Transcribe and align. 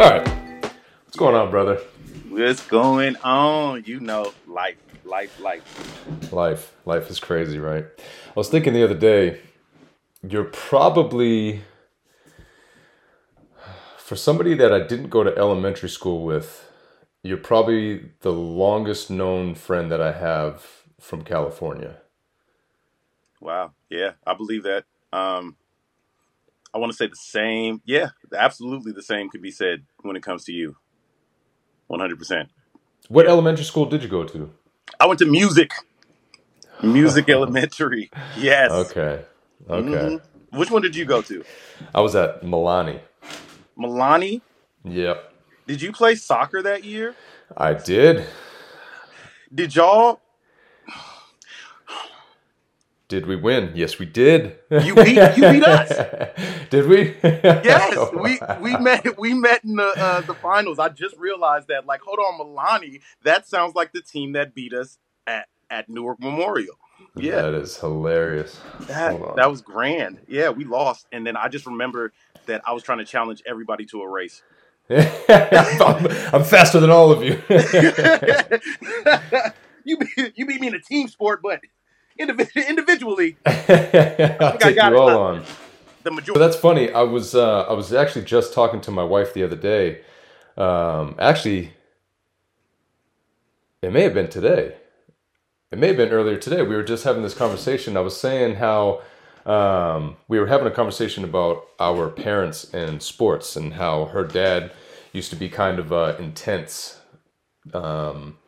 right. 0.00 0.26
What's 1.04 1.16
going 1.16 1.34
on, 1.34 1.50
brother? 1.50 1.80
What's 2.28 2.66
going 2.66 3.16
on? 3.16 3.84
You 3.84 4.00
know, 4.00 4.32
life, 4.46 4.76
life, 5.04 5.38
life. 5.40 6.32
Life. 6.32 6.74
Life 6.86 7.10
is 7.10 7.20
crazy, 7.20 7.58
right? 7.58 7.84
I 7.98 8.32
was 8.34 8.48
thinking 8.48 8.72
the 8.72 8.84
other 8.84 8.94
day, 8.94 9.40
you're 10.26 10.44
probably, 10.44 11.62
for 13.98 14.16
somebody 14.16 14.54
that 14.54 14.72
I 14.72 14.80
didn't 14.86 15.08
go 15.08 15.22
to 15.22 15.36
elementary 15.36 15.88
school 15.88 16.24
with, 16.24 16.66
you're 17.22 17.36
probably 17.36 18.10
the 18.20 18.32
longest 18.32 19.10
known 19.10 19.54
friend 19.54 19.90
that 19.92 20.00
I 20.00 20.12
have 20.12 20.66
from 20.98 21.22
California. 21.22 21.96
Wow. 23.40 23.72
Yeah, 23.90 24.12
I 24.26 24.34
believe 24.34 24.62
that. 24.62 24.84
Um, 25.12 25.56
I 26.72 26.78
want 26.78 26.92
to 26.92 26.96
say 26.96 27.06
the 27.06 27.16
same. 27.16 27.82
Yeah, 27.84 28.10
absolutely 28.36 28.92
the 28.92 29.02
same 29.02 29.28
could 29.28 29.42
be 29.42 29.50
said 29.50 29.84
when 30.02 30.16
it 30.16 30.22
comes 30.22 30.44
to 30.44 30.52
you. 30.52 30.76
100%. 31.90 32.46
What 33.08 33.26
elementary 33.26 33.64
school 33.64 33.86
did 33.86 34.02
you 34.02 34.08
go 34.08 34.24
to? 34.24 34.50
I 35.00 35.06
went 35.06 35.18
to 35.18 35.26
Musick. 35.26 35.72
Musick 36.82 37.28
elementary. 37.28 38.10
Yes. 38.38 38.70
Okay. 38.70 39.24
Okay. 39.68 39.82
Mhm. 39.88 40.20
Which 40.52 40.70
one 40.70 40.82
did 40.82 40.94
you 40.94 41.04
go 41.04 41.22
to? 41.22 41.44
I 41.94 42.00
was 42.00 42.14
at 42.14 42.42
Milani. 42.42 43.00
Milani? 43.78 44.40
Yep. 44.84 45.32
Did 45.66 45.82
you 45.82 45.92
play 45.92 46.14
soccer 46.14 46.62
that 46.62 46.84
year? 46.84 47.14
I 47.56 47.74
did. 47.74 48.26
Did 49.52 49.74
y'all? 49.74 50.20
Did 53.10 53.26
we 53.26 53.34
win? 53.34 53.72
Yes, 53.74 53.98
we 53.98 54.06
did. 54.06 54.56
You 54.70 54.94
beat- 54.94 55.16
you 55.36 55.50
beat 55.50 55.64
us. 55.64 55.88
did 56.70 56.86
we? 56.86 57.16
Yes, 57.24 58.08
we 58.14 58.38
we 58.60 58.76
met 58.76 59.18
we 59.18 59.34
met 59.34 59.64
in 59.64 59.74
the 59.74 59.92
uh, 59.96 60.20
the 60.20 60.34
finals. 60.34 60.78
I 60.78 60.90
just 60.90 61.16
realized 61.18 61.66
that. 61.68 61.86
Like, 61.86 62.02
hold 62.02 62.20
on, 62.20 62.38
Milani. 62.38 63.00
That 63.24 63.48
sounds 63.48 63.74
like 63.74 63.92
the 63.92 64.00
team 64.00 64.34
that 64.34 64.54
beat 64.54 64.72
us 64.72 64.98
at 65.26 65.48
at 65.68 65.88
Newark 65.88 66.20
Memorial. 66.20 66.76
Yeah, 67.16 67.42
That 67.42 67.54
is 67.54 67.76
hilarious. 67.78 68.60
that 68.82 69.20
that 69.34 69.50
was 69.50 69.60
grand. 69.60 70.20
Yeah, 70.28 70.50
we 70.50 70.64
lost, 70.64 71.08
and 71.10 71.26
then 71.26 71.36
I 71.36 71.48
just 71.48 71.66
remember 71.66 72.12
that 72.46 72.62
I 72.64 72.72
was 72.72 72.84
trying 72.84 72.98
to 72.98 73.04
challenge 73.04 73.42
everybody 73.44 73.86
to 73.86 74.02
a 74.02 74.08
race. 74.08 74.40
I'm, 74.90 76.06
I'm 76.32 76.44
faster 76.44 76.78
than 76.78 76.90
all 76.90 77.10
of 77.10 77.24
you. 77.24 77.40
you 79.84 79.98
beat, 79.98 80.32
you 80.36 80.46
beat 80.46 80.60
me 80.60 80.68
in 80.68 80.74
a 80.74 80.80
team 80.80 81.08
sport, 81.08 81.40
but 81.42 81.60
indiv- 82.20 82.68
individually, 82.68 83.38
I'll 84.40 84.58
I 84.62 84.70
take 84.70 84.76
got 84.76 84.82
you 84.82 84.96
all 84.96 85.16
on. 85.16 85.44
the 86.04 86.10
But 86.32 86.40
majority. 86.40 86.40
that's 86.40 86.56
funny. 86.56 86.90
I 86.92 87.02
was 87.02 87.34
uh, 87.34 87.62
I 87.62 87.74
was 87.74 87.92
actually 87.92 88.24
just 88.26 88.54
talking 88.54 88.80
to 88.82 88.90
my 88.92 89.04
wife 89.04 89.34
the 89.34 89.44
other 89.44 89.56
day. 89.56 90.02
Um, 90.56 91.16
actually, 91.18 91.72
it 93.82 93.92
may 93.92 94.02
have 94.02 94.14
been 94.14 94.28
today. 94.30 94.76
It 95.72 95.78
may 95.78 95.88
have 95.88 95.98
been 95.98 96.10
earlier 96.10 96.36
today. 96.38 96.62
We 96.62 96.76
were 96.76 96.82
just 96.84 97.04
having 97.04 97.22
this 97.22 97.34
conversation. 97.34 97.96
I 97.96 98.00
was 98.00 98.16
saying 98.16 98.56
how 98.56 99.02
um, 99.46 100.16
we 100.28 100.40
were 100.40 100.46
having 100.48 100.66
a 100.66 100.70
conversation 100.72 101.24
about 101.24 101.64
our 101.80 102.08
parents 102.10 102.72
and 102.74 103.02
sports 103.02 103.56
and 103.56 103.74
how 103.74 104.06
her 104.06 104.24
dad 104.24 104.72
used 105.12 105.30
to 105.30 105.36
be 105.36 105.48
kind 105.48 105.78
of 105.78 105.92
uh, 105.92 106.16
intense 106.18 107.00
um, 107.74 108.38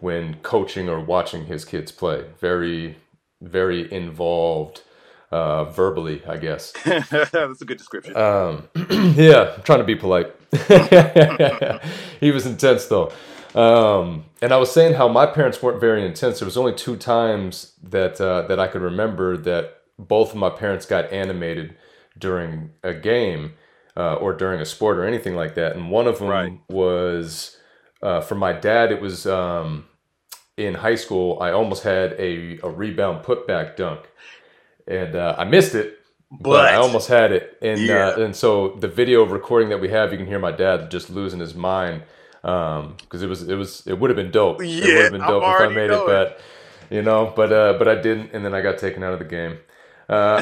when 0.00 0.36
coaching 0.42 0.88
or 0.88 1.00
watching 1.00 1.46
his 1.46 1.64
kids 1.64 1.92
play. 1.92 2.24
Very, 2.40 2.96
very 3.40 3.92
involved 3.92 4.82
uh, 5.30 5.64
verbally, 5.64 6.22
I 6.26 6.36
guess. 6.38 6.72
that's 6.84 7.62
a 7.62 7.64
good 7.64 7.78
description. 7.78 8.16
Um, 8.16 8.68
yeah, 9.16 9.54
I'm 9.56 9.62
trying 9.62 9.78
to 9.78 9.84
be 9.84 9.96
polite. 9.96 10.34
he 12.20 12.30
was 12.30 12.46
intense 12.46 12.86
though. 12.86 13.12
Um, 13.54 14.24
and 14.42 14.52
I 14.52 14.56
was 14.58 14.70
saying 14.72 14.94
how 14.94 15.08
my 15.08 15.26
parents 15.26 15.62
weren't 15.62 15.80
very 15.80 16.04
intense. 16.04 16.38
There 16.38 16.46
was 16.46 16.56
only 16.56 16.74
two 16.74 16.96
times 16.96 17.72
that 17.82 18.20
uh, 18.20 18.42
that 18.42 18.60
I 18.60 18.68
could 18.68 18.82
remember 18.82 19.36
that 19.38 19.78
both 19.98 20.30
of 20.30 20.36
my 20.36 20.50
parents 20.50 20.86
got 20.86 21.12
animated 21.12 21.76
during 22.18 22.70
a 22.82 22.94
game 22.94 23.54
uh, 23.96 24.14
or 24.14 24.32
during 24.32 24.60
a 24.60 24.64
sport 24.64 24.98
or 24.98 25.04
anything 25.04 25.34
like 25.34 25.54
that. 25.56 25.74
And 25.76 25.90
one 25.90 26.06
of 26.06 26.18
them 26.18 26.28
Right. 26.28 26.60
was 26.68 27.56
uh, 28.02 28.20
for 28.20 28.34
my 28.34 28.52
dad. 28.52 28.92
It 28.92 29.00
was 29.00 29.26
um, 29.26 29.86
in 30.66 30.74
high 30.74 30.94
school. 30.96 31.38
I 31.40 31.50
almost 31.52 31.82
had 31.82 32.12
a, 32.12 32.58
a 32.62 32.68
rebound 32.68 33.24
putback 33.24 33.76
dunk, 33.76 34.00
and 34.86 35.14
uh, 35.16 35.34
I 35.38 35.44
missed 35.44 35.74
it 35.74 36.00
but, 36.30 36.64
I 36.64 36.76
almost 36.76 37.08
had 37.08 37.32
it, 37.32 37.58
and 37.60 37.80
Yeah. 37.80 38.08
uh, 38.08 38.20
and 38.20 38.36
so 38.36 38.76
the 38.78 38.86
video 38.86 39.24
recording 39.24 39.68
that 39.70 39.80
we 39.80 39.88
have, 39.88 40.12
you 40.12 40.18
can 40.18 40.28
hear 40.28 40.38
my 40.38 40.52
dad 40.52 40.90
just 40.90 41.10
losing 41.10 41.40
his 41.40 41.54
mind 41.54 42.04
because 42.42 43.22
it 43.22 43.28
was 43.28 43.48
it 43.48 43.56
was 43.56 43.84
it 43.86 43.98
would 43.98 44.10
have 44.10 44.16
been 44.16 44.30
dope. 44.30 44.60
Yeah, 44.62 44.66
it 44.66 44.94
would 44.94 45.02
have 45.02 45.12
been 45.12 45.20
dope 45.22 45.42
if 45.42 45.60
I 45.60 45.68
made 45.68 45.90
it, 45.90 46.06
but 46.06 46.40
you 46.88 47.02
know, 47.02 47.32
but 47.34 47.52
uh, 47.52 47.74
but 47.78 47.88
I 47.88 47.96
didn't, 47.96 48.30
and 48.32 48.44
then 48.44 48.54
I 48.54 48.60
got 48.60 48.78
taken 48.78 49.02
out 49.02 49.12
of 49.12 49.18
the 49.18 49.24
game. 49.24 49.58
Uh, 50.08 50.38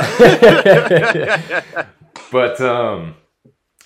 but 2.33 2.61
um, 2.61 3.17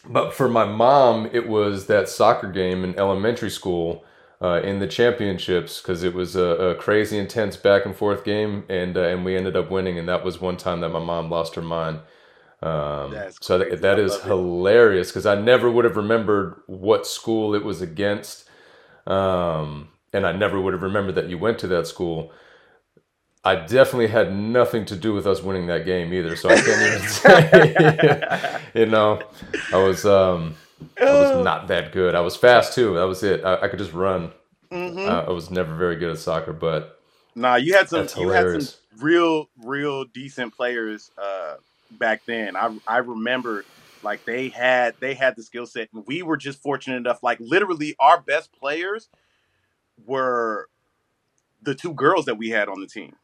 but 0.08 0.34
for 0.34 0.48
my 0.48 0.64
mom, 0.64 1.30
it 1.32 1.48
was 1.48 1.86
that 1.86 2.08
soccer 2.08 2.50
game 2.50 2.82
in 2.84 2.98
elementary 2.98 3.50
school. 3.50 4.04
Uh, 4.42 4.60
in 4.62 4.80
the 4.80 4.88
championships, 4.88 5.80
because 5.80 6.02
it 6.02 6.14
was 6.14 6.34
a, 6.34 6.42
a 6.42 6.74
crazy, 6.74 7.16
intense 7.16 7.56
back 7.56 7.86
and 7.86 7.94
forth 7.94 8.24
game, 8.24 8.64
and 8.68 8.96
uh, 8.96 9.02
and 9.02 9.24
we 9.24 9.36
ended 9.36 9.56
up 9.56 9.70
winning, 9.70 10.00
and 10.00 10.08
that 10.08 10.24
was 10.24 10.40
one 10.40 10.56
time 10.56 10.80
that 10.80 10.88
my 10.88 10.98
mom 10.98 11.30
lost 11.30 11.54
her 11.54 11.62
mind. 11.62 12.00
Um, 12.60 13.14
so 13.40 13.58
that, 13.58 13.80
that 13.82 13.98
I 13.98 14.02
is 14.02 14.20
hilarious 14.22 15.10
because 15.10 15.26
I 15.26 15.36
never 15.36 15.70
would 15.70 15.84
have 15.84 15.96
remembered 15.96 16.60
what 16.66 17.06
school 17.06 17.54
it 17.54 17.64
was 17.64 17.82
against, 17.82 18.48
um, 19.06 19.88
and 20.12 20.26
I 20.26 20.32
never 20.32 20.60
would 20.60 20.72
have 20.72 20.82
remembered 20.82 21.14
that 21.14 21.28
you 21.28 21.38
went 21.38 21.60
to 21.60 21.68
that 21.68 21.86
school. 21.86 22.32
I 23.44 23.56
definitely 23.56 24.08
had 24.08 24.32
nothing 24.32 24.84
to 24.86 24.96
do 24.96 25.12
with 25.12 25.26
us 25.26 25.42
winning 25.42 25.66
that 25.66 25.84
game 25.84 26.12
either, 26.12 26.36
so 26.36 26.48
I 26.48 26.60
can't 26.60 26.94
even 26.94 27.08
say. 27.08 28.60
you 28.74 28.86
know, 28.86 29.22
I 29.72 29.78
was 29.78 30.04
um, 30.04 30.56
I 31.08 31.14
was 31.14 31.34
not 31.34 31.68
that 31.68 31.92
good. 31.92 32.14
I 32.14 32.20
was 32.20 32.36
fast 32.36 32.74
too. 32.74 32.94
That 32.94 33.04
was 33.04 33.22
it. 33.22 33.44
I, 33.44 33.62
I 33.62 33.68
could 33.68 33.78
just 33.78 33.92
run. 33.92 34.32
Mhm. 34.72 35.06
Uh, 35.06 35.24
I 35.28 35.30
was 35.30 35.50
never 35.50 35.74
very 35.76 35.96
good 35.96 36.10
at 36.10 36.18
soccer, 36.18 36.52
but 36.52 37.00
Nah, 37.34 37.56
you 37.56 37.74
had 37.74 37.88
some. 37.88 38.08
You 38.14 38.30
had 38.30 38.50
some 38.50 38.70
real, 38.98 39.50
real 39.56 40.04
decent 40.04 40.54
players 40.54 41.10
uh, 41.18 41.56
back 41.90 42.24
then. 42.26 42.56
I 42.56 42.76
I 42.86 42.98
remember 42.98 43.66
like 44.02 44.24
they 44.26 44.50
had 44.50 44.96
they 45.00 45.14
had 45.14 45.36
the 45.36 45.42
skill 45.42 45.66
set, 45.66 45.88
and 45.94 46.04
we 46.06 46.22
were 46.22 46.36
just 46.36 46.62
fortunate 46.62 46.96
enough. 46.98 47.22
Like 47.22 47.38
literally, 47.40 47.96
our 48.00 48.20
best 48.20 48.52
players 48.52 49.08
were 50.06 50.68
the 51.62 51.74
two 51.74 51.94
girls 51.94 52.26
that 52.26 52.36
we 52.36 52.50
had 52.50 52.68
on 52.68 52.80
the 52.80 52.88
team. 52.88 53.14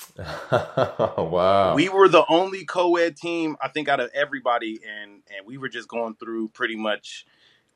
wow. 0.18 1.74
We 1.74 1.88
were 1.88 2.08
the 2.08 2.24
only 2.28 2.64
co-ed 2.64 3.16
team, 3.16 3.56
I 3.60 3.68
think, 3.68 3.88
out 3.88 4.00
of 4.00 4.10
everybody, 4.14 4.80
and 4.88 5.22
and 5.36 5.46
we 5.46 5.58
were 5.58 5.68
just 5.68 5.88
going 5.88 6.16
through 6.16 6.48
pretty 6.48 6.76
much 6.76 7.26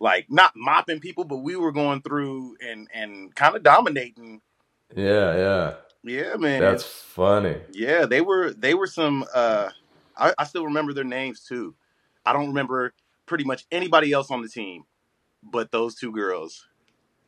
like 0.00 0.26
not 0.30 0.52
mopping 0.56 1.00
people, 1.00 1.24
but 1.24 1.38
we 1.38 1.56
were 1.56 1.72
going 1.72 2.02
through 2.02 2.56
and 2.64 2.88
and 2.94 3.34
kind 3.34 3.56
of 3.56 3.62
dominating. 3.62 4.40
yeah, 4.96 5.36
yeah. 5.36 5.74
Yeah, 6.04 6.36
man. 6.36 6.60
That's 6.60 6.84
funny. 6.84 7.56
Yeah, 7.72 8.06
they 8.06 8.20
were 8.20 8.52
they 8.52 8.74
were 8.74 8.86
some 8.86 9.24
uh 9.34 9.70
I, 10.16 10.34
I 10.38 10.44
still 10.44 10.64
remember 10.64 10.92
their 10.92 11.04
names 11.04 11.44
too. 11.44 11.74
I 12.24 12.32
don't 12.32 12.48
remember 12.48 12.94
pretty 13.26 13.44
much 13.44 13.66
anybody 13.70 14.12
else 14.12 14.30
on 14.30 14.42
the 14.42 14.48
team 14.48 14.84
but 15.42 15.70
those 15.70 15.94
two 15.94 16.12
girls. 16.12 16.66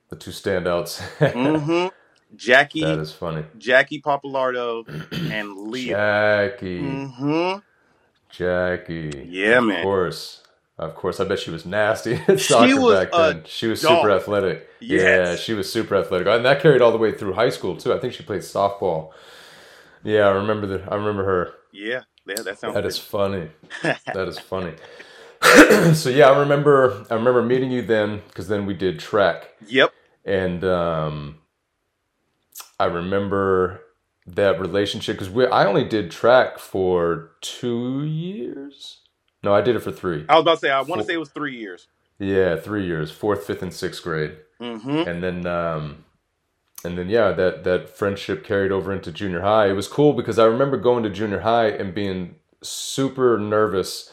The 0.09 0.17
two 0.17 0.31
standouts. 0.31 1.01
hmm 1.33 1.89
Jackie 2.37 2.81
that 2.81 2.99
is 2.99 3.13
funny. 3.13 3.45
Jackie 3.59 4.01
Papalardo 4.01 4.85
and 5.33 5.57
Leah. 5.57 5.97
Jackie. 5.97 6.79
hmm 6.81 7.53
Jackie. 8.31 9.27
Yeah, 9.29 9.59
Of 9.59 9.65
man. 9.65 9.79
Of 9.79 9.85
course. 9.85 10.43
Of 10.79 10.95
course. 10.95 11.21
I 11.21 11.25
bet 11.25 11.39
she 11.41 11.51
was 11.51 11.67
nasty 11.67 12.15
at 12.29 12.41
soccer 12.41 12.81
was 12.81 12.99
back 12.99 13.09
a 13.13 13.35
then. 13.35 13.43
She 13.47 13.67
was 13.67 13.83
dog. 13.83 13.99
super 13.99 14.11
athletic. 14.13 14.69
Yeah, 14.81 15.37
she 15.37 15.53
was 15.53 15.71
super 15.71 15.97
athletic. 15.97 16.27
And 16.27 16.45
that 16.45 16.61
carried 16.61 16.81
all 16.81 16.93
the 16.93 16.99
way 16.99 17.13
through 17.13 17.35
high 17.35 17.51
school 17.51 17.77
too. 17.77 17.93
I 17.93 17.99
think 17.99 18.15
she 18.15 18.23
played 18.23 18.43
softball. 18.43 19.13
Yeah, 20.03 20.29
I 20.29 20.31
remember 20.31 20.67
the 20.67 20.91
I 20.91 20.95
remember 20.95 21.25
her. 21.25 21.53
Yeah, 21.73 22.03
yeah, 22.27 22.43
that 22.43 22.59
sounds 22.59 22.75
That 22.75 22.87
is 22.87 22.99
funny. 22.99 23.51
That 23.83 24.29
is 24.29 24.39
funny. 24.39 24.75
so 25.95 26.09
yeah, 26.11 26.29
I 26.31 26.39
remember 26.39 27.07
I 27.11 27.15
remember 27.15 27.43
meeting 27.43 27.71
you 27.71 27.83
then 27.83 28.23
because 28.29 28.49
then 28.49 28.67
we 28.67 28.75
did 28.75 28.99
track 28.99 29.51
yep. 29.67 29.93
and 30.25 30.63
um, 30.65 31.39
I 32.81 32.87
remember 32.87 33.83
that 34.27 34.59
relationship 34.59 35.17
because 35.17 35.29
we 35.31 35.47
I 35.47 35.67
only 35.67 35.85
did 35.85 36.11
track 36.11 36.59
for 36.59 37.33
two 37.43 38.03
years. 38.05 39.01
No, 39.43 39.55
I 39.55 39.61
did 39.61 39.77
it 39.77 39.81
for 39.81 39.93
three. 39.93 40.25
I 40.29 40.35
was 40.37 40.43
about 40.43 40.55
to 40.55 40.61
say 40.61 40.71
I 40.71 40.81
want 40.81 41.01
to 41.03 41.07
say 41.07 41.15
it 41.15 41.19
was 41.21 41.31
3 41.31 41.57
years. 41.57 41.89
Yeah, 42.19 42.57
three 42.57 42.85
years, 42.87 43.11
fourth, 43.11 43.45
fifth, 43.47 43.63
and 43.63 43.73
sixth 43.73 44.03
grade, 44.03 44.37
Mhm. 44.61 45.07
and 45.07 45.23
then 45.23 45.47
um, 45.47 46.05
and 46.85 46.97
then 46.99 47.09
yeah, 47.09 47.33
that 47.33 47.65
that 47.65 47.89
friendship 47.91 48.45
carried 48.45 48.73
over 48.73 48.93
into 48.93 49.11
junior 49.13 49.41
high. 49.41 49.69
It 49.69 49.73
was 49.75 49.89
cool 49.89 50.13
because 50.15 50.39
I 50.39 50.45
remember 50.45 50.77
going 50.77 51.03
to 51.05 51.11
junior 51.11 51.41
high 51.41 51.69
and 51.69 51.95
being 51.95 52.37
super 52.63 53.39
nervous 53.39 54.13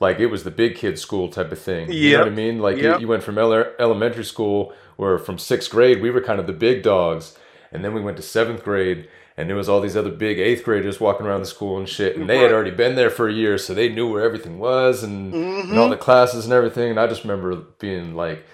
like 0.00 0.18
it 0.20 0.26
was 0.26 0.44
the 0.44 0.50
big 0.50 0.76
kid 0.76 0.98
school 0.98 1.28
type 1.28 1.52
of 1.52 1.58
thing. 1.58 1.90
You 1.92 1.98
Yep. 2.10 2.18
know 2.18 2.24
what 2.24 2.32
I 2.32 2.34
mean? 2.36 2.58
Like 2.58 2.76
you, 2.78 2.82
Yep. 2.84 3.00
you 3.00 3.08
went 3.08 3.22
from 3.22 3.36
ele- 3.38 3.72
elementary 3.78 4.24
school 4.24 4.72
where 4.96 5.18
from 5.18 5.38
sixth 5.38 5.70
grade 5.70 6.00
we 6.02 6.10
were 6.10 6.20
kind 6.22 6.40
of 6.40 6.46
the 6.46 6.52
big 6.54 6.82
dogs, 6.82 7.36
and 7.72 7.84
then 7.84 7.94
we 7.94 8.00
went 8.00 8.16
to 8.18 8.22
seventh 8.22 8.62
grade. 8.64 9.08
And 9.36 9.48
there 9.48 9.56
was 9.56 9.70
all 9.70 9.80
these 9.80 9.96
other 9.96 10.10
big 10.10 10.38
eighth 10.38 10.64
graders 10.64 11.00
walking 11.00 11.24
around 11.26 11.40
the 11.40 11.46
school 11.46 11.78
and 11.78 11.88
shit, 11.88 12.14
and 12.16 12.28
they 12.28 12.38
had 12.40 12.52
already 12.52 12.72
been 12.72 12.94
there 12.94 13.08
for 13.08 13.26
a 13.26 13.32
year, 13.32 13.56
so 13.56 13.72
they 13.72 13.88
knew 13.88 14.10
where 14.10 14.22
everything 14.22 14.58
was 14.58 15.02
and, 15.02 15.32
and 15.32 15.78
all 15.78 15.86
Mhm. 15.86 15.90
the 15.90 15.96
classes 15.96 16.44
and 16.44 16.52
everything. 16.52 16.90
And 16.90 17.00
I 17.00 17.06
just 17.06 17.22
remember 17.24 17.54
being 17.78 18.14
like, 18.14 18.44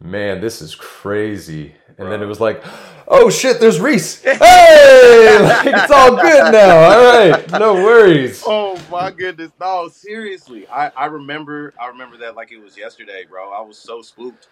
"Man, 0.00 0.40
this 0.40 0.60
is 0.62 0.76
crazy." 0.76 1.74
And 1.96 2.12
then 2.12 2.22
it 2.22 2.26
was 2.26 2.38
like, 2.40 2.62
"Oh 3.08 3.30
shit, 3.30 3.58
there's 3.58 3.80
Ricee! 3.80 4.22
Hey, 4.36 5.38
like, 5.42 5.66
it's 5.74 5.90
all 5.90 6.14
good 6.14 6.52
now. 6.52 6.76
All 6.88 7.04
right, 7.18 7.50
no 7.58 7.74
worries." 7.74 8.44
Oh 8.46 8.78
my 8.92 9.10
goodness. 9.10 9.50
No, 9.58 9.88
seriously. 9.88 10.68
I, 10.68 10.92
I 10.96 11.06
remember 11.06 11.74
I 11.80 11.88
remember 11.88 12.16
that 12.18 12.36
like 12.36 12.52
it 12.52 12.58
was 12.62 12.76
yesterday, 12.76 13.24
bro. 13.28 13.50
I 13.50 13.62
was 13.62 13.76
so 13.76 14.02
spooked. 14.02 14.46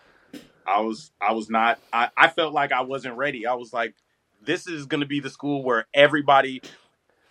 I 0.66 0.80
was 0.80 1.12
I 1.20 1.32
was 1.32 1.48
not 1.48 1.78
I, 1.92 2.08
I 2.16 2.26
felt 2.28 2.52
like 2.52 2.72
I 2.72 2.80
wasn't 2.80 3.16
ready. 3.16 3.46
I 3.46 3.54
was 3.54 3.72
like, 3.72 3.94
this 4.46 4.66
is 4.66 4.86
gonna 4.86 5.06
be 5.06 5.20
the 5.20 5.30
school 5.30 5.62
where 5.62 5.86
everybody 5.92 6.62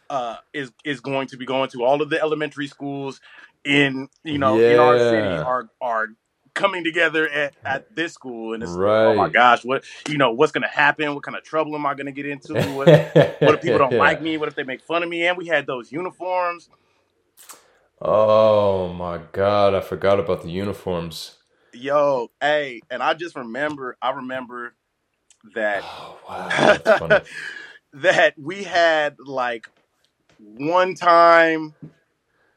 uh 0.10 0.38
is 0.54 0.72
is 0.84 1.00
going 1.00 1.28
to 1.30 1.38
be 1.38 1.46
going 1.46 1.70
to. 1.72 1.84
All 1.84 2.02
of 2.02 2.10
the 2.10 2.22
elementary 2.22 2.68
schools 2.68 3.20
in 3.64 4.08
you 4.24 4.38
know 4.38 4.60
in 4.60 4.80
our 4.80 5.00
city 5.00 5.40
are 5.40 5.70
are 5.82 6.10
coming 6.54 6.84
together 6.84 7.28
at, 7.28 7.54
at 7.66 7.96
this 7.96 8.14
school 8.14 8.54
and 8.54 8.64
it's 8.64 8.72
like, 8.72 9.08
oh 9.08 9.16
my 9.16 9.30
gosh, 9.30 9.66
what 9.66 9.84
you 10.08 10.18
know, 10.18 10.32
what's 10.32 10.52
gonna 10.52 10.68
happen? 10.68 11.14
What 11.14 11.24
kind 11.24 11.38
of 11.38 11.44
trouble 11.44 11.76
am 11.76 11.86
I 11.86 11.96
gonna 11.96 12.12
get 12.12 12.26
into? 12.26 12.54
What 12.54 12.88
what 13.40 13.56
if 13.56 13.62
people 13.62 13.80
don't 13.80 13.98
like 13.98 14.22
me? 14.22 14.38
What 14.38 14.48
if 14.48 14.56
they 14.56 14.64
make 14.64 14.82
fun 14.82 15.04
of 15.04 15.10
me? 15.10 15.26
And 15.26 15.38
we 15.38 15.48
had 15.48 15.68
those 15.68 15.92
uniforms. 15.92 16.70
Oh 18.02 18.94
my 18.94 19.20
god, 19.32 19.74
I 19.74 19.82
forgot 19.82 20.20
about 20.20 20.44
the 20.44 20.50
uniforms. 20.50 21.38
Yo, 21.74 22.30
hey, 22.40 22.82
and 22.90 23.04
I 23.04 23.14
just 23.14 23.36
remember, 23.36 23.98
I 24.02 24.12
remember 24.12 24.76
that 25.56 25.86
Oh 25.88 26.20
wow, 26.28 27.22
that 27.94 28.36
we 28.38 28.64
had 28.64 29.18
like 29.20 29.68
one 30.38 30.96
time, 30.96 31.76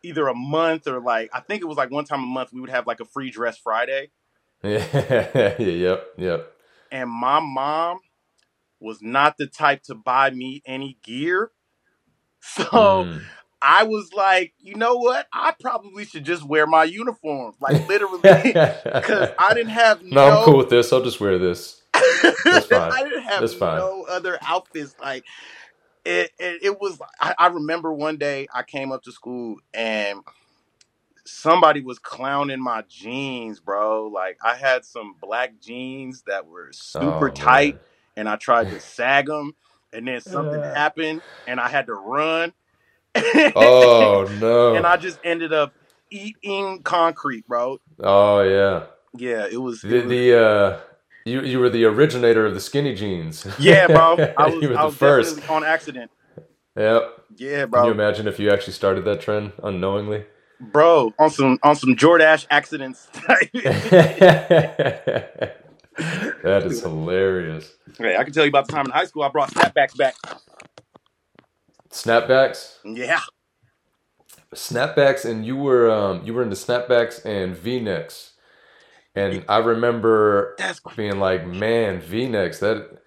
either 0.03 0.29
a 0.29 0.35
month 0.35 0.87
or 0.89 1.01
like 1.01 1.31
I 1.33 1.41
think 1.41 1.63
it 1.63 1.67
was 1.67 1.77
like 1.79 1.91
one 1.91 2.05
time 2.05 2.23
a 2.23 2.27
month 2.27 2.53
we 2.53 2.61
would 2.61 2.71
have 2.71 2.87
like 2.87 3.01
a 3.01 3.05
free 3.07 3.31
dress 3.31 3.59
Friday, 3.59 4.11
Yeah, 4.63 5.59
yep, 5.59 6.07
yep. 6.19 6.53
and 6.91 7.11
my 7.11 7.41
mom 7.41 8.01
was 8.81 9.03
not 9.03 9.37
the 9.39 9.47
type 9.47 9.83
to 9.85 9.95
buy 9.95 10.31
me 10.31 10.63
any 10.67 10.99
gear, 11.03 11.53
so 12.41 13.09
Mm. 13.09 13.23
I 13.63 13.85
was 13.85 14.13
like, 14.13 14.55
you 14.59 14.77
know 14.77 14.97
what, 14.97 15.27
I 15.33 15.55
probably 15.61 16.05
should 16.05 16.25
just 16.25 16.45
wear 16.45 16.67
my 16.67 16.85
uniform, 16.85 17.55
like 17.61 17.79
literally, 17.89 18.61
because 19.01 19.31
I 19.39 19.55
didn't 19.55 19.71
have 19.73 20.03
no, 20.03 20.29
I'm 20.29 20.39
cool 20.45 20.59
with 20.59 20.71
this. 20.71 20.93
I'll 20.93 21.03
just 21.05 21.21
wear 21.21 21.39
this. 21.39 21.78
That's 22.23 22.67
fine. 22.67 22.93
I 22.93 23.05
didn't 23.05 23.23
have 23.23 23.41
That's 23.41 23.55
fine. 23.55 23.79
no 23.79 24.05
other 24.09 24.39
outfits. 24.47 24.97
Like 25.01 25.25
it, 26.05 26.31
it, 26.39 26.65
it 26.65 26.81
was. 26.81 27.01
I, 27.21 27.35
I 27.39 27.47
remember 27.49 27.93
one 27.93 28.17
day 28.19 28.49
I 28.55 28.63
came 28.63 28.93
up 28.93 29.03
to 29.05 29.13
school 29.13 29.57
and 29.75 30.21
somebody 31.27 31.83
was 31.83 31.99
clowning 31.99 32.61
my 32.61 32.83
jeans, 32.89 33.61
bro. 33.61 34.09
Like 34.09 34.39
I 34.43 34.55
had 34.57 34.85
some 34.85 35.17
black 35.21 35.61
jeans 35.61 36.23
that 36.27 36.47
were 36.47 36.71
super 36.73 37.31
Oh 37.31 37.31
tight, 37.31 37.75
man. 37.75 37.81
and 38.17 38.29
I 38.29 38.37
tried 38.37 38.71
to 38.71 38.81
sag 38.81 39.27
them, 39.27 39.55
and 39.93 40.09
then 40.09 40.21
something 40.21 40.63
Uh. 40.63 40.75
happened, 40.75 41.23
and 41.47 41.61
I 41.61 41.69
had 41.69 41.87
to 41.87 41.95
run. 41.95 42.53
Oh 43.57 44.29
no. 44.31 44.75
and 44.77 44.87
I 44.87 44.97
just 44.97 45.21
ended 45.25 45.53
up 45.53 45.75
eating 46.11 46.83
concrete, 46.83 47.47
bro. 47.47 47.81
Oh 48.03 48.43
yeah. 48.43 48.87
Yeah, 49.17 49.47
it 49.51 49.59
was. 49.59 49.83
The 49.83 50.03
was 50.03 50.11
the 50.11 50.35
uh 50.39 50.81
you 51.29 51.43
you 51.43 51.59
were 51.61 51.71
the 51.71 51.85
originator 51.85 52.47
of 52.47 52.55
the 52.55 52.61
skinny 52.61 52.95
jeans. 52.95 53.47
yeah, 53.59 53.87
bro. 53.89 54.17
I 54.39 54.49
was. 54.49 54.63
you 54.63 54.71
were 54.71 54.77
I 54.77 54.83
the 54.83 54.87
was 54.87 54.97
first. 54.97 55.51
on 55.51 55.65
accident. 55.65 56.11
Yep. 56.77 57.25
Yeah, 57.37 57.67
Can 57.73 57.85
you 57.85 57.91
bro. 57.91 57.91
imagine 57.93 58.29
if 58.29 58.39
you 58.41 58.51
actually 58.51 58.75
started 58.75 59.05
that 59.07 59.21
trend 59.21 59.53
unknowingly? 59.63 60.25
bro 60.61 61.15
on 61.21 61.31
some 61.31 61.59
on 61.63 61.77
some 61.77 61.95
Jordache 61.95 62.47
accidents 62.51 63.09
that 66.43 66.65
is 66.67 66.81
hilarious. 66.81 67.75
hey 67.99 68.17
i 68.17 68.25
can 68.25 68.33
tell 68.33 68.45
you 68.45 68.49
about 68.49 68.67
the 68.67 68.73
time 68.73 68.87
in 68.87 68.91
high 68.93 69.05
school 69.05 69.23
i 69.23 69.29
brought 69.29 69.51
snapbacks 69.53 69.97
back 69.97 70.17
Snapbacks? 71.91 72.77
yeah 72.85 73.21
Snapbacks 74.55 75.25
and 75.25 75.45
you 75.47 75.57
were 75.57 75.91
um 75.91 76.25
you 76.25 76.35
were 76.35 76.43
into 76.43 76.57
snapbacks 76.57 77.25
and 77.25 77.57
V-necks. 77.57 78.33
And 79.19 79.45
I 79.49 79.59
remember 79.59 80.55
being 80.97 81.19
like, 81.19 81.47
man, 81.47 82.01
V-necks, 82.01 82.61
that 82.61 82.99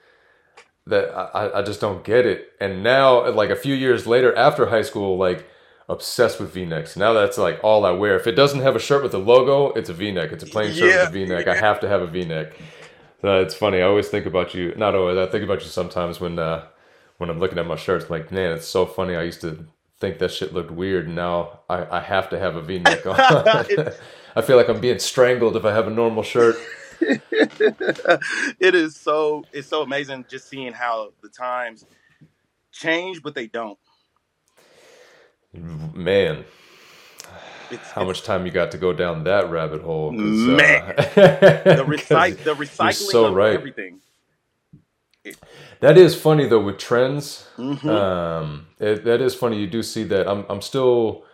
that 0.87 1.09
I, 1.15 1.59
I 1.59 1.61
just 1.61 1.79
don't 1.79 2.03
get 2.03 2.25
it. 2.25 2.49
And 2.59 2.83
now 2.83 3.29
like 3.31 3.49
a 3.49 3.55
few 3.55 3.75
years 3.75 4.07
later 4.07 4.35
after 4.35 4.65
high 4.65 4.81
school, 4.81 5.17
like 5.17 5.47
obsessed 5.87 6.39
with 6.39 6.53
V-necks. 6.53 6.97
Now 6.97 7.13
that's 7.13 7.37
like 7.37 7.59
all 7.63 7.85
I 7.85 7.91
wear. 7.91 8.15
If 8.15 8.27
it 8.27 8.33
doesn't 8.33 8.61
have 8.61 8.75
a 8.75 8.79
shirt 8.79 9.03
with 9.03 9.13
a 9.13 9.17
logo, 9.19 9.71
it's 9.73 9.89
a 9.89 9.93
V-neck. 9.93 10.31
It's 10.31 10.43
a 10.43 10.47
plain 10.47 10.73
shirt 10.73 10.89
Yeah, 10.89 11.01
with 11.01 11.09
a 11.09 11.11
V-neck. 11.11 11.47
I 11.47 11.55
have 11.55 11.79
to 11.81 11.87
have 11.87 12.01
a 12.01 12.07
V-neck. 12.07 12.53
Uh, 13.23 13.41
it's 13.41 13.53
funny. 13.53 13.77
I 13.77 13.83
always 13.83 14.07
think 14.09 14.25
about 14.25 14.53
you. 14.55 14.73
Not 14.75 14.95
always. 14.95 15.17
I 15.17 15.27
think 15.27 15.43
about 15.43 15.61
you 15.61 15.67
sometimes 15.67 16.19
when 16.19 16.39
uh, 16.39 16.65
when 17.19 17.29
I'm 17.29 17.39
looking 17.39 17.59
at 17.59 17.67
my 17.67 17.75
shirts. 17.75 18.05
I'm 18.05 18.11
like, 18.11 18.31
man, 18.31 18.53
it's 18.53 18.67
so 18.67 18.85
funny. 18.85 19.15
I 19.15 19.23
used 19.23 19.41
to 19.41 19.65
think 20.01 20.17
that 20.17 20.31
shit 20.31 20.53
looked 20.53 20.71
weird. 20.71 21.05
and 21.05 21.15
Now 21.15 21.59
I, 21.69 21.97
I 21.97 21.99
have 22.01 22.29
to 22.31 22.39
have 22.39 22.55
a 22.57 22.61
V-neck 22.61 23.05
on. 23.05 23.15
I 24.35 24.41
feel 24.41 24.57
like 24.57 24.67
I'm 24.67 24.81
being 24.81 24.99
strangled 24.99 25.55
if 25.55 25.63
I 25.63 25.71
have 25.71 25.87
a 25.87 25.91
normal 25.91 26.23
shirt. 26.23 26.55
it 27.01 28.75
is 28.75 28.95
so 28.95 29.43
it's 29.51 29.67
so 29.67 29.81
amazing 29.81 30.23
just 30.29 30.47
seeing 30.47 30.71
how 30.71 31.11
the 31.23 31.29
times 31.29 31.83
change 32.71 33.23
but 33.23 33.33
they 33.33 33.47
don't 33.47 33.79
Man, 35.51 36.45
it's, 37.71 37.91
how 37.91 38.01
it's 38.01 38.07
much 38.07 38.23
time 38.23 38.45
you 38.45 38.51
got 38.51 38.71
to 38.71 38.77
go 38.77 38.93
down 38.93 39.23
that 39.23 39.49
rabbit 39.49 39.81
hole? 39.81 40.11
Man. 40.11 40.91
uh, 40.91 40.93
the 40.93 41.83
recyc 41.85 42.37
the 42.43 42.53
recycling 42.53 42.93
so 42.93 43.25
of 43.25 43.33
right. 43.33 43.55
everything 43.55 43.99
That 45.81 45.97
is 45.97 46.15
funny 46.15 46.47
though 46.47 46.63
with 46.63 46.77
trends. 46.77 47.47
Mhm. 47.57 47.89
Um, 47.89 48.67
it, 48.79 49.03
that 49.03 49.21
is 49.21 49.35
funny. 49.35 49.59
You 49.59 49.67
do 49.67 49.83
see 49.83 50.03
that. 50.05 50.27
I'm 50.27 50.45
I'm 50.49 50.61
still 50.61 51.25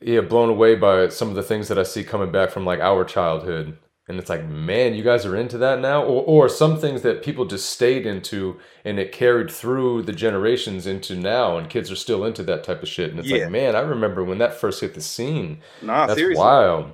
yeah 0.00 0.20
blown 0.20 0.48
away 0.50 0.76
by 0.76 1.08
some 1.08 1.28
of 1.28 1.34
the 1.34 1.42
things 1.42 1.68
that 1.68 1.78
I 1.78 1.82
see 1.82 2.04
coming 2.04 2.30
back 2.32 2.50
from 2.50 2.64
like 2.64 2.80
our 2.80 3.04
childhood, 3.04 3.78
and 4.08 4.18
it's 4.18 4.30
like, 4.30 4.44
man, 4.46 4.94
you 4.94 5.02
guys 5.02 5.26
are 5.26 5.34
into 5.36 5.58
that 5.58 5.80
now, 5.80 6.04
or 6.04 6.22
or 6.24 6.48
some 6.48 6.78
things 6.78 7.02
that 7.02 7.24
people 7.24 7.46
just 7.46 7.68
stayed 7.70 8.06
into 8.06 8.60
and 8.84 8.98
it 9.00 9.10
carried 9.12 9.50
through 9.50 10.02
the 10.02 10.12
generations 10.12 10.86
into 10.86 11.16
now, 11.16 11.58
and 11.58 11.68
kids 11.68 11.90
are 11.90 11.96
still 11.96 12.24
into 12.24 12.44
that 12.44 12.62
type 12.62 12.82
of 12.82 12.88
shit. 12.88 13.10
And 13.10 13.18
it's 13.18 13.28
Yeah. 13.28 13.38
like, 13.42 13.50
man, 13.50 13.74
I 13.74 13.80
remember 13.80 14.22
when 14.22 14.38
that 14.38 14.54
first 14.54 14.80
hit 14.80 14.94
the 14.94 15.00
scene. 15.00 15.62
nah 15.82 16.06
That's 16.06 16.18
seriously 16.18 16.44
wild. 16.44 16.92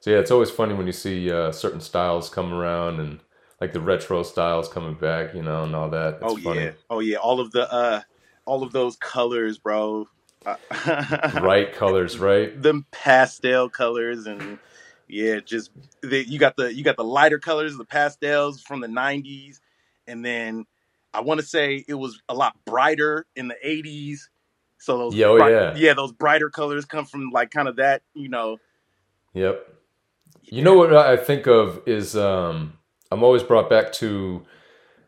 So 0.00 0.10
yeah, 0.12 0.18
it's 0.18 0.30
always 0.30 0.50
funny 0.50 0.74
when 0.74 0.86
you 0.86 0.92
see 0.92 1.30
uh, 1.30 1.52
certain 1.52 1.80
styles 1.80 2.30
come 2.30 2.54
around 2.54 3.00
and 3.00 3.20
like 3.60 3.72
the 3.72 3.80
retro 3.80 4.22
styles 4.22 4.68
coming 4.68 4.94
back, 4.94 5.34
you 5.34 5.42
know, 5.42 5.64
and 5.64 5.74
all 5.74 5.90
that. 5.90 6.20
It's 6.22 6.34
oh 6.34 6.36
funny. 6.36 6.60
yeah 6.60 6.70
oh 6.90 7.00
yeah 7.00 7.16
all 7.18 7.40
of 7.40 7.52
the 7.52 7.72
uh 7.72 8.02
all 8.46 8.62
of 8.62 8.72
those 8.72 8.96
colors 8.96 9.58
bro 9.58 10.08
Uh, 10.46 10.56
Bright 11.40 11.74
colors, 11.74 12.18
right? 12.18 12.60
them 12.60 12.86
pastel 12.92 13.68
colors 13.68 14.26
and 14.26 14.58
yeah 15.08 15.40
just 15.40 15.70
the, 16.02 16.26
you 16.28 16.38
got 16.38 16.56
the 16.56 16.72
you 16.74 16.84
got 16.84 16.96
the 16.96 17.04
lighter 17.04 17.38
colors 17.38 17.76
the 17.76 17.84
pastels 17.84 18.62
from 18.62 18.80
the 18.80 18.86
90s 18.88 19.60
and 20.06 20.24
then 20.24 20.66
i 21.14 21.20
want 21.20 21.40
to 21.40 21.46
say 21.46 21.84
it 21.88 21.94
was 21.94 22.20
a 22.28 22.34
lot 22.34 22.56
brighter 22.66 23.26
in 23.36 23.48
the 23.48 23.56
80s 23.64 24.28
so 24.78 24.98
those 24.98 25.14
Yeah, 25.14 25.26
oh, 25.26 25.36
bright- 25.38 25.52
yeah. 25.52 25.74
yeah 25.76 25.94
those 25.94 26.12
brighter 26.12 26.50
colors 26.50 26.84
come 26.84 27.06
from 27.06 27.30
like 27.30 27.50
kind 27.50 27.68
of 27.68 27.76
that 27.76 28.02
you 28.14 28.28
know 28.28 28.58
Yep. 29.34 29.66
You 30.44 30.62
know 30.62 30.74
what 30.74 30.94
I 30.94 31.16
think 31.16 31.46
of 31.46 31.82
is 31.86 32.16
um, 32.16 32.77
I'm 33.10 33.22
always 33.22 33.42
brought 33.42 33.70
back 33.70 33.92
to 33.94 34.44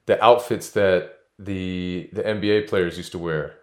the 0.06 0.22
outfits 0.24 0.70
that 0.70 1.18
the 1.38 2.08
the 2.12 2.22
NBA 2.22 2.68
players 2.68 2.96
used 2.96 3.12
to 3.12 3.18
wear 3.18 3.56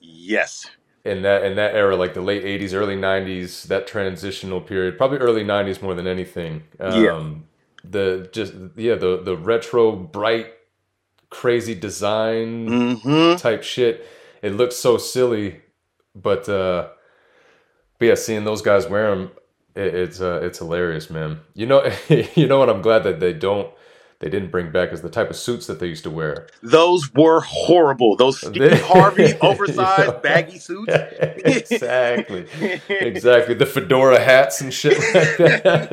yes 0.00 0.66
in 1.04 1.22
that 1.22 1.44
in 1.44 1.54
that 1.56 1.74
era, 1.74 1.96
like 1.96 2.14
the 2.14 2.20
late 2.20 2.44
'80s, 2.44 2.74
early 2.74 2.96
'90s, 2.96 3.64
that 3.68 3.86
transitional 3.86 4.60
period, 4.60 4.98
probably 4.98 5.18
early 5.18 5.44
'90s 5.44 5.80
more 5.80 5.94
than 5.94 6.06
anything. 6.06 6.64
Um, 6.80 7.02
Yeah. 7.02 7.34
The 7.88 8.28
just 8.32 8.52
yeah 8.74 8.96
the 8.96 9.22
the 9.22 9.36
retro 9.36 9.92
bright 9.94 10.52
crazy 11.30 11.74
design 11.74 12.68
mm-hmm 12.68 13.36
type 13.36 13.62
shit. 13.62 14.04
It 14.42 14.54
looks 14.54 14.76
so 14.76 14.96
silly, 14.98 15.60
but 16.14 16.48
uh, 16.48 16.88
but 17.98 18.06
yeah, 18.08 18.14
seeing 18.14 18.44
those 18.44 18.62
guys 18.62 18.88
wear 18.88 19.14
them, 19.14 19.30
it, 19.76 19.94
it's 19.94 20.20
uh, 20.20 20.40
it's 20.42 20.58
hilarious, 20.58 21.10
man. 21.10 21.40
You 21.54 21.66
know, 21.66 21.92
you 22.08 22.46
know 22.46 22.58
what? 22.58 22.70
I'm 22.70 22.82
glad 22.82 23.04
that 23.04 23.20
they 23.20 23.32
don't 23.32 23.70
they 24.18 24.30
didn't 24.30 24.50
bring 24.50 24.72
back 24.72 24.94
is 24.94 25.02
the 25.02 25.10
type 25.10 25.28
of 25.28 25.36
suits 25.36 25.66
that 25.66 25.78
they 25.78 25.88
used 25.88 26.04
to 26.04 26.10
wear. 26.10 26.46
Those 26.62 27.12
were 27.12 27.40
horrible. 27.42 28.16
Those 28.16 28.40
Steve 28.46 28.80
Harvey 28.80 29.34
oversized 29.42 30.22
baggy 30.22 30.58
suits. 30.58 30.90
exactly. 31.44 32.46
exactly. 32.88 33.54
The 33.54 33.66
fedora 33.66 34.18
hats 34.18 34.62
and 34.62 34.72
shit 34.72 34.98
like 34.98 35.36
that. 35.36 35.90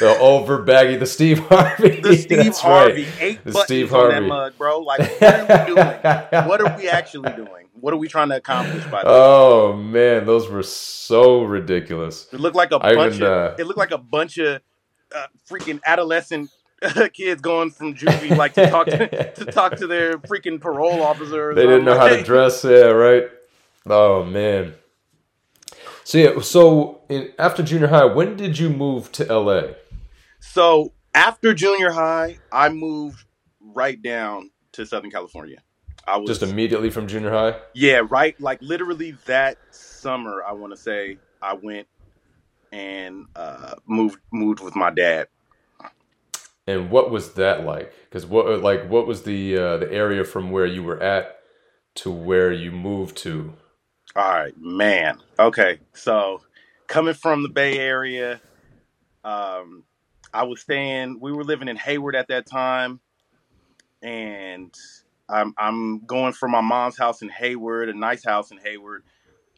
the 0.00 0.18
over 0.20 0.62
baggy, 0.62 0.96
the 0.96 1.06
Steve 1.06 1.38
Harvey. 1.38 2.00
The 2.02 2.16
Steve 2.16 2.38
That's 2.44 2.60
Harvey. 2.60 3.04
Right. 3.04 3.14
Eight 3.20 3.44
the 3.44 3.52
buttons 3.52 3.64
Steve 3.64 3.90
Harvey. 3.90 4.16
on 4.16 4.22
that 4.22 4.28
mug, 4.28 4.58
bro. 4.58 4.80
Like, 4.80 5.00
what 5.18 5.40
are 5.40 5.46
we 5.46 5.74
doing? 5.74 6.46
what 6.48 6.60
are 6.60 6.76
we 6.76 6.88
actually 6.90 7.32
doing? 7.32 7.68
What 7.82 7.92
are 7.92 7.96
we 7.96 8.06
trying 8.06 8.28
to 8.28 8.36
accomplish 8.36 8.84
by 8.84 9.02
that? 9.02 9.08
Oh 9.08 9.72
man, 9.72 10.24
those 10.24 10.48
were 10.48 10.62
so 10.62 11.42
ridiculous. 11.42 12.28
It 12.32 12.38
looked 12.38 12.54
like 12.54 12.70
a 12.70 12.76
I 12.76 12.94
bunch 12.94 13.16
even, 13.16 13.26
of. 13.26 13.32
Uh, 13.32 13.54
it 13.58 13.66
looked 13.66 13.78
like 13.78 13.90
a 13.90 13.98
bunch 13.98 14.38
of 14.38 14.62
uh, 15.12 15.26
freaking 15.50 15.80
adolescent 15.84 16.48
kids 17.12 17.40
going 17.40 17.72
from 17.72 17.96
juvie 17.96 18.36
like 18.36 18.54
to 18.54 18.70
talk 18.70 18.86
to, 18.86 19.32
to 19.34 19.44
talk 19.46 19.76
to 19.78 19.88
their 19.88 20.12
freaking 20.18 20.60
parole 20.60 21.02
officer. 21.02 21.56
They 21.56 21.62
didn't 21.62 21.84
know 21.84 21.98
how 21.98 22.06
to 22.06 22.22
dress. 22.24 22.62
Yeah, 22.62 22.92
right. 22.92 23.24
Oh 23.86 24.22
man. 24.22 24.74
So 26.04 26.18
yeah, 26.18 26.40
so 26.40 27.00
in, 27.08 27.32
after 27.36 27.64
junior 27.64 27.88
high, 27.88 28.04
when 28.04 28.36
did 28.36 28.60
you 28.60 28.70
move 28.70 29.10
to 29.10 29.24
LA? 29.24 29.72
So 30.38 30.92
after 31.16 31.52
junior 31.52 31.90
high, 31.90 32.38
I 32.52 32.68
moved 32.68 33.24
right 33.60 34.00
down 34.00 34.52
to 34.74 34.86
Southern 34.86 35.10
California. 35.10 35.58
I 36.06 36.18
was 36.18 36.28
just 36.28 36.42
immediately 36.42 36.90
from 36.90 37.06
junior 37.06 37.30
high. 37.30 37.56
Yeah, 37.74 38.02
right. 38.08 38.38
Like 38.40 38.60
literally 38.62 39.12
that 39.26 39.58
summer, 39.70 40.42
I 40.46 40.52
want 40.52 40.72
to 40.72 40.76
say 40.76 41.18
I 41.40 41.54
went 41.54 41.86
and 42.72 43.26
uh, 43.36 43.74
moved 43.86 44.18
moved 44.32 44.60
with 44.60 44.74
my 44.74 44.90
dad. 44.90 45.28
And 46.66 46.90
what 46.90 47.10
was 47.10 47.34
that 47.34 47.64
like? 47.64 47.92
Because 48.04 48.26
what 48.26 48.62
like 48.62 48.88
what 48.88 49.06
was 49.06 49.22
the 49.22 49.56
uh, 49.56 49.76
the 49.78 49.92
area 49.92 50.24
from 50.24 50.50
where 50.50 50.66
you 50.66 50.82
were 50.82 51.00
at 51.02 51.38
to 51.96 52.10
where 52.10 52.52
you 52.52 52.72
moved 52.72 53.16
to? 53.18 53.54
All 54.14 54.30
right, 54.30 54.54
man. 54.58 55.18
Okay, 55.38 55.80
so 55.94 56.42
coming 56.86 57.14
from 57.14 57.42
the 57.42 57.48
Bay 57.48 57.78
Area, 57.78 58.40
um, 59.24 59.84
I 60.32 60.44
was 60.44 60.60
staying. 60.60 61.18
We 61.20 61.32
were 61.32 61.44
living 61.44 61.68
in 61.68 61.76
Hayward 61.76 62.14
at 62.14 62.28
that 62.28 62.46
time, 62.46 63.00
and 64.02 64.74
I'm 65.32 65.54
I'm 65.58 66.00
going 66.00 66.32
from 66.32 66.50
my 66.52 66.60
mom's 66.60 66.98
house 66.98 67.22
in 67.22 67.28
Hayward, 67.28 67.88
a 67.88 67.94
nice 67.94 68.24
house 68.24 68.50
in 68.50 68.58
Hayward. 68.58 69.04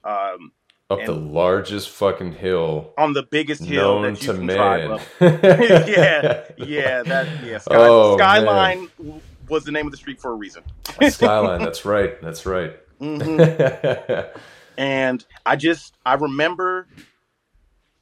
Um, 0.05 0.53
up 0.91 1.05
the 1.07 1.15
largest 1.15 1.89
fucking 1.91 2.33
hill 2.33 2.93
on 2.99 3.15
the 3.15 3.23
biggest 3.23 3.65
hill 3.65 4.03
that 4.03 4.23
you 4.23 4.33
can 4.35 4.47
man. 4.47 5.01
yeah, 5.21 6.45
yeah, 6.59 7.03
that 7.03 7.45
yeah. 7.45 7.59
Sky, 7.59 7.75
oh, 7.75 8.17
Skyline 8.17 8.89
man. 8.99 9.23
was 9.49 9.65
the 9.65 9.73
name 9.73 9.87
of 9.87 9.93
the 9.93 9.97
street 9.97 10.21
for 10.21 10.33
a 10.33 10.35
reason. 10.35 10.63
Skyline, 11.09 11.63
that's 11.63 11.85
right, 11.85 12.21
that's 12.21 12.45
right. 12.45 12.77
Mm-hmm. 13.01 14.39
and 14.79 15.25
I 15.47 15.57
just 15.57 15.97
I 16.05 16.15
remember 16.15 16.87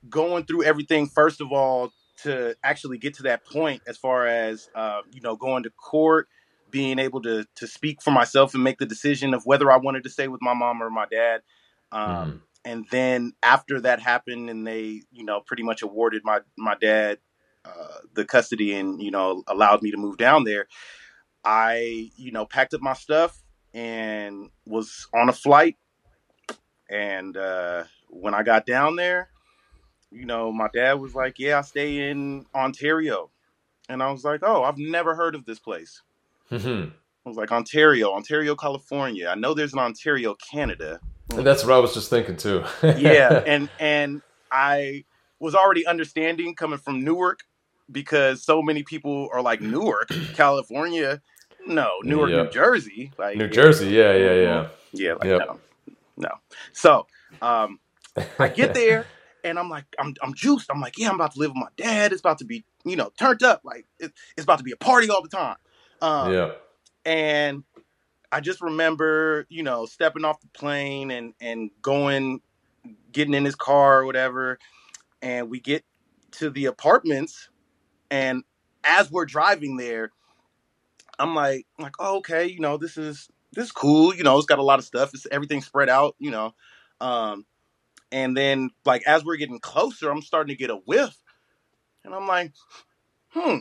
going 0.08 0.44
through 0.44 0.64
everything. 0.64 1.06
First 1.06 1.40
of 1.40 1.52
all, 1.52 1.92
to 2.24 2.56
actually 2.64 2.98
get 2.98 3.14
to 3.14 3.24
that 3.24 3.44
point, 3.44 3.82
as 3.86 3.96
far 3.96 4.26
as 4.26 4.68
uh, 4.74 5.02
you 5.12 5.20
know, 5.20 5.36
going 5.36 5.62
to 5.64 5.70
court, 5.70 6.28
being 6.72 6.98
able 6.98 7.22
to 7.22 7.46
to 7.56 7.66
speak 7.68 8.02
for 8.02 8.10
myself 8.10 8.54
and 8.54 8.64
make 8.64 8.78
the 8.78 8.86
decision 8.86 9.34
of 9.34 9.46
whether 9.46 9.70
I 9.70 9.76
wanted 9.76 10.02
to 10.04 10.10
stay 10.10 10.26
with 10.26 10.42
my 10.42 10.54
mom 10.54 10.82
or 10.82 10.90
my 10.90 11.06
dad. 11.06 11.42
Um, 11.92 12.32
mm 12.32 12.40
and 12.64 12.86
then 12.90 13.32
after 13.42 13.80
that 13.80 14.00
happened 14.00 14.48
and 14.50 14.66
they 14.66 15.02
you 15.10 15.24
know 15.24 15.40
pretty 15.40 15.62
much 15.62 15.82
awarded 15.82 16.22
my 16.24 16.40
my 16.56 16.74
dad 16.80 17.18
uh, 17.64 17.98
the 18.14 18.24
custody 18.24 18.74
and 18.74 19.00
you 19.02 19.10
know 19.10 19.42
allowed 19.46 19.82
me 19.82 19.90
to 19.90 19.96
move 19.96 20.16
down 20.16 20.44
there 20.44 20.66
i 21.44 22.10
you 22.16 22.32
know 22.32 22.44
packed 22.44 22.74
up 22.74 22.80
my 22.80 22.92
stuff 22.92 23.40
and 23.74 24.50
was 24.66 25.08
on 25.14 25.30
a 25.30 25.32
flight. 25.32 25.76
And 26.90 27.36
uh, 27.36 27.84
when 28.08 28.34
i 28.34 28.42
got 28.42 28.66
down 28.66 28.96
there 28.96 29.30
you 30.10 30.26
know 30.26 30.52
my 30.52 30.68
dad 30.74 30.94
was 30.94 31.14
like 31.14 31.38
yeah 31.38 31.58
i 31.58 31.62
stay 31.62 32.10
in 32.10 32.44
ontario. 32.54 33.30
And 33.88 34.02
i 34.02 34.10
was 34.10 34.24
like 34.24 34.40
oh 34.42 34.62
i've 34.62 34.78
never 34.78 35.14
heard 35.14 35.34
of 35.34 35.44
this 35.44 35.58
place 35.58 36.02
mm-hmm. 36.52 36.90
i 37.24 37.28
was 37.28 37.36
like 37.36 37.50
ontario 37.52 38.12
ontario 38.12 38.54
california 38.54 39.28
i 39.28 39.34
know 39.34 39.54
there's 39.54 39.72
an 39.72 39.78
ontario 39.78 40.34
canada 40.34 41.00
and 41.36 41.46
that's 41.46 41.64
what 41.64 41.72
I 41.72 41.78
was 41.78 41.94
just 41.94 42.10
thinking 42.10 42.36
too. 42.36 42.64
yeah, 42.82 43.42
and 43.46 43.68
and 43.78 44.22
I 44.50 45.04
was 45.38 45.54
already 45.54 45.86
understanding 45.86 46.54
coming 46.54 46.78
from 46.78 47.04
Newark 47.04 47.40
because 47.90 48.44
so 48.44 48.62
many 48.62 48.82
people 48.82 49.28
are 49.32 49.42
like 49.42 49.60
Newark, 49.60 50.08
California. 50.34 51.20
No, 51.66 51.98
Newark, 52.02 52.30
yep. 52.30 52.46
New 52.46 52.50
Jersey. 52.50 53.12
Like 53.18 53.36
New 53.36 53.48
Jersey, 53.48 53.88
yeah, 53.88 54.14
yeah, 54.14 54.34
yeah. 54.34 54.68
Yeah, 54.92 55.12
like 55.14 55.24
yep. 55.24 55.40
no. 55.46 55.58
No. 56.16 56.30
So 56.72 57.06
um 57.40 57.78
I 58.38 58.48
get 58.48 58.74
there 58.74 59.06
and 59.44 59.58
I'm 59.58 59.70
like, 59.70 59.84
I'm 59.98 60.14
I'm 60.22 60.34
juiced. 60.34 60.70
I'm 60.70 60.80
like, 60.80 60.98
yeah, 60.98 61.08
I'm 61.08 61.14
about 61.14 61.32
to 61.32 61.38
live 61.38 61.50
with 61.50 61.58
my 61.58 61.68
dad. 61.76 62.12
It's 62.12 62.20
about 62.20 62.38
to 62.38 62.44
be, 62.44 62.64
you 62.84 62.96
know, 62.96 63.10
turned 63.18 63.42
up. 63.42 63.62
Like 63.64 63.86
it, 63.98 64.12
it's 64.36 64.44
about 64.44 64.58
to 64.58 64.64
be 64.64 64.72
a 64.72 64.76
party 64.76 65.08
all 65.08 65.22
the 65.22 65.28
time. 65.28 65.56
Um, 66.02 66.32
yeah. 66.32 66.50
And 67.06 67.64
I 68.30 68.40
just 68.40 68.60
remember, 68.60 69.46
you 69.48 69.62
know, 69.62 69.86
stepping 69.86 70.24
off 70.24 70.40
the 70.40 70.48
plane 70.48 71.10
and 71.10 71.32
and 71.40 71.70
going, 71.80 72.40
getting 73.12 73.34
in 73.34 73.44
his 73.44 73.54
car 73.54 74.00
or 74.00 74.06
whatever, 74.06 74.58
and 75.22 75.48
we 75.48 75.60
get 75.60 75.84
to 76.32 76.50
the 76.50 76.66
apartments, 76.66 77.48
and 78.10 78.42
as 78.84 79.10
we're 79.10 79.26
driving 79.26 79.76
there, 79.76 80.12
I'm 81.18 81.34
like, 81.34 81.66
I'm 81.78 81.84
like, 81.84 81.94
oh, 81.98 82.18
okay, 82.18 82.46
you 82.46 82.60
know, 82.60 82.76
this 82.76 82.96
is 82.96 83.28
this 83.52 83.66
is 83.66 83.72
cool, 83.72 84.14
you 84.14 84.24
know, 84.24 84.36
it's 84.38 84.46
got 84.46 84.58
a 84.58 84.62
lot 84.62 84.78
of 84.78 84.84
stuff, 84.84 85.14
it's 85.14 85.26
everything 85.30 85.62
spread 85.62 85.88
out, 85.88 86.16
you 86.18 86.30
know, 86.30 86.54
um, 87.00 87.46
and 88.10 88.36
then 88.36 88.70
like 88.84 89.02
as 89.06 89.24
we're 89.24 89.36
getting 89.36 89.60
closer, 89.60 90.10
I'm 90.10 90.22
starting 90.22 90.54
to 90.54 90.58
get 90.58 90.70
a 90.70 90.76
whiff, 90.76 91.16
and 92.04 92.14
I'm 92.14 92.26
like, 92.26 92.52
hmm, 93.28 93.58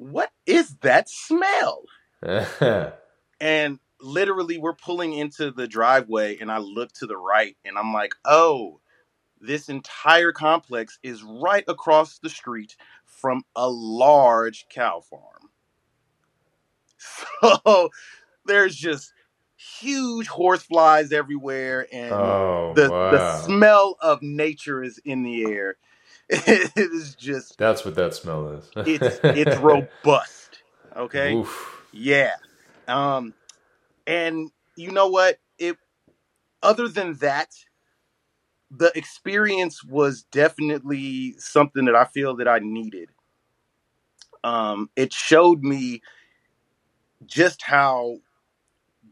what 0.00 0.30
is 0.46 0.76
that 0.80 1.10
smell? 1.10 1.82
And 3.40 3.78
literally, 4.00 4.56
we're 4.56 4.74
pulling 4.74 5.12
into 5.12 5.50
the 5.50 5.66
driveway, 5.66 6.38
and 6.38 6.50
I 6.50 6.58
look 6.58 6.92
to 6.94 7.06
the 7.06 7.16
right, 7.16 7.56
and 7.64 7.76
I'm 7.78 7.92
like, 7.92 8.14
oh, 8.24 8.80
this 9.40 9.68
entire 9.68 10.32
complex 10.32 10.98
is 11.02 11.22
right 11.22 11.64
across 11.68 12.18
the 12.18 12.30
street 12.30 12.76
from 13.04 13.44
a 13.54 13.68
large 13.68 14.66
cow 14.68 15.00
farm. 15.00 15.22
So 17.64 17.90
there's 18.44 18.76
just 18.76 19.12
huge 19.56 20.26
horse 20.26 20.62
flies 20.62 21.12
everywhere, 21.12 21.86
and 21.92 22.12
oh, 22.12 22.72
the 22.76 22.90
wow. 22.90 23.10
the 23.10 23.38
smell 23.42 23.96
of 24.02 24.20
nature 24.22 24.82
is 24.82 24.98
in 25.04 25.22
the 25.22 25.44
air. 25.44 25.76
it 26.46 26.72
is 26.76 27.16
just 27.16 27.58
that's 27.58 27.84
what 27.84 27.96
that 27.96 28.14
smell 28.14 28.50
is. 28.50 28.70
it's 28.76 29.18
it's 29.24 29.56
robust. 29.56 30.62
Okay. 30.96 31.34
Oof. 31.34 31.82
Yeah. 31.92 32.34
Um, 32.86 33.34
and 34.06 34.50
you 34.76 34.92
know 34.92 35.08
what? 35.08 35.38
It 35.58 35.76
other 36.62 36.86
than 36.86 37.14
that, 37.14 37.48
the 38.70 38.92
experience 38.96 39.82
was 39.82 40.22
definitely 40.30 41.34
something 41.38 41.86
that 41.86 41.96
I 41.96 42.04
feel 42.04 42.36
that 42.36 42.46
I 42.46 42.60
needed. 42.60 43.10
Um, 44.44 44.88
it 44.94 45.12
showed 45.12 45.64
me 45.64 46.00
just 47.26 47.62
how 47.62 48.18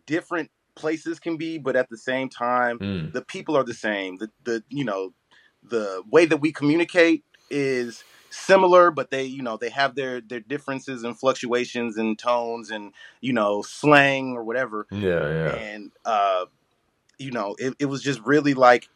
different 0.07 0.53
places 0.77 1.19
can 1.19 1.37
be, 1.37 1.59
but 1.59 1.75
at 1.75 1.89
the 1.89 1.99
same 1.99 2.29
time, 2.29 2.79
mm. 2.79 3.13
the 3.13 3.23
people 3.23 3.57
are 3.57 3.65
the 3.65 3.75
same. 3.75 4.19
The 4.19 4.31
the 4.45 4.63
you 4.69 4.85
know 4.85 5.13
the 5.63 6.03
way 6.11 6.27
that 6.27 6.39
we 6.39 6.53
communicate 6.53 7.25
is 7.51 8.05
similar, 8.31 8.91
but 8.91 9.11
they, 9.11 9.25
you 9.25 9.43
know, 9.43 9.57
they 9.57 9.71
have 9.71 9.95
their 9.95 10.21
their 10.21 10.41
differences 10.41 11.05
and 11.05 11.19
fluctuations 11.19 11.97
and 11.97 12.19
tones 12.19 12.71
and 12.71 12.93
you 13.21 13.33
know 13.33 13.63
slang 13.63 14.33
or 14.33 14.45
whatever. 14.45 14.87
Yeah, 14.91 15.29
yeah. 15.29 15.55
And 15.55 15.93
uh, 16.05 16.47
you 17.19 17.31
know, 17.31 17.57
it, 17.59 17.75
it 17.79 17.87
was 17.87 18.03
just 18.03 18.21
really 18.21 18.55
like 18.55 18.89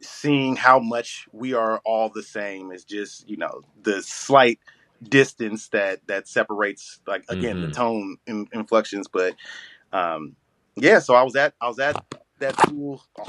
seeing 0.00 0.56
how 0.56 0.78
much 0.78 1.26
we 1.32 1.54
are 1.54 1.80
all 1.84 2.08
the 2.08 2.22
same. 2.22 2.72
Is 2.72 2.84
just 2.84 3.28
you 3.28 3.36
know 3.36 3.62
the 3.82 4.02
slight 4.02 4.58
distance 5.02 5.68
that 5.68 6.06
that 6.06 6.26
separates 6.26 7.00
like 7.06 7.24
again 7.28 7.56
mm-hmm. 7.56 7.68
the 7.68 7.72
tone 7.72 8.16
in, 8.26 8.48
inflections 8.52 9.06
but 9.06 9.34
um 9.92 10.34
yeah 10.74 10.98
so 10.98 11.14
i 11.14 11.22
was 11.22 11.36
at 11.36 11.54
i 11.60 11.68
was 11.68 11.78
at 11.78 11.96
that 12.40 12.58
school 12.60 13.04
oh, 13.18 13.24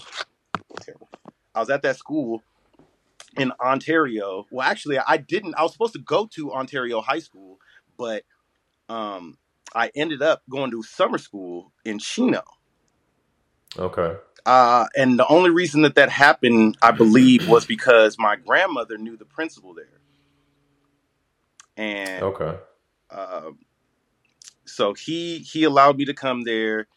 terrible 0.81 1.07
i 1.53 1.59
was 1.59 1.69
at 1.69 1.81
that 1.81 1.95
school 1.95 2.41
in 3.37 3.51
Ontario. 3.61 4.47
Well, 4.51 4.67
actually, 4.67 4.99
I 4.99 5.17
didn't. 5.17 5.55
I 5.55 5.63
was 5.63 5.73
supposed 5.73 5.93
to 5.93 5.99
go 5.99 6.27
to 6.35 6.53
Ontario 6.53 7.01
High 7.01 7.19
School, 7.19 7.59
but 7.97 8.23
um, 8.89 9.37
I 9.75 9.91
ended 9.95 10.21
up 10.21 10.43
going 10.49 10.71
to 10.71 10.83
summer 10.83 11.17
school 11.17 11.73
in 11.85 11.99
Chino. 11.99 12.43
Okay. 13.77 14.15
Uh, 14.45 14.87
and 14.97 15.19
the 15.19 15.27
only 15.27 15.51
reason 15.51 15.83
that 15.83 15.95
that 15.95 16.09
happened, 16.09 16.77
I 16.81 16.91
believe, 16.91 17.47
was 17.47 17.65
because 17.65 18.17
my 18.19 18.35
grandmother 18.37 18.97
knew 18.97 19.17
the 19.17 19.25
principal 19.25 19.73
there. 19.75 19.87
and 21.77 22.23
Okay. 22.23 22.57
uh, 23.11 23.51
so 24.65 24.93
he 24.93 25.39
he 25.39 25.63
allowed 25.63 25.97
me 25.97 26.05
to 26.05 26.13
come 26.13 26.43
there 26.43 26.87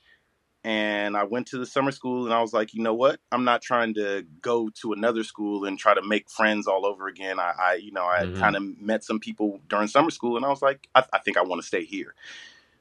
and 0.65 1.17
i 1.17 1.25
went 1.25 1.47
to 1.47 1.59
the 1.59 1.67
summer 1.67 1.91
school 1.91 2.25
and 2.25 2.33
i 2.35 2.41
was 2.41 2.53
like 2.53 2.73
you 2.75 2.83
know 2.83 2.95
what 2.95 3.19
i'm 3.33 3.45
not 3.45 3.63
trying 3.63 3.95
to 3.95 4.25
go 4.41 4.69
to 4.71 4.93
another 4.93 5.25
school 5.25 5.65
and 5.65 5.79
try 5.79 5.93
to 5.95 6.03
make 6.03 6.31
friends 6.31 6.67
all 6.67 6.87
over 6.87 7.09
again 7.09 7.39
i, 7.41 7.53
I 7.59 7.75
you 7.75 7.93
know 7.93 8.05
i 8.05 8.27
Mhm. 8.27 8.39
kind 8.39 8.57
of 8.57 8.63
met 8.81 9.05
some 9.05 9.19
people 9.21 9.61
during 9.69 9.89
summer 9.89 10.11
school 10.11 10.37
and 10.37 10.45
i 10.47 10.49
was 10.49 10.63
like 10.63 10.89
i, 10.95 11.05
I 11.13 11.19
think 11.19 11.37
i 11.37 11.43
want 11.43 11.61
to 11.61 11.67
stay 11.67 11.85
here 11.85 12.15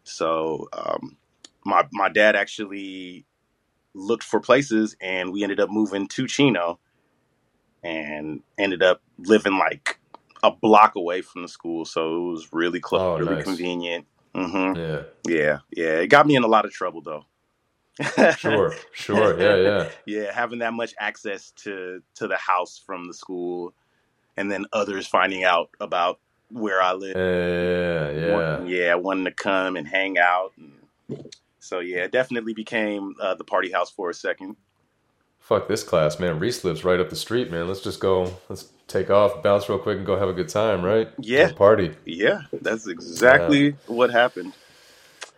so 0.03 0.67
um, 0.73 1.17
my 1.65 1.87
my 1.91 2.09
dad 2.09 2.35
actually 2.35 3.25
looked 3.93 4.23
for 4.23 4.39
places 4.39 4.95
and 5.01 5.31
we 5.33 5.43
ended 5.43 5.59
up 5.59 5.69
moving 5.69 6.07
to 6.09 6.27
chino 6.27 6.79
and 7.83 8.41
ended 8.57 8.83
up 8.83 9.01
living 9.17 9.57
like 9.57 9.99
a 10.43 10.51
block 10.51 10.95
away 10.95 11.21
from 11.21 11.41
the 11.41 11.47
school 11.47 11.85
so 11.85 12.15
it 12.15 12.31
was 12.31 12.49
really 12.53 12.79
close 12.79 13.01
Oh, 13.01 13.17
really 13.17 13.35
nice. 13.35 13.43
convenient 13.43 14.05
hmm 14.35 14.73
Yeah. 14.73 15.03
yeah 15.27 15.57
yeah 15.71 15.99
it 15.99 16.07
got 16.07 16.25
me 16.27 16.35
in 16.35 16.43
a 16.43 16.47
lot 16.47 16.65
of 16.65 16.71
trouble 16.71 17.01
though 17.01 17.25
Sure. 18.37 18.73
Sure. 18.93 19.39
Yeah. 19.39 19.55
Yeah. 19.55 19.89
yeah 20.23 20.33
having 20.33 20.59
that 20.59 20.73
much 20.73 20.93
access 20.99 21.51
to 21.63 22.01
to 22.15 22.27
the 22.27 22.37
house 22.37 22.81
from 22.85 23.07
the 23.07 23.13
school 23.13 23.73
and 24.37 24.51
then 24.51 24.65
others 24.73 25.07
finding 25.07 25.43
out 25.43 25.69
about 25.79 26.19
where 26.49 26.81
i 26.81 26.93
live 26.93 27.15
Yeah. 27.15 28.11
Yeah. 28.11 28.35
want- 28.57 28.69
yeah 28.69 28.95
wanting 28.95 29.25
to 29.25 29.31
come 29.31 29.75
and 29.75 29.87
hang 29.87 30.17
out 30.17 30.53
and 30.57 30.73
so 31.59 31.79
yeah 31.79 32.03
it 32.05 32.11
definitely 32.11 32.53
became 32.53 33.15
uh, 33.21 33.35
the 33.35 33.43
party 33.43 33.71
house 33.71 33.89
for 33.91 34.09
a 34.09 34.13
second 34.13 34.55
Fuck 35.39 35.67
this 35.67 35.83
class, 35.83 36.19
man. 36.19 36.39
Ricee 36.39 36.63
lives 36.63 36.85
right 36.85 36.99
up 36.99 37.09
the 37.09 37.15
street, 37.15 37.51
man. 37.51 37.67
Let's 37.67 37.81
just 37.81 37.99
go. 37.99 38.31
Let's 38.47 38.69
take 38.87 39.09
off, 39.09 39.43
bounce 39.43 39.67
real 39.67 39.79
quick, 39.79 39.97
and 39.97 40.05
go 40.05 40.17
have 40.17 40.29
a 40.29 40.33
good 40.33 40.47
time, 40.47 40.81
right? 40.85 41.09
Yeah. 41.19 41.51
Party. 41.51 41.93
yeah 42.05 42.43
that's 42.61 42.87
exactly 42.87 43.75
what 43.87 44.11
happened 44.11 44.53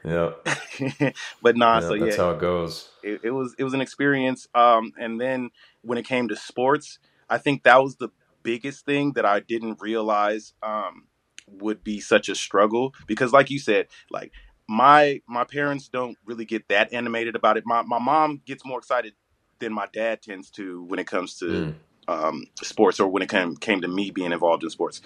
Yeah. 0.06 0.32
but 1.42 1.56
nah 1.56 1.76
yeah 1.76 1.88
so 1.88 1.96
that's 1.98 2.18
how 2.18 2.32
it 2.32 2.40
goes. 2.40 2.90
it, 3.02 3.22
it 3.24 3.32
was 3.32 3.56
it 3.58 3.64
was 3.64 3.74
an 3.74 3.82
experience 3.82 4.48
um 4.56 4.92
and 5.00 5.20
then 5.20 5.50
when 5.82 5.98
it 5.98 6.06
came 6.06 6.28
to 6.28 6.36
sports 6.36 7.00
i 7.30 7.38
think 7.38 7.64
that 7.64 7.82
was 7.82 7.96
the 7.98 8.10
biggest 8.44 8.86
thing 8.86 9.14
that 9.14 9.26
i 9.26 9.40
didn't 9.40 9.80
realize 9.82 10.54
um 10.64 11.08
would 11.48 11.84
be 11.84 12.00
such 12.00 12.30
a 12.30 12.36
struggle 12.36 12.94
because 13.08 13.32
like 13.32 13.50
you 13.50 13.60
said 13.60 13.88
like 14.12 14.32
my 14.68 15.22
my 15.28 15.44
parents 15.44 15.88
don't 15.88 16.18
really 16.26 16.46
get 16.46 16.68
that 16.70 16.92
animated 16.94 17.36
about 17.36 17.58
it 17.58 17.64
my 17.66 17.82
my 17.84 18.00
mom 18.00 18.42
gets 18.46 18.66
more 18.66 18.80
excited 18.80 19.14
than 19.60 19.74
my 19.74 19.88
dad 19.94 20.22
tends 20.22 20.50
to 20.50 20.84
when 20.86 21.00
it 21.00 21.08
comes 21.08 21.38
to 21.38 21.46
Mm. 21.46 21.76
um 22.08 22.44
sports 22.62 23.00
or 23.00 23.08
when 23.08 23.24
it 23.24 23.30
came 23.30 23.56
came 23.56 23.82
to 23.82 23.88
me 23.88 24.12
being 24.12 24.32
involved 24.32 24.64
in 24.64 24.70
sports 24.70 25.02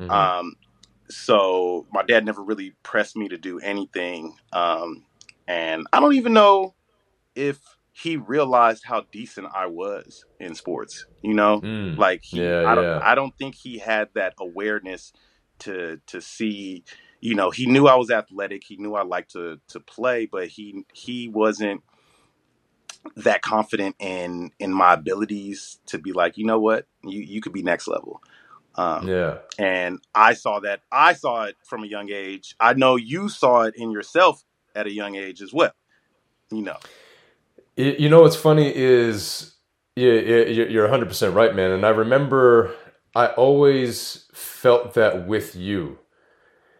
Mhm. 0.00 0.10
um, 0.10 0.54
so 1.08 1.86
my 1.92 2.02
dad 2.02 2.24
never 2.24 2.42
really 2.42 2.74
pressed 2.82 3.16
me 3.16 3.28
to 3.28 3.36
do 3.36 3.58
anything. 3.60 4.36
Um, 4.52 5.04
and 5.46 5.86
I 5.92 6.00
don't 6.00 6.14
even 6.14 6.32
know 6.32 6.74
if 7.34 7.58
he 7.92 8.16
realized 8.16 8.84
how 8.84 9.04
decent 9.12 9.48
I 9.54 9.66
was 9.66 10.24
in 10.40 10.54
sports, 10.54 11.06
you 11.22 11.34
know, 11.34 11.60
Mm. 11.60 11.96
like 11.96 12.24
he, 12.24 12.38
Yeah, 12.40 12.64
I 12.66 12.74
don't, 12.74 12.84
yeah. 12.84 13.00
I 13.02 13.14
don't 13.14 13.36
think 13.38 13.54
he 13.54 13.78
had 13.78 14.08
that 14.14 14.34
awareness 14.38 15.12
to, 15.60 16.00
to 16.08 16.20
see, 16.20 16.84
you 17.20 17.34
know, 17.34 17.50
he 17.50 17.66
knew 17.66 17.86
I 17.86 17.94
was 17.94 18.10
athletic. 18.10 18.64
He 18.64 18.76
knew 18.76 18.94
I 18.94 19.02
liked 19.02 19.32
to, 19.32 19.60
to 19.68 19.80
play, 19.80 20.26
but 20.26 20.48
he, 20.48 20.84
he 20.92 21.28
wasn't 21.28 21.82
that 23.16 23.42
confident 23.42 23.94
in, 23.98 24.50
in 24.58 24.72
my 24.72 24.94
abilities 24.94 25.78
to 25.86 25.98
be 25.98 26.12
like, 26.12 26.36
you 26.36 26.44
know 26.44 26.58
what, 26.58 26.86
you, 27.04 27.20
you 27.20 27.40
could 27.40 27.52
be 27.52 27.62
next 27.62 27.86
level. 27.86 28.20
Um, 28.76 29.10
yeah. 29.10 29.38
and 29.58 30.00
I 30.14 30.34
saw 30.34 30.60
that. 30.60 30.82
I 30.92 31.14
saw 31.14 31.44
it 31.44 31.56
from 31.64 31.84
a 31.84 31.88
young 31.88 32.10
age. 32.12 32.56
I 32.60 32.74
know 32.74 32.96
you 32.96 33.28
saw 33.28 33.62
it 33.62 33.74
in 33.76 33.92
yourself 33.92 34.44
at 34.74 34.86
a 34.86 34.92
young 34.92 35.16
age 35.16 35.42
as 35.42 35.52
well. 35.52 35.72
You 36.52 36.62
know, 36.62 36.78
Y- 37.78 37.96
You 37.98 38.10
know 38.10 38.22
what's 38.22 38.36
funny 38.36 38.74
is 38.74 39.54
yeah, 39.96 40.14
yeah, 40.14 40.44
you're 40.46 40.68
you're 40.68 40.88
100% 40.88 41.34
right, 41.34 41.54
man. 41.56 41.72
And 41.72 41.86
I 41.86 41.90
remember 41.90 42.74
I 43.16 43.28
always 43.28 44.26
felt 44.34 44.94
that 44.94 45.26
with 45.28 45.56
you. 45.56 45.98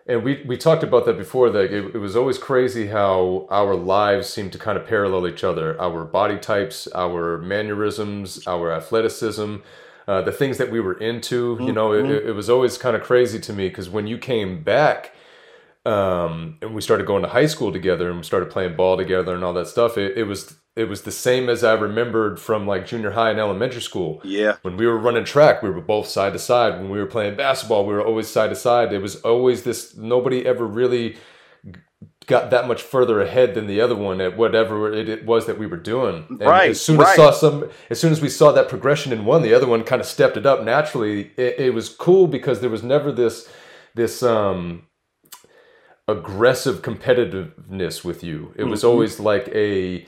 And 0.07 0.24
we, 0.24 0.42
we 0.46 0.59
talked 0.59 0.83
about 0.85 1.07
that 1.07 1.18
before. 1.18 1.50
That 1.50 1.72
it, 1.72 1.94
it 1.94 1.98
was 1.98 2.16
always 2.16 2.38
crazy 2.38 2.88
how 2.88 3.46
our 3.50 3.74
lives 3.76 4.28
seemed 4.28 4.52
to 4.52 4.59
kind 4.59 4.78
of 4.78 4.87
parallel 4.87 5.28
each 5.28 5.44
other. 5.44 5.80
Our 5.80 6.04
body 6.04 6.38
types, 6.38 6.88
our 6.94 7.38
mannerisms, 7.38 8.46
our 8.46 8.72
athleticism, 8.72 9.57
uh, 10.06 10.22
the 10.22 10.32
things 10.32 10.58
that 10.58 10.70
we 10.70 10.80
were 10.80 10.94
into. 10.94 11.58
You 11.60 11.72
know, 11.72 11.92
it, 11.92 12.04
it 12.10 12.32
was 12.32 12.50
always 12.50 12.78
kind 12.78 12.96
of 12.96 13.02
crazy 13.02 13.38
to 13.40 13.52
me 13.52 13.68
because 13.68 13.88
when 13.88 14.06
you 14.06 14.18
came 14.18 14.62
back, 14.62 15.12
um, 15.86 16.56
and 16.62 16.74
we 16.74 16.80
started 16.80 17.06
going 17.06 17.22
to 17.22 17.28
high 17.28 17.46
school 17.46 17.72
together 17.72 18.08
and 18.08 18.18
we 18.18 18.24
started 18.24 18.50
playing 18.50 18.74
ball 18.74 18.96
together 18.96 19.34
and 19.34 19.44
all 19.44 19.52
that 19.52 19.68
stuff. 19.68 19.98
It, 19.98 20.16
it 20.16 20.24
was 20.24 20.56
it 20.76 20.88
was 20.88 21.02
the 21.02 21.12
same 21.12 21.48
as 21.48 21.62
I 21.62 21.74
remembered 21.74 22.40
from 22.40 22.66
like 22.66 22.86
junior 22.86 23.12
high 23.12 23.30
and 23.30 23.38
elementary 23.38 23.82
school. 23.82 24.20
yeah, 24.24 24.56
When 24.62 24.76
we 24.76 24.86
were 24.86 24.98
running 24.98 25.24
track, 25.24 25.62
we 25.62 25.70
were 25.70 25.80
both 25.80 26.08
side 26.08 26.32
to 26.32 26.38
side. 26.38 26.80
When 26.80 26.90
we 26.90 26.98
were 26.98 27.06
playing 27.06 27.36
basketball, 27.36 27.86
we 27.86 27.94
were 27.94 28.04
always 28.04 28.28
side 28.28 28.50
to 28.50 28.56
side. 28.56 28.92
It 28.92 28.98
was 28.98 29.16
always 29.16 29.62
this. 29.62 29.96
Nobody 29.96 30.44
ever 30.44 30.66
really 30.66 31.16
got 32.26 32.50
that 32.50 32.66
much 32.68 32.82
further 32.82 33.20
ahead 33.20 33.54
than 33.54 33.66
the 33.66 33.80
other 33.80 33.94
one 33.94 34.20
at 34.20 34.37
whatever 34.37 34.92
it, 34.92 35.08
it 35.08 35.24
was 35.26 35.46
that 35.46 35.58
we 35.58 35.66
were 35.66 35.76
doing. 35.76 36.26
And 36.30 36.40
Right, 36.40 36.70
As 36.70 36.80
soon 36.80 36.98
right. 36.98 37.08
as 37.10 37.16
saw 37.16 37.30
some, 37.30 37.70
as 37.90 38.00
soon 38.00 38.12
as 38.12 38.20
we 38.20 38.28
saw 38.28 38.52
that 38.52 38.68
progression 38.68 39.12
in 39.12 39.24
one, 39.24 39.42
the 39.42 39.54
other 39.54 39.66
one 39.66 39.84
kind 39.84 40.00
of 40.00 40.06
stepped 40.06 40.37
it 40.37 40.46
up 40.46 40.62
naturally. 40.64 41.30
It, 41.37 41.58
it 41.58 41.74
was 41.74 41.88
cool 41.88 42.26
because 42.26 42.60
there 42.60 42.70
was 42.70 42.82
never 42.82 43.12
this 43.12 43.48
this 43.94 44.22
um 44.22 44.87
aggressive 46.08 46.82
competitiveness 46.82 48.04
with 48.04 48.22
you. 48.22 48.52
It 48.56 48.64
was 48.64 48.82
Mhm. 48.82 48.88
always 48.88 49.20
like 49.20 49.48
a 49.54 50.06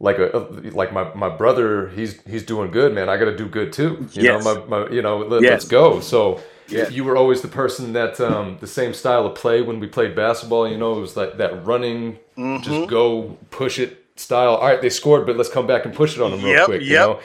like 0.00 0.18
a 0.18 0.38
like 0.72 0.92
my 0.92 1.12
my 1.14 1.28
brother 1.28 1.88
he's 1.88 2.20
he's 2.22 2.44
doing 2.44 2.70
good 2.70 2.94
man 2.94 3.08
i 3.08 3.16
gotta 3.16 3.36
do 3.36 3.48
good 3.48 3.72
too 3.72 4.06
you 4.12 4.22
Yes. 4.22 4.44
know 4.44 4.54
my, 4.54 4.64
my 4.84 4.90
you 4.94 5.02
know 5.02 5.18
let, 5.18 5.42
Yes. 5.42 5.50
let's 5.50 5.64
go 5.64 5.98
so 5.98 6.40
Yes. 6.70 6.90
you 6.92 7.04
were 7.04 7.16
always 7.16 7.42
the 7.42 7.48
person 7.48 7.92
that 7.94 8.20
um 8.20 8.58
the 8.60 8.66
same 8.66 8.94
style 8.94 9.26
of 9.26 9.34
play 9.34 9.62
when 9.62 9.80
we 9.80 9.86
played 9.86 10.14
basketball 10.16 10.68
you 10.68 10.78
know 10.78 10.96
it 10.96 11.00
was 11.00 11.16
like 11.16 11.38
that 11.38 11.64
running 11.66 12.18
Mhm. 12.38 12.62
just 12.62 12.88
go 12.88 13.38
push 13.50 13.78
it 13.78 14.04
style 14.16 14.56
all 14.56 14.66
right 14.68 14.82
they 14.82 14.90
scored 14.90 15.26
but 15.26 15.36
let's 15.36 15.50
come 15.50 15.66
back 15.66 15.84
and 15.84 15.94
push 15.94 16.16
it 16.16 16.22
on 16.22 16.30
them 16.32 16.42
real 16.44 16.56
Yep, 16.56 16.66
quick 16.66 16.88
you 16.88 16.92
yep. 16.92 17.06
know 17.06 17.20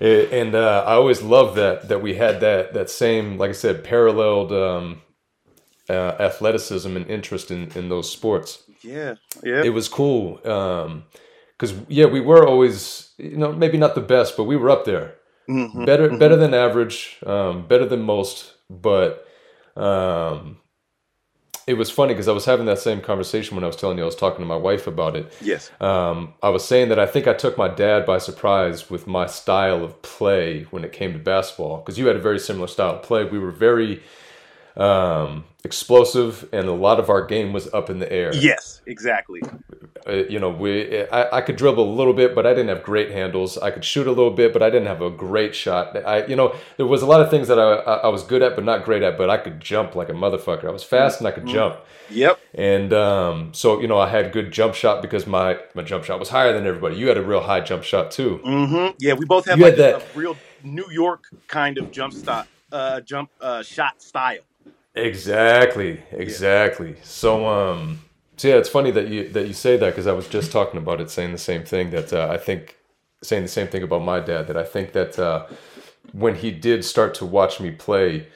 Eh, 0.00 0.26
and 0.32 0.54
uh, 0.54 0.84
i 0.86 0.94
always 0.94 1.22
loved 1.22 1.56
that 1.56 1.88
that 1.88 2.02
we 2.02 2.14
had 2.14 2.40
that 2.40 2.74
that 2.74 2.90
same 2.90 3.38
like 3.38 3.50
i 3.50 3.54
said 3.54 3.84
paralleled 3.84 4.52
um 4.52 5.02
uh, 5.90 6.16
athleticism 6.20 6.96
and 6.96 7.06
interest 7.08 7.50
in 7.50 7.70
in 7.76 7.88
those 7.88 8.10
sports 8.10 8.64
yeah, 8.82 9.14
yeah. 9.44 9.62
it 9.64 9.70
was 9.70 9.88
cool 9.88 10.36
because 10.38 11.74
yeah 11.88 12.06
we 12.06 12.20
were 12.20 12.46
always 12.46 13.12
you 13.18 13.36
know 13.36 13.52
maybe 13.52 13.78
not 13.78 13.94
the 13.94 14.02
best 14.02 14.36
but 14.36 14.44
we 14.44 14.56
were 14.56 14.70
up 14.70 14.84
there 14.86 15.14
Mhm, 15.48 15.72
better 15.86 16.10
mhm. 16.10 16.18
better 16.18 16.36
than 16.36 16.54
average 16.54 17.18
um, 17.26 17.66
better 17.68 17.86
than 17.86 18.02
most 18.02 18.55
but 18.70 19.26
um, 19.76 20.58
it 21.66 21.74
was 21.74 21.90
funny 21.90 22.14
because 22.14 22.28
i 22.28 22.32
was 22.32 22.44
having 22.44 22.66
that 22.66 22.78
same 22.78 23.00
conversation 23.00 23.54
when 23.56 23.64
i 23.64 23.66
was 23.66 23.76
telling 23.76 23.98
you 23.98 24.02
i 24.04 24.06
was 24.06 24.16
talking 24.16 24.40
to 24.40 24.46
my 24.46 24.56
wife 24.56 24.86
about 24.86 25.16
it 25.16 25.32
Yes. 25.40 25.70
um, 25.80 26.34
i 26.42 26.48
was 26.48 26.64
saying 26.64 26.88
that 26.90 26.98
i 26.98 27.06
think 27.06 27.26
i 27.26 27.32
took 27.34 27.58
my 27.58 27.68
dad 27.68 28.06
by 28.06 28.18
surprise 28.18 28.88
with 28.88 29.06
my 29.06 29.26
style 29.26 29.84
of 29.84 30.00
play 30.02 30.62
when 30.70 30.84
it 30.84 30.92
came 30.92 31.12
to 31.12 31.18
basketball 31.18 31.78
because 31.78 31.98
you 31.98 32.06
had 32.06 32.16
a 32.16 32.20
very 32.20 32.38
similar 32.38 32.66
style 32.68 32.96
of 32.96 33.02
play 33.02 33.24
we 33.24 33.38
were 33.38 33.50
very 33.50 34.02
um, 34.76 35.44
explosive 35.64 36.48
and 36.52 36.68
a 36.68 36.72
lot 36.72 36.98
of 37.00 37.10
our 37.10 37.24
game 37.26 37.52
was 37.52 37.72
up 37.74 37.90
in 37.90 37.98
the 37.98 38.12
air 38.12 38.32
Yes. 38.34 38.82
Exactly. 38.86 39.42
uh, 40.06 40.12
you 40.12 40.38
know, 40.38 40.50
we 40.50 41.02
I, 41.08 41.38
I 41.38 41.40
could 41.40 41.56
dribble 41.56 41.82
a 41.82 41.94
little 41.94 42.12
bit, 42.12 42.34
but 42.34 42.46
I 42.46 42.50
didn't 42.50 42.68
have 42.68 42.82
great 42.84 43.10
handles. 43.10 43.58
I 43.58 43.70
could 43.72 43.84
shoot 43.84 44.06
a 44.06 44.12
little 44.12 44.30
bit, 44.30 44.52
but 44.52 44.62
I 44.62 44.70
didn't 44.70 44.86
have 44.86 45.02
a 45.02 45.10
great 45.10 45.54
shot. 45.56 45.96
I, 45.96 46.24
you 46.26 46.36
know, 46.36 46.54
there 46.76 46.86
was 46.86 47.02
a 47.02 47.06
lot 47.06 47.20
of 47.20 47.30
things 47.30 47.48
that 47.48 47.58
I, 47.58 47.62
I 47.74 47.94
I 48.06 48.08
was 48.08 48.22
good 48.22 48.42
at, 48.42 48.54
but 48.54 48.64
not 48.64 48.84
great 48.84 49.02
at. 49.02 49.18
But 49.18 49.28
I 49.30 49.38
could 49.38 49.60
jump 49.60 49.96
like 49.96 50.08
a 50.08 50.12
motherfucker. 50.12 50.66
I 50.66 50.70
was 50.70 50.84
fast 50.84 51.18
and 51.20 51.26
I 51.26 51.32
could 51.32 51.46
jump, 51.46 51.78
Yep. 52.10 52.38
and 52.54 52.92
um, 52.92 53.52
so 53.54 53.80
you 53.80 53.88
know, 53.88 53.98
I 53.98 54.08
had 54.08 54.30
good 54.32 54.52
jump 54.52 54.74
shot 54.74 55.02
because 55.02 55.26
my 55.26 55.58
my 55.74 55.82
jump 55.82 56.04
shot 56.04 56.20
was 56.20 56.28
higher 56.28 56.52
than 56.52 56.64
everybody. 56.66 56.96
You 56.96 57.08
had 57.08 57.16
a 57.16 57.22
real 57.22 57.40
high 57.40 57.60
jump 57.60 57.82
shot 57.82 58.12
too. 58.12 58.38
hmm 58.44 58.88
Yeah, 59.00 59.14
we 59.14 59.24
both 59.24 59.46
have 59.46 59.58
You 59.58 59.64
like 59.64 59.76
had 59.76 59.80
a, 59.80 59.98
that- 59.98 60.14
a 60.14 60.18
real 60.18 60.36
New 60.62 60.86
York 60.92 61.24
kind 61.48 61.76
of 61.78 61.90
jump 61.90 62.12
stop, 62.12 62.46
uh, 62.70 63.00
jump 63.00 63.30
uh, 63.40 63.62
shot 63.64 64.00
style. 64.00 64.42
Exactly, 64.96 66.02
exactly. 66.10 66.96
So, 67.02 67.46
um, 67.46 68.00
so 68.36 68.48
yeah, 68.48 68.54
it's 68.56 68.68
funny 68.68 68.90
that 68.92 69.08
you 69.08 69.28
that 69.30 69.46
you 69.46 69.52
say 69.52 69.76
that 69.76 69.90
because 69.90 70.06
I 70.06 70.12
was 70.12 70.26
just 70.28 70.50
talking 70.52 70.78
about 70.78 71.00
it, 71.00 71.10
saying 71.10 71.32
the 71.32 71.38
same 71.38 71.64
thing. 71.64 71.90
That 71.90 72.12
uh, 72.12 72.28
I 72.30 72.38
think 72.38 72.76
saying 73.22 73.42
the 73.42 73.48
same 73.48 73.68
thing 73.68 73.82
about 73.82 74.02
my 74.02 74.20
dad. 74.20 74.46
That 74.48 74.56
I 74.56 74.64
think 74.64 74.92
that 74.92 75.18
uh, 75.18 75.46
when 76.12 76.34
he 76.36 76.50
did 76.50 76.84
start 76.84 77.14
to 77.16 77.26
watch 77.26 77.60
me 77.60 77.70
play, 77.70 78.28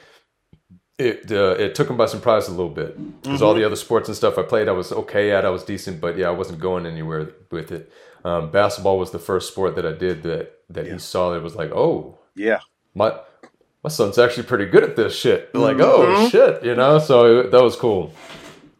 it 0.99 1.31
uh, 1.31 1.55
it 1.57 1.73
took 1.75 1.89
him 1.89 1.97
by 1.97 2.05
surprise 2.05 2.47
a 2.47 2.51
little 2.51 2.69
bit 2.69 3.21
because 3.23 3.41
all 3.41 3.53
the 3.55 3.63
other 3.65 3.75
sports 3.75 4.07
and 4.07 4.15
stuff 4.15 4.37
I 4.37 4.43
played, 4.43 4.67
I 4.67 4.71
was 4.73 4.91
okay 4.91 5.31
at. 5.31 5.45
I 5.45 5.49
was 5.49 5.63
decent, 5.63 5.99
but 5.99 6.15
yeah, 6.17 6.27
I 6.27 6.31
wasn't 6.31 6.59
going 6.59 6.85
anywhere 6.85 7.31
with 7.49 7.71
it. 7.71 7.91
Um, 8.23 8.51
basketball 8.51 8.99
was 8.99 9.09
the 9.09 9.19
first 9.19 9.51
sport 9.51 9.75
that 9.75 9.85
I 9.85 9.93
did 9.93 10.21
that 10.23 10.59
that 10.69 10.85
Yeah. 10.85 10.93
he 10.93 10.99
saw 10.99 11.31
that 11.31 11.41
was 11.41 11.55
like, 11.55 11.71
oh, 11.71 12.19
Yeah. 12.35 12.59
my 12.93 13.19
my 13.83 13.89
son's 13.89 14.17
actually 14.17 14.43
pretty 14.43 14.65
good 14.65 14.83
at 14.83 14.95
this 14.95 15.15
shit. 15.15 15.53
Like, 15.55 15.77
mm-hmm. 15.77 16.23
oh 16.23 16.29
shit, 16.29 16.63
you 16.63 16.75
know. 16.75 16.99
So 16.99 17.43
that 17.43 17.63
was 17.63 17.75
cool. 17.75 18.13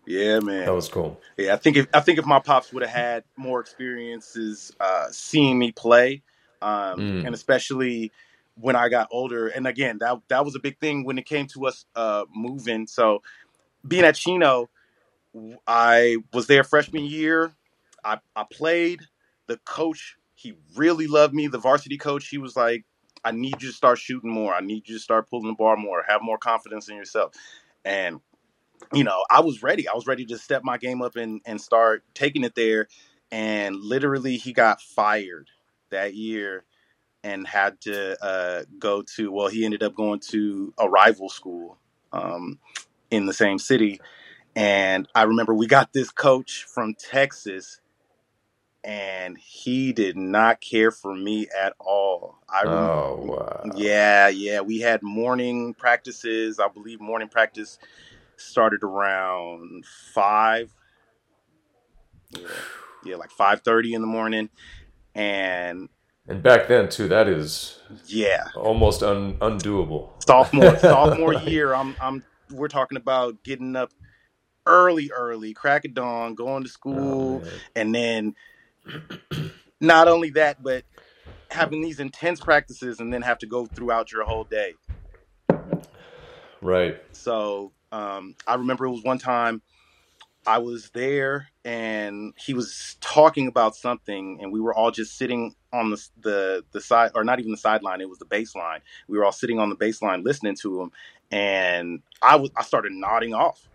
Yeah, 0.05 0.39
man, 0.39 0.65
that 0.65 0.73
was 0.73 0.89
cool. 0.89 1.19
Yeah, 1.37 1.53
I 1.53 1.57
think 1.57 1.77
if 1.77 1.87
I 1.93 1.99
think 2.01 2.19
if 2.19 2.25
my 2.25 2.39
pops 2.39 2.73
would 2.73 2.83
have 2.83 2.91
had 2.91 3.23
more 3.37 3.59
experiences 3.59 4.71
uh, 4.79 5.07
seeing 5.11 5.57
me 5.57 5.71
play, 5.71 6.21
um, 6.61 6.99
mm. 6.99 7.25
and 7.25 7.33
especially 7.33 8.11
when 8.55 8.75
I 8.75 8.89
got 8.89 9.07
older, 9.11 9.47
and 9.47 9.65
again 9.65 9.97
that 9.99 10.19
that 10.27 10.45
was 10.45 10.55
a 10.55 10.59
big 10.59 10.79
thing 10.79 11.05
when 11.05 11.17
it 11.17 11.25
came 11.25 11.47
to 11.47 11.65
us 11.67 11.85
uh, 11.95 12.25
moving. 12.33 12.87
So 12.87 13.21
being 13.87 14.03
at 14.03 14.15
Chino, 14.15 14.69
I 15.65 16.17
was 16.33 16.47
there 16.47 16.63
freshman 16.63 17.05
year. 17.05 17.53
I, 18.03 18.19
I 18.35 18.45
played. 18.51 19.01
The 19.47 19.57
coach, 19.57 20.15
he 20.35 20.53
really 20.75 21.07
loved 21.07 21.33
me. 21.33 21.47
The 21.47 21.57
varsity 21.57 21.97
coach, 21.97 22.27
he 22.27 22.37
was 22.37 22.55
like, 22.55 22.85
I 23.23 23.31
need 23.31 23.61
you 23.61 23.69
to 23.69 23.75
start 23.75 23.99
shooting 23.99 24.31
more. 24.31 24.53
I 24.53 24.61
need 24.61 24.87
you 24.89 24.95
to 24.95 25.01
start 25.01 25.29
pulling 25.29 25.47
the 25.47 25.53
bar 25.55 25.77
more. 25.77 26.03
Have 26.07 26.21
more 26.23 26.37
confidence 26.37 26.89
in 26.89 26.95
yourself. 26.97 27.33
And 27.85 28.21
you 28.93 29.03
know, 29.03 29.23
I 29.29 29.41
was 29.41 29.63
ready. 29.63 29.87
I 29.87 29.93
was 29.93 30.07
ready 30.07 30.25
to 30.27 30.37
step 30.37 30.63
my 30.63 30.77
game 30.77 31.01
up 31.01 31.15
and 31.15 31.41
and 31.45 31.61
start 31.61 32.03
taking 32.13 32.43
it 32.43 32.55
there. 32.55 32.87
And 33.31 33.77
literally, 33.77 34.37
he 34.37 34.53
got 34.53 34.81
fired 34.81 35.49
that 35.91 36.15
year 36.15 36.65
and 37.23 37.47
had 37.47 37.81
to 37.83 38.23
uh, 38.23 38.63
go 38.79 39.03
to. 39.17 39.31
Well, 39.31 39.49
he 39.49 39.65
ended 39.65 39.83
up 39.83 39.95
going 39.95 40.21
to 40.31 40.73
a 40.79 40.89
rival 40.89 41.29
school 41.29 41.77
um, 42.13 42.59
in 43.11 43.25
the 43.27 43.33
same 43.33 43.59
city. 43.59 44.01
And 44.55 45.09
I 45.15 45.23
remember 45.23 45.55
we 45.55 45.67
got 45.67 45.93
this 45.93 46.11
coach 46.11 46.65
from 46.73 46.95
Texas 46.95 47.80
and 48.83 49.37
he 49.37 49.93
did 49.93 50.17
not 50.17 50.61
care 50.61 50.91
for 50.91 51.15
me 51.15 51.47
at 51.59 51.73
all. 51.79 52.39
I 52.49 52.63
oh 52.65 53.19
wow. 53.23 53.71
Yeah, 53.75 54.27
yeah. 54.29 54.61
We 54.61 54.79
had 54.79 55.03
morning 55.03 55.73
practices. 55.73 56.59
I 56.59 56.67
believe 56.67 56.99
morning 56.99 57.29
practice 57.29 57.77
started 58.37 58.83
around 58.83 59.85
five. 60.13 60.73
Yeah, 62.31 62.47
yeah 63.05 63.15
like 63.17 63.31
five 63.31 63.61
thirty 63.61 63.93
in 63.93 64.01
the 64.01 64.07
morning, 64.07 64.49
and 65.13 65.89
and 66.27 66.41
back 66.41 66.67
then 66.67 66.89
too. 66.89 67.07
That 67.07 67.27
is 67.27 67.79
yeah, 68.05 68.47
almost 68.55 69.03
un, 69.03 69.37
undoable. 69.39 70.09
Sophomore 70.25 70.77
sophomore 70.79 71.33
year. 71.33 71.73
I'm 71.73 71.95
I'm. 72.01 72.23
We're 72.49 72.67
talking 72.67 72.97
about 72.97 73.43
getting 73.43 73.75
up 73.75 73.91
early, 74.65 75.11
early, 75.11 75.53
crack 75.53 75.85
of 75.85 75.93
dawn, 75.93 76.35
going 76.35 76.63
to 76.63 76.67
oh, 76.67 76.71
school, 76.71 77.43
oh, 77.45 77.49
and 77.75 77.93
then 77.93 78.35
not 79.81 80.07
only 80.07 80.29
that, 80.31 80.61
but 80.61 80.83
having 81.49 81.81
these 81.81 81.99
intense 81.99 82.39
practices 82.39 82.99
and 82.99 83.13
then 83.13 83.21
have 83.21 83.37
to 83.39 83.45
go 83.45 83.65
throughout 83.65 84.11
your 84.11 84.23
whole 84.23 84.45
day. 84.45 84.73
Right. 86.61 87.01
So 87.11 87.73
um, 87.91 88.35
I 88.47 88.55
remember 88.55 88.85
it 88.85 88.91
was 88.91 89.03
one 89.03 89.17
time 89.17 89.61
I 90.45 90.57
was 90.57 90.89
there 90.91 91.47
and 91.63 92.33
he 92.37 92.53
was 92.53 92.97
talking 92.99 93.47
about 93.47 93.75
something, 93.75 94.39
and 94.41 94.51
we 94.51 94.59
were 94.59 94.73
all 94.73 94.91
just 94.91 95.17
sitting 95.17 95.53
on 95.71 95.91
the 95.91 96.07
the 96.19 96.65
the 96.71 96.81
side, 96.81 97.11
or 97.13 97.23
not 97.23 97.39
even 97.39 97.51
the 97.51 97.57
sideline. 97.57 98.01
It 98.01 98.09
was 98.09 98.17
the 98.17 98.25
baseline. 98.25 98.79
We 99.07 99.17
were 99.17 99.25
all 99.25 99.31
sitting 99.31 99.59
on 99.59 99.69
the 99.69 99.75
baseline 99.75 100.23
listening 100.23 100.55
to 100.61 100.81
him, 100.81 100.91
and 101.29 102.01
I 102.21 102.37
was 102.37 102.49
I 102.55 102.63
started 102.63 102.93
nodding 102.93 103.35
off, 103.35 103.69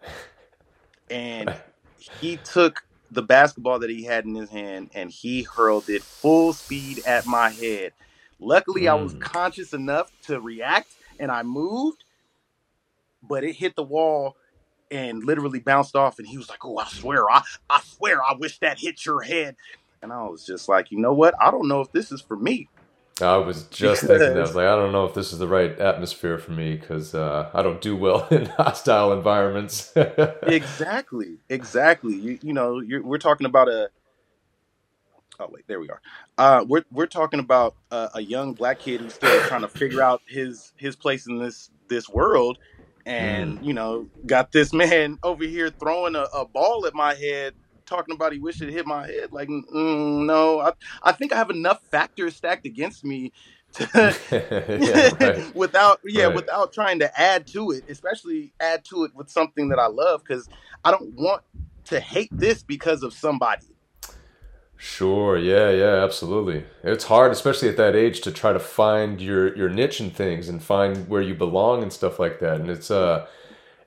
and 1.10 1.54
he 1.98 2.38
took 2.38 2.84
the 3.10 3.22
basketball 3.22 3.78
that 3.80 3.90
he 3.90 4.04
had 4.04 4.24
in 4.24 4.34
his 4.34 4.50
hand 4.50 4.90
and 4.94 5.10
he 5.10 5.42
hurled 5.42 5.88
it 5.88 6.02
full 6.02 6.52
speed 6.52 7.02
at 7.06 7.26
my 7.26 7.50
head. 7.50 7.92
Luckily, 8.40 8.82
mm. 8.82 8.90
I 8.90 8.94
was 8.94 9.14
mm. 9.14 9.20
conscious 9.20 9.72
enough 9.72 10.10
to 10.22 10.40
react 10.40 10.94
and 11.18 11.30
I 11.30 11.42
moved, 11.42 12.04
but 13.22 13.44
it 13.44 13.54
hit 13.54 13.76
the 13.76 13.82
wall 13.82 14.36
and 14.90 15.24
literally 15.24 15.60
bounced 15.60 15.96
off. 15.96 16.18
And 16.18 16.26
he 16.28 16.38
was 16.38 16.48
like, 16.48 16.64
"Oh, 16.64 16.78
I 16.78 16.86
swear, 16.86 17.30
I, 17.30 17.42
I 17.70 17.80
swear, 17.82 18.22
I 18.22 18.34
wish 18.34 18.58
that 18.58 18.78
hit 18.78 19.04
your 19.04 19.22
head." 19.22 19.56
And 20.02 20.12
I 20.12 20.24
was 20.24 20.44
just 20.44 20.68
like, 20.68 20.90
"You 20.90 20.98
know 20.98 21.14
what? 21.14 21.34
I 21.40 21.50
don't 21.50 21.68
know 21.68 21.80
if 21.80 21.92
this 21.92 22.12
is 22.12 22.20
for 22.20 22.36
me." 22.36 22.68
I 23.20 23.36
was 23.36 23.64
just 23.64 24.00
thinking 24.02 24.18
that. 24.18 24.36
I 24.36 24.40
was 24.40 24.56
like, 24.56 24.66
I 24.66 24.74
don't 24.74 24.90
know 24.90 25.04
if 25.04 25.14
this 25.14 25.32
is 25.32 25.38
the 25.38 25.46
right 25.46 25.78
atmosphere 25.78 26.36
for 26.36 26.50
me 26.50 26.76
because 26.76 27.14
uh, 27.14 27.48
I 27.54 27.62
don't 27.62 27.80
do 27.80 27.96
well 27.96 28.26
in 28.30 28.46
hostile 28.46 29.12
environments. 29.12 29.92
exactly, 30.42 31.38
exactly. 31.48 32.14
You, 32.14 32.38
you 32.42 32.52
know, 32.52 32.82
we're 33.02 33.18
talking 33.18 33.46
about 33.46 33.68
a. 33.68 33.90
Oh 35.38 35.48
wait, 35.50 35.64
there 35.66 35.80
we 35.80 35.90
are. 35.90 36.00
Uh, 36.38 36.64
we're 36.66 36.84
we're 36.90 37.06
talking 37.06 37.40
about 37.40 37.76
a, 37.90 38.10
a 38.14 38.20
young 38.20 38.52
black 38.52 38.80
kid 38.80 39.00
who's 39.00 39.14
still 39.14 39.40
trying 39.42 39.62
to 39.62 39.68
figure 39.68 40.02
out 40.02 40.22
his 40.26 40.72
his 40.76 40.96
place 40.96 41.26
in 41.26 41.38
this 41.38 41.70
this 41.88 42.08
world, 42.08 42.58
and 43.06 43.58
mm. 43.58 43.64
you 43.64 43.74
know, 43.74 44.08
got 44.26 44.50
this 44.50 44.72
man 44.72 45.18
over 45.22 45.44
here 45.44 45.70
throwing 45.70 46.16
a, 46.16 46.26
a 46.34 46.44
ball 46.44 46.86
at 46.86 46.94
my 46.94 47.14
head 47.14 47.54
talking 47.86 48.14
about 48.14 48.32
he 48.32 48.38
wished 48.38 48.62
it 48.62 48.70
hit 48.70 48.86
my 48.86 49.06
head. 49.06 49.32
Like, 49.32 49.48
mm, 49.48 50.26
no, 50.26 50.60
I, 50.60 50.72
I 51.02 51.12
think 51.12 51.32
I 51.32 51.36
have 51.36 51.50
enough 51.50 51.80
factors 51.90 52.36
stacked 52.36 52.66
against 52.66 53.04
me 53.04 53.32
to, 53.74 54.16
yeah, 54.80 55.10
right. 55.20 55.54
without, 55.54 56.00
yeah, 56.04 56.24
right. 56.24 56.34
without 56.34 56.72
trying 56.72 56.98
to 57.00 57.20
add 57.20 57.46
to 57.48 57.72
it, 57.72 57.84
especially 57.88 58.52
add 58.60 58.84
to 58.86 59.04
it 59.04 59.14
with 59.14 59.30
something 59.30 59.68
that 59.68 59.78
I 59.78 59.86
love 59.86 60.22
because 60.24 60.48
I 60.84 60.90
don't 60.90 61.14
want 61.14 61.42
to 61.86 62.00
hate 62.00 62.30
this 62.32 62.62
because 62.62 63.02
of 63.02 63.12
somebody. 63.12 63.66
Sure. 64.76 65.38
Yeah. 65.38 65.70
Yeah. 65.70 66.04
Absolutely. 66.04 66.64
It's 66.82 67.04
hard, 67.04 67.32
especially 67.32 67.68
at 67.68 67.76
that 67.78 67.96
age, 67.96 68.20
to 68.22 68.30
try 68.30 68.52
to 68.52 68.58
find 68.58 69.20
your 69.20 69.56
your 69.56 69.70
niche 69.70 70.00
in 70.00 70.10
things 70.10 70.48
and 70.48 70.62
find 70.62 71.08
where 71.08 71.22
you 71.22 71.34
belong 71.34 71.82
and 71.82 71.92
stuff 71.92 72.18
like 72.18 72.40
that. 72.40 72.60
And 72.60 72.68
it's 72.68 72.90
uh 72.90 73.26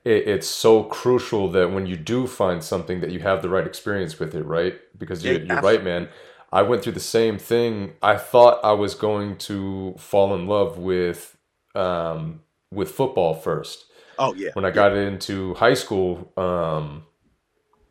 it, 0.08 0.26
it's 0.26 0.48
so 0.48 0.84
crucial 0.84 1.50
that 1.50 1.70
when 1.70 1.86
you 1.86 1.96
do 1.96 2.26
find 2.26 2.64
something 2.64 3.00
that 3.00 3.10
you 3.10 3.20
have 3.20 3.42
the 3.42 3.48
right 3.48 3.66
experience 3.66 4.18
with 4.18 4.34
it, 4.34 4.42
right? 4.42 4.74
Because 4.96 5.22
you're, 5.22 5.42
you're 5.42 5.60
right, 5.60 5.84
man. 5.84 6.08
I 6.50 6.62
went 6.62 6.82
through 6.82 6.94
the 6.94 7.00
same 7.00 7.38
thing. 7.38 7.92
I 8.02 8.16
thought 8.16 8.64
I 8.64 8.72
was 8.72 8.94
going 8.94 9.36
to 9.38 9.94
fall 9.98 10.34
in 10.34 10.46
love 10.46 10.78
with 10.78 11.36
um, 11.74 12.40
with 12.70 12.90
football 12.90 13.34
first. 13.34 13.84
Oh 14.18 14.32
yeah. 14.34 14.50
When 14.54 14.64
I 14.64 14.70
got 14.70 14.92
yeah. 14.92 15.02
into 15.02 15.54
high 15.54 15.74
school, 15.74 16.32
um, 16.38 17.04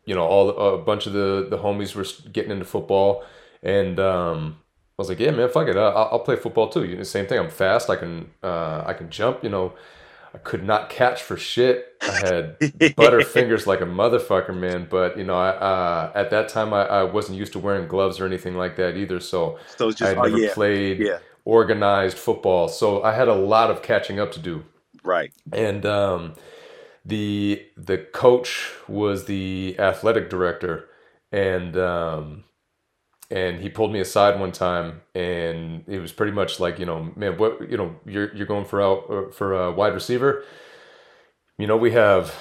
you 0.04 0.14
know, 0.14 0.24
all 0.24 0.50
a 0.74 0.78
bunch 0.78 1.06
of 1.06 1.12
the 1.12 1.46
the 1.48 1.58
homies 1.58 1.94
were 1.94 2.04
getting 2.32 2.50
into 2.50 2.64
football, 2.64 3.24
and 3.62 4.00
um, 4.00 4.56
I 4.98 5.02
was 5.02 5.08
like, 5.08 5.20
yeah, 5.20 5.30
man, 5.30 5.48
fuck 5.50 5.68
it, 5.68 5.76
I'll, 5.76 6.08
I'll 6.12 6.18
play 6.18 6.34
football 6.34 6.68
too. 6.68 6.84
You 6.84 6.96
know, 6.96 7.04
same 7.04 7.26
thing. 7.26 7.38
I'm 7.38 7.50
fast. 7.50 7.88
I 7.88 7.94
can 7.96 8.30
uh, 8.42 8.82
I 8.84 8.92
can 8.92 9.08
jump. 9.08 9.44
You 9.44 9.50
know, 9.50 9.74
I 10.34 10.38
could 10.38 10.64
not 10.64 10.90
catch 10.90 11.22
for 11.22 11.36
shit. 11.36 11.97
I 12.08 12.18
had 12.18 12.96
butter 12.96 13.22
fingers 13.22 13.66
like 13.66 13.80
a 13.80 13.86
motherfucker, 13.86 14.56
man. 14.56 14.86
But 14.90 15.16
you 15.18 15.24
know, 15.24 15.36
I, 15.36 15.50
uh, 15.50 16.12
at 16.14 16.30
that 16.30 16.48
time 16.48 16.72
I, 16.72 16.82
I, 16.86 17.02
wasn't 17.04 17.38
used 17.38 17.52
to 17.52 17.58
wearing 17.58 17.88
gloves 17.88 18.20
or 18.20 18.26
anything 18.26 18.56
like 18.56 18.76
that 18.76 18.96
either. 18.96 19.20
So, 19.20 19.58
so 19.76 19.90
just, 19.90 20.02
I 20.02 20.14
never 20.14 20.36
oh, 20.36 20.38
yeah. 20.38 20.54
played 20.54 20.98
yeah. 21.00 21.18
organized 21.44 22.18
football. 22.18 22.68
So 22.68 23.02
I 23.02 23.12
had 23.12 23.28
a 23.28 23.34
lot 23.34 23.70
of 23.70 23.82
catching 23.82 24.18
up 24.18 24.32
to 24.32 24.40
do. 24.40 24.64
Right. 25.02 25.32
And 25.52 25.86
um, 25.86 26.34
the 27.04 27.64
the 27.76 27.98
coach 27.98 28.72
was 28.88 29.26
the 29.26 29.76
athletic 29.78 30.30
director, 30.30 30.88
and 31.32 31.76
um, 31.76 32.44
and 33.30 33.60
he 33.60 33.68
pulled 33.68 33.92
me 33.92 34.00
aside 34.00 34.40
one 34.40 34.52
time 34.52 35.02
and 35.14 35.84
it 35.86 35.98
was 35.98 36.12
pretty 36.12 36.32
much 36.32 36.60
like 36.60 36.78
you 36.78 36.86
know 36.86 37.12
man 37.14 37.36
what 37.36 37.70
you 37.70 37.76
know 37.76 37.94
you're 38.06 38.34
you're 38.34 38.46
going 38.46 38.64
for 38.64 38.80
out 38.80 39.04
uh, 39.10 39.30
for 39.30 39.52
a 39.54 39.70
wide 39.70 39.94
receiver 39.94 40.44
you 41.58 41.66
know 41.66 41.76
we 41.76 41.92
have 41.92 42.34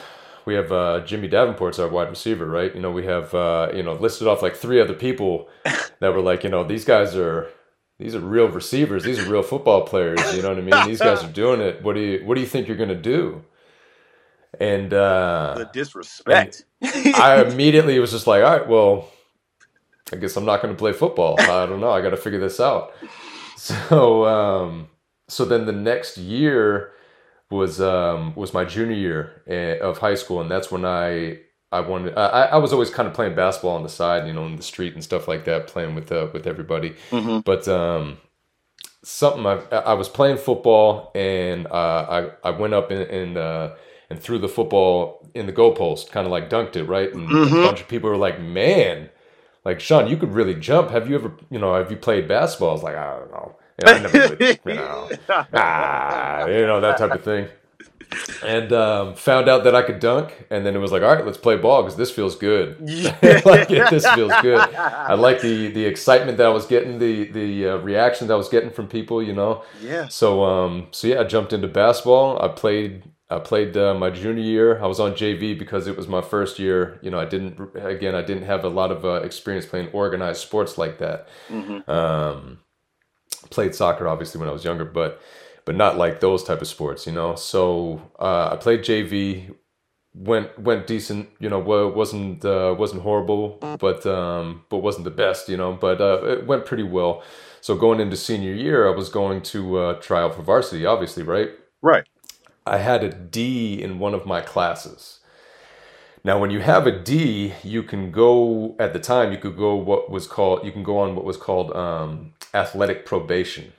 we 0.46 0.54
have 0.54 0.72
uh, 0.72 1.02
Jimmy 1.02 1.28
Davenport's 1.28 1.80
our 1.80 1.90
wide 1.90 2.10
receiver 2.10 2.46
right? 2.46 2.74
You 2.74 2.82
know 2.82 2.92
we 2.92 3.06
have 3.06 3.34
uh, 3.34 3.70
you 3.74 3.84
know 3.84 3.94
listed 3.94 4.28
off 4.28 4.42
like 4.42 4.56
three 4.56 4.80
other 4.80 4.94
people 4.94 5.50
that 6.00 6.14
were 6.14 6.22
like 6.22 6.44
you 6.44 6.50
know 6.50 6.64
these 6.64 6.86
guys 6.86 7.16
are 7.16 7.50
these 8.00 8.16
are 8.16 8.20
real 8.20 8.48
receivers. 8.48 9.04
These 9.04 9.20
are 9.20 9.30
real 9.30 9.44
football 9.44 9.82
players. 9.84 10.20
You 10.36 10.42
know 10.42 10.50
what 10.50 10.60
I 10.60 10.62
mean? 10.62 10.88
These 10.88 11.00
guys 11.00 11.24
are 11.24 11.32
doing 11.32 11.62
it. 11.62 11.84
What 11.84 11.96
do 11.96 12.02
you 12.02 12.26
what 12.26 12.36
do 12.36 12.42
you 12.42 12.48
think 12.48 12.68
you're 12.68 12.78
gonna 12.78 12.96
do? 12.96 13.44
And 14.60 14.94
uh 14.94 15.56
the 15.58 15.66
disrespect. 15.66 16.66
I 16.84 17.44
immediately 17.46 18.00
was 18.00 18.12
just 18.12 18.28
like 18.28 18.44
all 18.44 18.58
right 18.58 18.68
well 18.68 19.10
I 20.12 20.16
guess 20.16 20.38
I'm 20.38 20.46
not 20.46 20.62
going 20.62 20.74
to 20.74 20.78
play 20.78 20.94
football. 20.94 21.36
I 21.40 21.66
don't 21.66 21.82
know. 21.82 21.92
I 21.92 22.02
got 22.02 22.12
to 22.12 22.18
figure 22.18 22.40
this 22.40 22.60
out. 22.60 22.94
So, 23.56 24.26
um, 24.26 24.88
so 25.28 25.44
then 25.44 25.66
the 25.66 25.74
next 25.74 26.18
year 26.18 26.94
was 27.50 27.80
um, 27.80 28.36
was 28.36 28.54
my 28.54 28.66
junior 28.66 28.96
year 28.96 29.42
eh, 29.48 29.78
of 29.80 30.00
high 30.00 30.16
school, 30.16 30.42
and 30.42 30.52
that's 30.52 30.72
when 30.72 30.86
I 30.86 31.40
I 31.72 31.82
wanted. 31.82 32.18
I, 32.18 32.44
I 32.44 32.58
was 32.58 32.74
always 32.74 32.90
kind 32.90 33.08
of 33.08 33.14
playing 33.14 33.36
basketball 33.36 33.76
on 33.76 33.84
the 33.84 33.90
side, 33.90 34.28
you 34.28 34.34
know, 34.34 34.46
in 34.46 34.56
the 34.56 34.64
street 34.64 34.94
and 34.94 35.04
stuff 35.04 35.28
like 35.28 35.46
that, 35.46 35.68
playing 35.68 35.96
with 35.96 36.12
uh, 36.12 36.28
with 36.34 36.48
everybody. 36.48 36.96
Mm-hmm. 37.12 37.40
But 37.40 37.68
um, 37.68 38.18
something 39.04 39.46
I 39.46 39.76
I 39.76 39.94
was 39.94 40.10
playing 40.10 40.38
football, 40.38 41.12
and 41.16 41.68
uh, 41.68 42.32
I 42.44 42.50
I 42.50 42.52
went 42.52 42.74
up 42.74 42.92
and 42.92 43.02
and, 43.02 43.38
uh, 43.38 43.76
and 44.10 44.20
threw 44.20 44.40
the 44.40 44.50
football 44.50 45.30
in 45.34 45.46
the 45.46 45.54
goalpost, 45.54 46.12
kind 46.12 46.26
of 46.26 46.32
like 46.32 46.50
dunked 46.50 46.76
it, 46.76 46.84
right? 46.84 47.14
And 47.14 47.30
mm-hmm. 47.30 47.56
a 47.56 47.64
bunch 47.64 47.82
of 47.82 47.88
people 47.88 48.10
were 48.10 48.18
like, 48.18 48.42
"Man." 48.42 49.10
like 49.66 49.82
Sean, 49.82 50.08
you 50.08 50.16
could 50.16 50.32
really 50.32 50.56
jump. 50.56 50.92
Have 50.92 51.10
you 51.10 51.16
ever, 51.16 51.36
you 51.50 51.60
know, 51.60 51.76
have 51.76 51.92
you 51.92 51.98
played 51.98 52.26
basketball? 52.26 52.70
I 52.70 52.72
was 52.72 52.84
like, 52.84 52.96
I 52.96 53.20
don't 53.20 53.32
know. 53.32 53.58
You 53.78 53.86
know, 53.86 53.94
I 53.94 54.00
never 54.00 54.20
really, 54.20 54.42
you 54.66 54.74
know, 54.76 55.14
ah, 55.54 56.46
you 56.48 56.66
know 56.66 56.82
that 56.82 56.98
type 56.98 57.14
of 57.14 57.24
thing. 57.24 57.50
And 58.42 58.72
um, 58.72 59.16
found 59.16 59.50
out 59.50 59.64
that 59.66 59.76
I 59.76 59.82
could 59.82 60.00
dunk, 60.00 60.46
and 60.50 60.66
then 60.66 60.76
it 60.76 60.80
was 60.80 60.92
like, 60.92 61.02
all 61.02 61.14
right, 61.14 61.26
let's 61.26 61.38
play 61.38 61.58
ball 61.58 61.84
because 61.84 61.98
this 61.98 62.12
feels 62.12 62.36
good. 62.36 62.78
like 63.46 63.68
this 63.90 64.08
feels 64.10 64.36
good. 64.38 64.70
I 65.08 65.16
like 65.16 65.42
the 65.42 65.68
the 65.70 65.86
excitement 65.86 66.38
that 66.38 66.46
I 66.48 66.50
was 66.50 66.66
getting, 66.66 67.00
the 67.00 67.26
the 67.32 67.70
uh, 67.70 67.78
reactions 67.78 68.32
I 68.32 68.36
was 68.36 68.50
getting 68.50 68.70
from 68.70 68.88
people. 68.88 69.22
You 69.22 69.34
know. 69.34 69.64
Yeah. 69.82 70.08
So 70.08 70.44
um, 70.44 70.88
so 70.92 71.08
yeah, 71.08 71.22
I 71.22 71.24
jumped 71.26 71.54
into 71.54 71.68
basketball. 71.68 72.42
I 72.42 72.48
played 72.50 73.04
I 73.30 73.40
played 73.40 73.76
uh, 73.76 73.94
my 73.94 74.10
junior 74.10 74.44
year. 74.44 74.80
I 74.82 74.88
was 74.88 75.00
on 75.00 75.14
JV 75.14 75.58
because 75.58 75.88
it 75.88 75.98
was 75.98 76.08
my 76.08 76.22
first 76.22 76.60
year. 76.60 77.00
You 77.02 77.12
know, 77.12 77.20
I 77.20 77.26
didn't 77.26 77.60
again 77.76 78.16
I 78.16 78.22
didn't 78.22 78.44
have 78.44 78.64
a 78.64 78.70
lot 78.70 78.92
of 78.92 79.04
uh, 79.04 79.22
experience 79.24 79.66
playing 79.66 79.90
organized 79.92 80.42
sports 80.42 80.78
like 80.78 81.00
that. 81.00 81.28
hmm 81.50 81.80
Um, 81.90 82.60
played 83.50 83.76
soccer 83.76 84.08
obviously 84.08 84.40
when 84.40 84.50
I 84.50 84.52
was 84.52 84.64
younger, 84.64 84.86
but 84.86 85.22
but 85.66 85.76
not 85.76 85.98
like 85.98 86.22
those 86.22 86.46
type 86.46 86.62
of 86.62 86.68
sports, 86.68 87.06
you 87.06 87.12
know. 87.12 87.36
So 87.36 88.02
uh, 88.20 88.50
I 88.54 88.56
played 88.56 88.82
JV, 88.82 89.54
went 90.14 90.58
went 90.58 90.88
decent, 90.88 91.30
you 91.40 91.50
know. 91.50 91.60
wasn't 91.60 92.46
uh, 92.46 92.74
wasn't 92.78 93.02
horrible, 93.02 93.58
but 93.78 94.06
um, 94.06 94.64
but 94.70 94.78
wasn't 94.78 95.04
the 95.04 95.12
best, 95.12 95.50
you 95.50 95.58
know. 95.58 95.74
But 95.74 96.00
uh, 96.00 96.22
it 96.24 96.48
went 96.48 96.66
pretty 96.66 96.84
well. 96.84 97.24
So 97.60 97.76
going 97.76 98.00
into 98.00 98.16
senior 98.16 98.54
year, 98.54 98.88
I 98.88 98.96
was 98.96 99.10
going 99.10 99.42
to 99.42 99.78
uh, 99.78 99.94
try 99.96 100.22
out 100.22 100.36
for 100.36 100.42
varsity, 100.42 100.86
obviously, 100.86 101.24
right? 101.24 101.50
Right. 101.82 102.06
I 102.66 102.78
had 102.78 103.04
a 103.04 103.10
D 103.10 103.82
in 103.82 104.00
one 104.00 104.14
of 104.14 104.26
my 104.26 104.42
classes. 104.42 105.20
Now, 106.24 106.40
when 106.40 106.52
you 106.52 106.60
have 106.60 106.88
a 106.88 106.98
D, 106.98 107.54
you 107.64 107.84
can 107.84 108.12
go 108.12 108.76
at 108.80 108.94
the 108.94 109.00
time. 109.00 109.32
You 109.32 109.38
could 109.38 109.56
go 109.58 109.76
what 109.76 110.10
was 110.10 110.28
called. 110.28 110.66
You 110.66 110.72
can 110.72 110.84
go 110.84 110.98
on 110.98 111.16
what 111.16 111.24
was 111.24 111.38
called 111.38 111.72
um, 111.76 112.34
athletic 112.58 113.06
probation, 113.06 113.74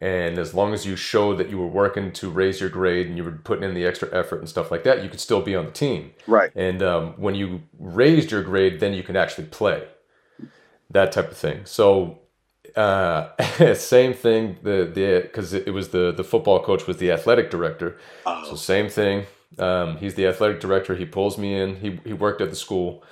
and 0.00 0.38
as 0.38 0.52
long 0.52 0.74
as 0.74 0.84
you 0.84 0.96
showed 0.96 1.38
that 1.38 1.48
you 1.48 1.56
were 1.56 1.66
working 1.66 2.12
to 2.12 2.28
raise 2.28 2.60
your 2.60 2.68
grade 2.68 3.06
and 3.06 3.16
you 3.16 3.24
were 3.24 3.32
putting 3.32 3.64
in 3.64 3.72
the 3.72 3.86
extra 3.86 4.06
effort 4.12 4.38
and 4.38 4.48
stuff 4.48 4.70
like 4.70 4.84
that, 4.84 5.02
you 5.02 5.08
could 5.08 5.18
still 5.18 5.40
be 5.40 5.56
on 5.56 5.64
the 5.64 5.70
team. 5.70 6.12
Right. 6.26 6.50
And 6.54 6.82
um, 6.82 7.14
when 7.16 7.34
you 7.34 7.62
raised 7.78 8.30
your 8.30 8.42
grade, 8.42 8.80
then 8.80 8.92
you 8.92 9.02
could 9.02 9.16
actually 9.16 9.46
play. 9.46 9.84
That 10.90 11.12
type 11.12 11.30
of 11.30 11.38
thing. 11.38 11.64
So, 11.64 12.18
uh, 12.76 13.30
same 13.74 14.12
thing. 14.12 14.58
The 14.62 14.90
the 14.94 15.20
because 15.22 15.54
it, 15.54 15.72
was 15.72 15.88
the 15.88 16.12
the 16.12 16.22
football 16.22 16.62
coach 16.62 16.86
was 16.86 16.98
the 16.98 17.10
athletic 17.10 17.50
director. 17.50 17.98
Oh. 18.26 18.44
So 18.50 18.56
same 18.56 18.90
thing. 18.90 19.24
Um, 19.58 19.96
he's 19.96 20.14
the 20.14 20.26
athletic 20.26 20.60
director. 20.60 20.94
He 20.94 21.06
pulls 21.06 21.38
me 21.38 21.58
in. 21.58 21.76
He 21.76 21.98
he 22.04 22.12
worked 22.12 22.42
at 22.42 22.50
the 22.50 22.56
school, 22.56 23.02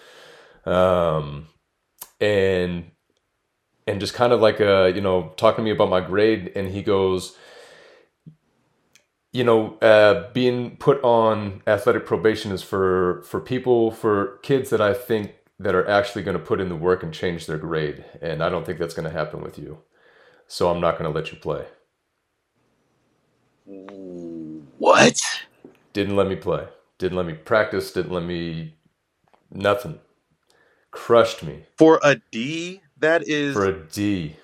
um, 0.66 1.46
and 2.20 2.90
and 3.86 4.00
just 4.00 4.14
kind 4.14 4.32
of 4.32 4.40
like 4.40 4.60
uh 4.60 4.86
you 4.94 5.00
know 5.02 5.32
talking 5.36 5.58
to 5.58 5.62
me 5.64 5.72
about 5.72 5.90
my 5.90 6.00
grade, 6.00 6.52
and 6.56 6.68
he 6.68 6.82
goes, 6.82 7.36
you 9.32 9.44
know, 9.44 9.78
uh, 9.78 10.32
being 10.32 10.76
put 10.78 11.02
on 11.04 11.62
athletic 11.66 12.06
probation 12.06 12.52
is 12.52 12.62
for 12.62 13.22
for 13.24 13.40
people 13.40 13.92
for 13.92 14.38
kids 14.42 14.70
that 14.70 14.80
I 14.82 14.94
think 14.94 15.34
that 15.60 15.74
are 15.74 15.88
actually 15.88 16.24
going 16.24 16.38
to 16.38 16.44
put 16.44 16.60
in 16.60 16.68
the 16.70 16.76
work 16.76 17.02
and 17.04 17.14
change 17.14 17.46
their 17.46 17.58
grade, 17.58 18.04
and 18.22 18.42
I 18.42 18.50
don't 18.50 18.66
think 18.66 18.78
that's 18.78 18.94
going 18.94 19.10
to 19.10 19.16
happen 19.18 19.42
with 19.42 19.58
you. 19.58 19.78
So 20.48 20.70
I'm 20.70 20.80
not 20.80 20.98
going 20.98 21.12
to 21.12 21.16
let 21.18 21.32
you 21.32 21.38
play. 21.38 21.66
What? 24.78 25.22
Didn't 25.92 26.16
let 26.16 26.28
me 26.28 26.36
play. 26.36 26.66
Didn't 26.98 27.16
let 27.18 27.26
me 27.26 27.34
practice. 27.34 27.92
Didn't 27.92 28.12
let 28.12 28.24
me 28.24 28.76
nothing. 29.52 30.00
Crushed 30.92 31.42
me 31.42 31.64
For 31.78 32.00
a 32.04 32.16
D, 32.32 32.82
that 33.02 33.28
is. 33.28 33.52
for 33.54 33.66
a 33.66 33.72
D. 33.88 34.36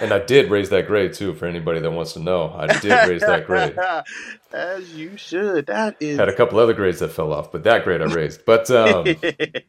And 0.00 0.10
I 0.12 0.20
did 0.20 0.50
raise 0.50 0.70
that 0.70 0.86
grade 0.86 1.12
too. 1.12 1.34
For 1.34 1.44
anybody 1.46 1.80
that 1.80 1.90
wants 1.90 2.14
to 2.14 2.20
know, 2.20 2.50
I 2.56 2.78
did 2.78 3.06
raise 3.06 3.20
that 3.20 3.46
grade. 3.46 3.76
As 4.52 4.94
you 4.94 5.16
should. 5.18 5.66
That 5.66 5.96
is. 6.00 6.18
Had 6.18 6.30
a 6.30 6.34
couple 6.34 6.58
other 6.58 6.72
grades 6.72 7.00
that 7.00 7.08
fell 7.10 7.32
off, 7.32 7.52
but 7.52 7.62
that 7.64 7.84
grade 7.84 8.00
I 8.00 8.06
raised. 8.06 8.44
But 8.46 8.70
um, 8.70 9.16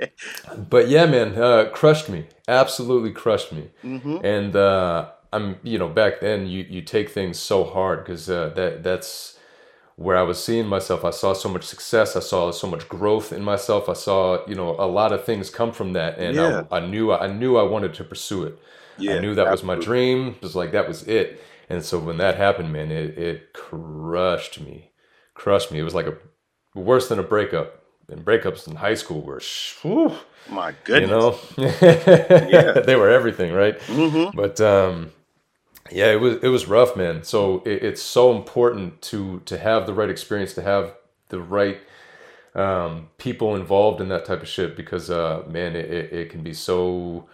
but 0.69 0.87
yeah, 0.87 1.05
man, 1.07 1.35
uh, 1.41 1.69
crushed 1.73 2.07
me. 2.09 2.27
Absolutely 2.47 3.11
crushed 3.11 3.51
me. 3.51 3.69
hmm 3.81 4.17
And 4.23 4.55
uh, 4.55 5.09
I'm, 5.33 5.57
you 5.63 5.77
know, 5.77 5.89
back 5.89 6.21
then 6.21 6.47
you 6.47 6.65
you 6.69 6.81
take 6.81 7.09
things 7.09 7.37
so 7.37 7.65
hard 7.65 8.03
because 8.05 8.29
uh, 8.29 8.49
that 8.55 8.81
that's 8.83 9.37
where 9.95 10.17
I 10.17 10.23
was 10.23 10.43
seeing 10.43 10.67
myself. 10.67 11.05
I 11.05 11.11
saw 11.11 11.33
so 11.33 11.49
much 11.49 11.63
success. 11.63 12.15
I 12.15 12.19
saw 12.19 12.51
so 12.51 12.67
much 12.67 12.87
growth 12.89 13.31
in 13.31 13.43
myself. 13.43 13.89
I 13.89 13.93
saw, 13.93 14.45
you 14.47 14.55
know, 14.55 14.75
a 14.79 14.87
lot 14.87 15.11
of 15.13 15.23
things 15.23 15.49
come 15.49 15.71
from 15.71 15.93
that, 15.93 16.17
and 16.17 16.35
Yeah. 16.35 16.63
I, 16.71 16.77
I 16.77 16.85
knew 16.85 17.11
I 17.11 17.27
knew 17.27 17.57
I 17.57 17.63
wanted 17.63 17.93
to 17.95 18.03
pursue 18.03 18.43
it. 18.43 18.59
Yeah. 18.97 19.15
I 19.15 19.19
knew 19.19 19.35
that 19.35 19.49
was 19.49 19.63
my 19.63 19.75
dream. 19.75 20.29
It 20.29 20.41
was 20.41 20.55
like 20.55 20.71
that 20.71 20.87
was 20.87 21.03
it. 21.07 21.41
And 21.69 21.83
so 21.83 21.97
when 21.99 22.17
that 22.17 22.35
happened, 22.37 22.71
man, 22.73 22.91
it 22.91 23.17
it 23.17 23.53
crushed 23.53 24.59
me, 24.59 24.91
crushed 25.33 25.71
me. 25.71 25.79
It 25.79 25.83
was 25.83 25.95
like 25.95 26.07
a 26.07 26.17
worse 26.75 27.07
than 27.09 27.19
a 27.19 27.23
breakup. 27.23 27.79
And 28.09 28.25
breakups 28.25 28.67
in 28.67 28.75
high 28.75 28.95
school 28.95 29.21
were, 29.21 29.41
whew, 29.81 30.13
My 30.49 30.73
goodness, 30.83 31.09
you 31.57 31.63
know, 31.63 31.71
Yeah. 32.49 32.81
they 32.81 32.95
were 32.97 33.09
everything, 33.09 33.53
right? 33.53 33.81
hmm 33.83 34.25
But 34.33 34.59
um, 34.59 35.11
yeah, 35.93 36.11
it 36.11 36.21
was 36.21 36.37
it 36.43 36.49
was 36.49 36.67
rough, 36.67 36.95
man. 36.95 37.23
So 37.23 37.61
it, 37.65 37.83
it's 37.83 38.01
so 38.03 38.35
important 38.35 39.01
to 39.03 39.41
to 39.45 39.57
have 39.57 39.85
the 39.85 39.93
right 39.93 40.09
experience, 40.09 40.53
to 40.55 40.63
have 40.63 40.95
the 41.29 41.39
right 41.41 41.79
um, 42.55 43.09
people 43.17 43.55
involved 43.55 44.01
in 44.01 44.09
that 44.09 44.25
type 44.25 44.41
of 44.41 44.47
shit, 44.47 44.75
because 44.75 45.09
uh, 45.09 45.43
man, 45.47 45.75
it, 45.75 45.91
it, 45.91 46.13
it 46.13 46.29
can 46.31 46.43
be 46.43 46.53
so 46.53 47.27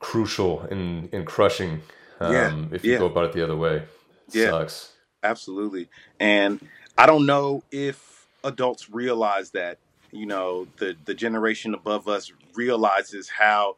crucial 0.00 0.64
in 0.66 1.08
in 1.12 1.24
crushing 1.24 1.82
Yeah. 2.20 2.48
um, 2.48 2.70
if 2.72 2.84
you 2.84 2.92
Yeah. 2.92 2.98
go 3.00 3.06
about 3.06 3.24
it 3.26 3.32
the 3.32 3.44
other 3.44 3.56
way. 3.56 3.76
It 3.76 3.88
Yeah. 4.32 4.50
Sucks. 4.50 4.92
Absolutely. 5.22 5.88
And 6.20 6.60
I 6.96 7.06
don't 7.06 7.26
know 7.26 7.64
if 7.70 8.26
adults 8.44 8.90
realize 8.90 9.50
that, 9.52 9.78
you 10.12 10.26
know, 10.26 10.68
the 10.78 10.96
the 11.04 11.14
generation 11.14 11.74
above 11.74 12.08
us 12.08 12.32
realizes 12.54 13.28
how 13.28 13.76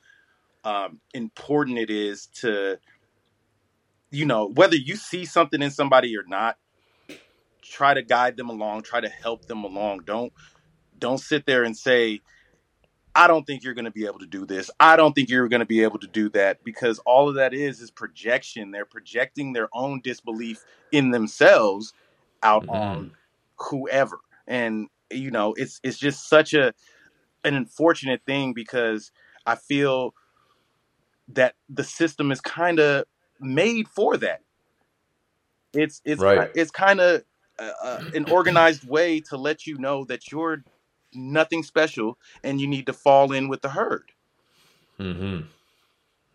um, 0.64 1.00
important 1.14 1.78
it 1.78 1.90
is 1.90 2.26
to, 2.26 2.78
you 4.11 4.27
know, 4.27 4.46
whether 4.46 4.77
you 4.77 4.96
see 4.96 5.25
something 5.25 5.62
in 5.62 5.70
somebody 5.70 6.16
or 6.16 6.25
not, 6.27 6.57
try 7.62 7.94
to 7.94 8.03
guide 8.03 8.37
them 8.37 8.49
along, 8.49 8.83
try 8.83 9.01
to 9.01 9.09
help 9.09 9.46
them 9.46 9.64
along. 9.64 10.01
Don't 10.05 10.33
don't 10.99 11.18
sit 11.18 11.46
there 11.46 11.64
and 11.64 11.77
say, 11.77 12.20
I 13.14 13.27
don't 13.27 13.44
think 13.46 13.62
you're 13.62 13.75
going 13.75 13.87
to 13.87 13.90
be 13.90 14.07
able 14.07 14.18
to 14.20 14.27
do 14.27 14.46
this. 14.46 14.70
I 14.79 14.96
don't 14.96 15.14
think 15.14 15.29
you're 15.29 15.49
going 15.49 15.61
to 15.61 15.66
be 15.66 15.83
able 15.83 15.99
to 15.99 16.07
do 16.07 16.29
that 16.31 16.62
because 16.64 16.99
all 17.01 17.29
of 17.29 17.37
that 17.37 17.55
is 17.55 17.81
is 17.81 17.90
projection. 17.90 18.70
They're 18.70 18.85
projecting 18.85 19.53
their 19.53 19.68
own 19.73 20.01
disbelief 20.03 20.64
in 20.92 21.11
themselves 21.11 21.92
out 22.42 22.64
Mhm. 22.66 22.70
on 22.75 23.12
whoever. 23.59 24.20
And 24.46 24.88
you 25.11 25.31
know, 25.31 25.55
it's 25.55 25.81
it's 25.83 25.99
just 25.99 26.29
such 26.29 26.55
a 26.55 26.73
an 27.44 27.55
unfortunate 27.55 28.23
thing 28.27 28.53
because 28.53 29.11
I 29.46 29.57
feel 29.57 30.14
that 31.29 31.55
the 31.68 31.85
system 31.85 32.33
is 32.33 32.40
kind 32.40 32.81
of 32.81 33.05
made 33.40 33.88
for 33.88 34.16
that. 34.18 34.42
It's 35.74 36.03
it's 36.05 36.22
Right. 36.22 36.50
it's 36.55 36.70
kind 36.72 37.00
of 37.00 37.24
uh, 37.59 37.72
uh, 37.83 38.00
an 38.14 38.26
organized 38.26 38.88
way 38.88 39.20
to 39.22 39.37
let 39.37 39.66
you 39.66 39.79
know 39.79 40.05
that 40.07 40.31
you're 40.33 40.64
nothing 41.14 41.62
special 41.62 42.18
and 42.44 42.61
you 42.61 42.66
need 42.68 42.87
to 42.87 42.92
fall 42.94 43.33
in 43.33 43.48
with 43.48 43.62
the 43.62 43.70
herd. 43.70 44.12
Mm-hmm. 45.00 45.40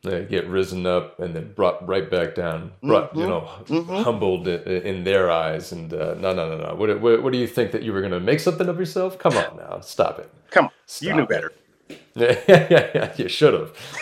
Yeah, 0.04 0.22
get 0.22 0.48
risen 0.48 0.86
up 0.88 1.20
and 1.20 1.36
then 1.36 1.54
brought 1.54 1.88
right 1.88 2.10
back 2.10 2.36
down. 2.36 2.74
Brought, 2.88 3.15
you 3.18 3.26
Mhm. 3.26 3.30
know, 3.30 3.41
Mhm. 3.68 4.04
humbled 4.04 4.48
in, 4.48 4.62
in 4.63 5.04
their 5.06 5.32
eyes. 5.32 5.72
And 5.74 5.94
uh, 5.94 6.15
no, 6.15 6.34
no, 6.34 6.58
no, 6.58 6.58
no. 6.70 6.76
What, 6.76 7.02
what, 7.02 7.24
what 7.24 7.34
do 7.34 7.39
you 7.39 7.48
think 7.48 7.72
that 7.74 7.84
you 7.84 7.94
were 7.94 8.02
going 8.02 8.13
to 8.13 8.20
make 8.22 8.39
something 8.39 8.70
of 8.70 8.80
yourself? 8.80 9.20
Come 9.20 9.38
on 9.38 9.58
now, 9.58 9.82
stop 9.82 10.20
it. 10.20 10.32
Come 10.52 10.65
on, 10.68 10.72
you 11.00 11.13
Stop 11.13 11.18
knew 11.18 11.28
it. 11.30 11.46
Yeah, 12.15 12.39
yeah, 12.48 12.89
yeah. 12.95 13.13
You 13.17 13.28
should 13.28 13.54
have. 13.54 13.74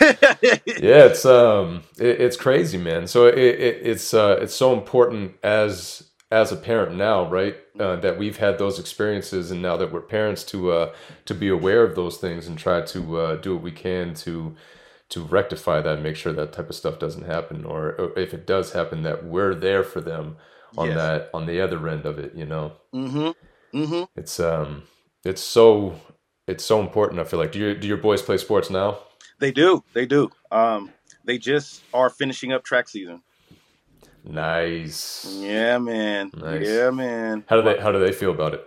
Yeah, 0.66 1.06
it's 1.06 1.24
um, 1.24 1.82
it, 1.98 2.20
it's 2.20 2.36
crazy, 2.36 2.78
man. 2.78 3.06
So 3.08 3.26
it, 3.26 3.36
it 3.38 3.80
it's 3.82 4.14
uh, 4.14 4.38
it's 4.40 4.54
so 4.54 4.72
important 4.72 5.34
as 5.42 6.10
as 6.30 6.52
a 6.52 6.56
parent 6.56 6.96
now, 6.96 7.28
right? 7.28 7.56
Uh, 7.78 7.96
that 7.96 8.18
we've 8.18 8.36
had 8.38 8.58
those 8.58 8.78
experiences, 8.78 9.50
and 9.50 9.60
now 9.62 9.76
that 9.76 9.92
we're 9.92 10.00
parents, 10.00 10.44
to 10.44 10.70
uh, 10.72 10.92
to 11.24 11.34
be 11.34 11.48
aware 11.48 11.82
of 11.82 11.96
those 11.96 12.18
things 12.18 12.46
and 12.46 12.56
try 12.58 12.80
to 12.82 13.18
uh, 13.18 13.36
do 13.36 13.54
what 13.54 13.64
we 13.64 13.72
can 13.72 14.14
to 14.14 14.54
to 15.10 15.22
rectify 15.22 15.80
that, 15.80 15.94
and 15.94 16.02
make 16.02 16.16
sure 16.16 16.32
that 16.32 16.52
type 16.52 16.68
of 16.70 16.76
stuff 16.76 16.98
doesn't 16.98 17.26
happen, 17.26 17.64
or, 17.64 17.94
or 18.00 18.18
if 18.18 18.32
it 18.34 18.46
does 18.46 18.72
happen, 18.72 19.02
that 19.02 19.24
we're 19.24 19.54
there 19.54 19.82
for 19.84 20.00
them 20.00 20.36
on 20.76 20.88
Yes. 20.88 20.96
that 20.96 21.30
on 21.34 21.46
the 21.46 21.60
other 21.60 21.88
end 21.88 22.06
of 22.06 22.18
it. 22.18 22.34
You 22.34 22.46
know, 22.46 22.72
mm-hmm. 22.94 23.30
Mm-hmm. 23.78 24.04
it's 24.16 24.38
um, 24.40 24.84
it's 25.24 25.42
so 25.42 26.00
it's 26.46 26.64
so 26.64 26.80
important. 26.80 27.20
I 27.20 27.24
feel 27.24 27.38
like 27.38 27.52
do 27.52 27.58
your 27.58 27.74
do 27.74 27.86
your 27.86 27.96
boys 27.96 28.22
play 28.22 28.36
sports 28.36 28.70
now? 28.70 28.98
They 29.38 29.50
do. 29.50 29.84
They 29.92 30.06
do. 30.06 30.30
Um, 30.50 30.92
they 31.24 31.38
just 31.38 31.82
are 31.92 32.10
finishing 32.10 32.52
up 32.52 32.64
track 32.64 32.88
season. 32.88 33.22
Nice. 34.24 35.26
Yeah, 35.38 35.78
man. 35.78 36.30
Nice. 36.34 36.66
Yeah, 36.66 36.90
man. 36.90 37.44
How 37.48 37.56
do 37.56 37.62
they 37.62 37.80
how 37.80 37.92
do 37.92 37.98
they 37.98 38.12
feel 38.12 38.30
about 38.30 38.54
it? 38.54 38.64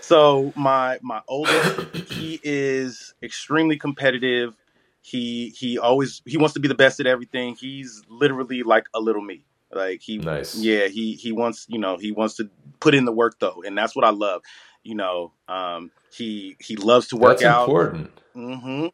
So 0.00 0.52
my 0.56 0.98
my 1.02 1.20
oldest, 1.28 1.94
he 2.10 2.40
is 2.42 3.14
extremely 3.22 3.76
competitive. 3.76 4.54
He 5.00 5.50
he 5.50 5.78
always 5.78 6.22
he 6.26 6.36
wants 6.36 6.54
to 6.54 6.60
be 6.60 6.68
the 6.68 6.74
best 6.74 7.00
at 7.00 7.06
everything. 7.06 7.56
He's 7.56 8.02
literally 8.08 8.62
like 8.62 8.88
a 8.94 9.00
little 9.00 9.22
me. 9.22 9.44
Like 9.70 10.00
he, 10.00 10.18
Nice. 10.18 10.56
yeah, 10.56 10.88
he 10.88 11.12
he 11.12 11.32
wants 11.32 11.66
you 11.68 11.78
know 11.78 11.96
he 11.98 12.12
wants 12.12 12.36
to 12.36 12.48
put 12.80 12.94
in 12.94 13.04
the 13.04 13.12
work 13.12 13.38
though, 13.38 13.62
and 13.66 13.76
that's 13.76 13.94
what 13.94 14.04
I 14.04 14.10
love. 14.10 14.42
You 14.88 14.94
know, 14.94 15.32
um, 15.48 15.90
he 16.18 16.56
he 16.60 16.76
loves 16.76 17.08
to 17.08 17.16
work 17.16 17.32
out. 17.32 17.38
That's 17.38 17.44
out. 17.44 17.62
important. 17.68 18.10
Mm-hmm. 18.34 18.86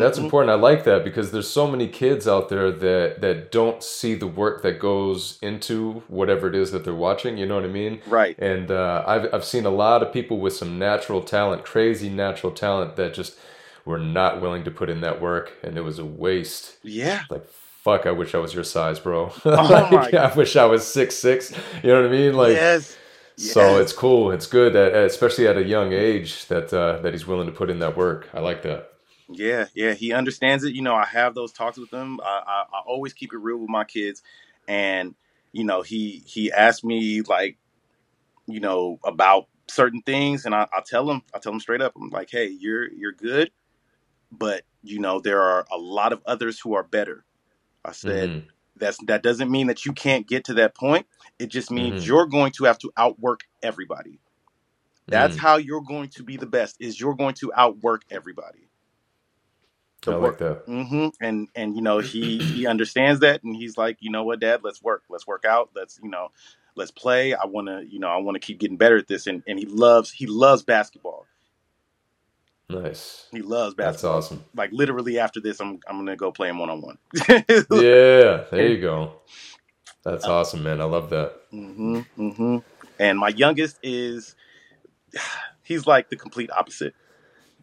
That's 0.00 0.18
Mhm. 0.20 0.24
important. 0.24 0.50
I 0.52 0.54
like 0.54 0.84
that 0.84 1.02
because 1.02 1.32
there's 1.32 1.48
so 1.50 1.66
many 1.66 1.88
kids 1.88 2.28
out 2.28 2.48
there 2.48 2.70
that 2.70 3.20
that 3.22 3.50
don't 3.50 3.82
see 3.82 4.14
the 4.14 4.28
work 4.28 4.62
that 4.62 4.78
goes 4.78 5.38
into 5.42 6.04
whatever 6.06 6.46
it 6.48 6.54
is 6.54 6.70
that 6.70 6.84
they're 6.84 6.94
watching. 6.94 7.36
You 7.36 7.46
know 7.46 7.56
what 7.56 7.64
I 7.64 7.68
mean? 7.82 8.00
Right. 8.06 8.38
And 8.38 8.70
uh, 8.70 9.02
I've 9.06 9.26
I've 9.34 9.44
seen 9.44 9.66
a 9.66 9.70
lot 9.70 10.02
of 10.04 10.12
people 10.12 10.38
with 10.38 10.52
some 10.54 10.78
natural 10.78 11.20
talent, 11.22 11.64
crazy 11.64 12.08
natural 12.08 12.52
talent, 12.52 12.94
that 12.94 13.12
just 13.14 13.36
were 13.84 13.98
not 13.98 14.40
willing 14.40 14.62
to 14.64 14.70
put 14.70 14.88
in 14.88 15.00
that 15.00 15.20
work, 15.20 15.54
and 15.64 15.76
it 15.76 15.82
was 15.82 15.98
a 15.98 16.04
waste. 16.04 16.76
Yeah. 16.84 17.22
Like 17.28 17.44
fuck, 17.82 18.06
I 18.06 18.12
wish 18.12 18.34
I 18.34 18.38
was 18.38 18.54
your 18.54 18.62
size, 18.64 19.00
bro. 19.00 19.32
Oh 19.44 19.88
Like, 19.92 20.14
I 20.14 20.32
wish 20.36 20.54
I 20.54 20.66
was 20.66 20.86
six 20.86 21.16
six. 21.16 21.50
You 21.82 21.90
know 21.90 22.02
what 22.02 22.12
I 22.12 22.12
mean? 22.12 22.34
Like. 22.34 22.52
yes. 22.54 22.96
So 23.40 23.78
it's 23.78 23.92
cool. 23.92 24.30
It's 24.32 24.46
good, 24.46 24.72
that, 24.74 24.94
especially 24.94 25.46
at 25.48 25.56
a 25.56 25.64
young 25.64 25.92
age, 25.92 26.46
that 26.46 26.72
uh, 26.72 26.98
that 27.00 27.12
he's 27.14 27.26
willing 27.26 27.46
to 27.46 27.52
put 27.52 27.70
in 27.70 27.78
that 27.80 27.96
work. 27.96 28.28
I 28.34 28.40
like 28.40 28.62
that. 28.62 28.92
Yeah, 29.28 29.66
yeah, 29.74 29.94
he 29.94 30.12
understands 30.12 30.64
it. 30.64 30.74
You 30.74 30.82
know, 30.82 30.94
I 30.94 31.06
have 31.06 31.34
those 31.34 31.52
talks 31.52 31.78
with 31.78 31.92
him. 31.92 32.20
I, 32.20 32.42
I, 32.46 32.64
I 32.78 32.80
always 32.86 33.12
keep 33.12 33.32
it 33.32 33.38
real 33.38 33.58
with 33.58 33.70
my 33.70 33.84
kids, 33.84 34.22
and 34.68 35.14
you 35.52 35.64
know, 35.64 35.82
he 35.82 36.22
he 36.26 36.52
asked 36.52 36.84
me 36.84 37.22
like, 37.22 37.56
you 38.46 38.60
know, 38.60 38.98
about 39.04 39.48
certain 39.68 40.02
things, 40.02 40.46
and 40.46 40.54
I, 40.54 40.66
I 40.76 40.82
tell 40.86 41.10
him, 41.10 41.22
I 41.34 41.38
tell 41.38 41.52
him 41.52 41.60
straight 41.60 41.82
up, 41.82 41.92
I'm 41.96 42.10
like, 42.10 42.30
hey, 42.30 42.46
you're 42.48 42.92
you're 42.92 43.12
good, 43.12 43.50
but 44.32 44.64
you 44.82 44.98
know, 45.00 45.20
there 45.20 45.42
are 45.42 45.66
a 45.72 45.78
lot 45.78 46.12
of 46.12 46.22
others 46.26 46.60
who 46.60 46.74
are 46.74 46.84
better. 46.84 47.24
I 47.84 47.92
said 47.92 48.30
Mhm. 48.30 48.48
That's 48.80 48.98
that 49.06 49.22
doesn't 49.22 49.50
mean 49.50 49.68
that 49.68 49.86
you 49.86 49.92
can't 49.92 50.26
get 50.28 50.44
to 50.46 50.54
that 50.54 50.76
point. 50.76 51.06
It 51.38 51.48
just 51.48 51.70
means 51.70 52.02
Mhm. 52.02 52.06
you're 52.06 52.26
going 52.26 52.52
to 52.54 52.64
have 52.64 52.78
to 52.80 52.92
outwork 52.96 53.42
everybody. 53.62 54.20
That's 55.08 55.36
Mhm. 55.36 55.40
how 55.40 55.56
you're 55.58 55.82
going 55.82 56.10
to 56.10 56.24
be 56.24 56.36
the 56.38 56.46
best. 56.46 56.76
Is 56.80 57.00
you're 57.00 57.16
going 57.16 57.34
to 57.36 57.52
outwork 57.54 58.04
everybody. 58.10 58.68
I 60.06 60.12
like 60.16 60.38
that. 60.38 60.64
hmm 60.66 61.08
And 61.20 61.48
and 61.54 61.76
you 61.76 61.82
know 61.82 61.98
he 62.00 62.40
he 62.40 62.66
understands 62.66 63.20
that, 63.20 63.42
and 63.44 63.56
he's 63.56 63.76
like, 63.78 63.98
you 64.00 64.10
know 64.10 64.24
what, 64.24 64.40
Dad, 64.40 64.60
let's 64.64 64.82
work, 64.82 65.04
let's 65.10 65.26
work 65.26 65.44
out, 65.44 65.70
let's 65.74 66.00
you 66.02 66.10
know, 66.10 66.28
let's 66.76 66.90
play. 66.92 67.34
I 67.34 67.46
want 67.46 67.68
to 67.68 67.84
you 67.88 67.98
know 68.00 68.08
I 68.08 68.18
want 68.18 68.36
to 68.36 68.40
keep 68.40 68.58
getting 68.60 68.76
better 68.78 68.96
at 68.98 69.08
this, 69.08 69.26
and 69.26 69.42
and 69.46 69.58
he 69.58 69.66
loves 69.66 70.12
he 70.12 70.26
loves 70.26 70.62
basketball. 70.62 71.26
Nice. 72.70 73.26
He 73.32 73.42
loves 73.42 73.74
basketball. 73.74 74.14
That's 74.14 74.26
awesome. 74.26 74.44
Like 74.54 74.70
literally 74.72 75.18
after 75.18 75.40
this, 75.40 75.60
I'm 75.60 75.80
I'm 75.88 75.98
gonna 75.98 76.16
go 76.16 76.32
play 76.32 76.48
him 76.48 76.58
one 76.58 76.70
on 76.70 76.80
one. 76.80 76.98
Yeah, 77.28 78.44
there 78.50 78.68
you 78.68 78.80
go. 78.80 79.14
That's 80.04 80.24
awesome, 80.24 80.62
man. 80.62 80.80
I 80.80 80.84
love 80.84 81.10
that. 81.10 81.34
Mm-hmm, 81.52 82.00
mm-hmm. 82.18 82.56
And 82.98 83.18
my 83.18 83.28
youngest 83.28 83.78
is 83.82 84.34
he's 85.62 85.86
like 85.86 86.10
the 86.10 86.16
complete 86.16 86.50
opposite. 86.50 86.94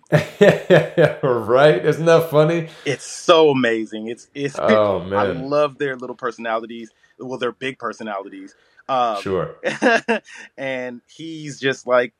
right? 0.11 1.85
Isn't 1.85 2.05
that 2.05 2.29
funny? 2.31 2.69
It's 2.85 3.03
so 3.03 3.49
amazing. 3.49 4.07
It's 4.07 4.29
it's 4.33 4.55
Oh 4.57 4.99
man, 5.03 5.19
I 5.19 5.23
love 5.23 5.77
their 5.77 5.95
little 5.95 6.15
personalities. 6.15 6.91
Well, 7.19 7.39
their 7.39 7.51
big 7.51 7.79
personalities. 7.79 8.55
Um, 8.87 9.21
Sure. 9.21 9.55
and 10.57 11.01
he's 11.07 11.59
just 11.59 11.87
like, 11.87 12.13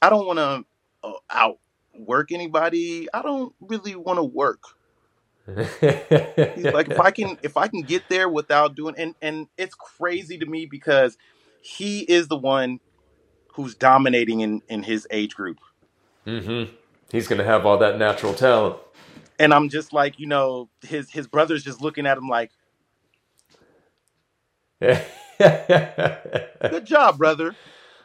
I 0.00 0.08
don't 0.08 0.26
want 0.26 0.38
to 0.38 0.64
uh, 1.02 1.52
outwork 1.98 2.32
anybody. 2.32 3.08
I 3.12 3.22
don't 3.22 3.54
really 3.60 3.94
want 3.96 4.18
to 4.18 4.24
work. 4.24 4.62
He's 6.54 6.72
like, 6.72 6.88
if 6.88 7.00
I 7.00 7.10
can, 7.10 7.38
if 7.42 7.56
I 7.56 7.66
can 7.68 7.82
get 7.82 8.08
there 8.08 8.28
without 8.28 8.74
doing, 8.76 8.94
and 8.98 9.14
and 9.22 9.46
it's 9.58 9.74
crazy 9.74 10.38
to 10.38 10.46
me 10.46 10.66
because 10.66 11.16
he 11.60 12.00
is 12.00 12.28
the 12.28 12.36
one 12.36 12.80
who's 13.54 13.74
dominating 13.74 14.40
in 14.40 14.62
in 14.68 14.82
his 14.84 15.06
age 15.10 15.34
group, 15.34 15.58
hmm 16.24 16.64
He's 17.10 17.26
gonna 17.28 17.44
have 17.44 17.64
all 17.66 17.78
that 17.78 17.98
natural 17.98 18.34
talent. 18.34 18.76
and 19.38 19.52
I'm 19.54 19.68
just 19.68 19.92
like, 19.92 20.18
you 20.20 20.26
know, 20.26 20.68
his 20.82 21.10
his 21.10 21.26
brother's 21.26 21.64
just 21.64 21.80
looking 21.80 22.06
at 22.06 22.18
him 22.18 22.28
like, 22.28 22.50
good 24.80 25.04
job, 26.86 27.18
brother. 27.18 27.56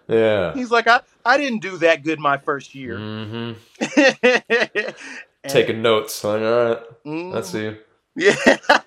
Yeah. 0.07 0.53
He's 0.55 0.71
like, 0.71 0.87
I 0.87 1.01
I 1.25 1.37
didn't 1.37 1.61
do 1.61 1.77
that 1.77 2.03
good 2.03 2.19
my 2.19 2.37
first 2.37 2.75
year. 2.75 2.97
hmm 2.97 3.53
Taking 5.47 5.81
notes. 5.81 6.23
Like, 6.23 6.41
all 6.41 6.65
right. 6.65 6.83
Mhm. 7.05 7.33
Let's 7.33 7.49
see. 7.49 7.77
Yeah. 8.15 8.35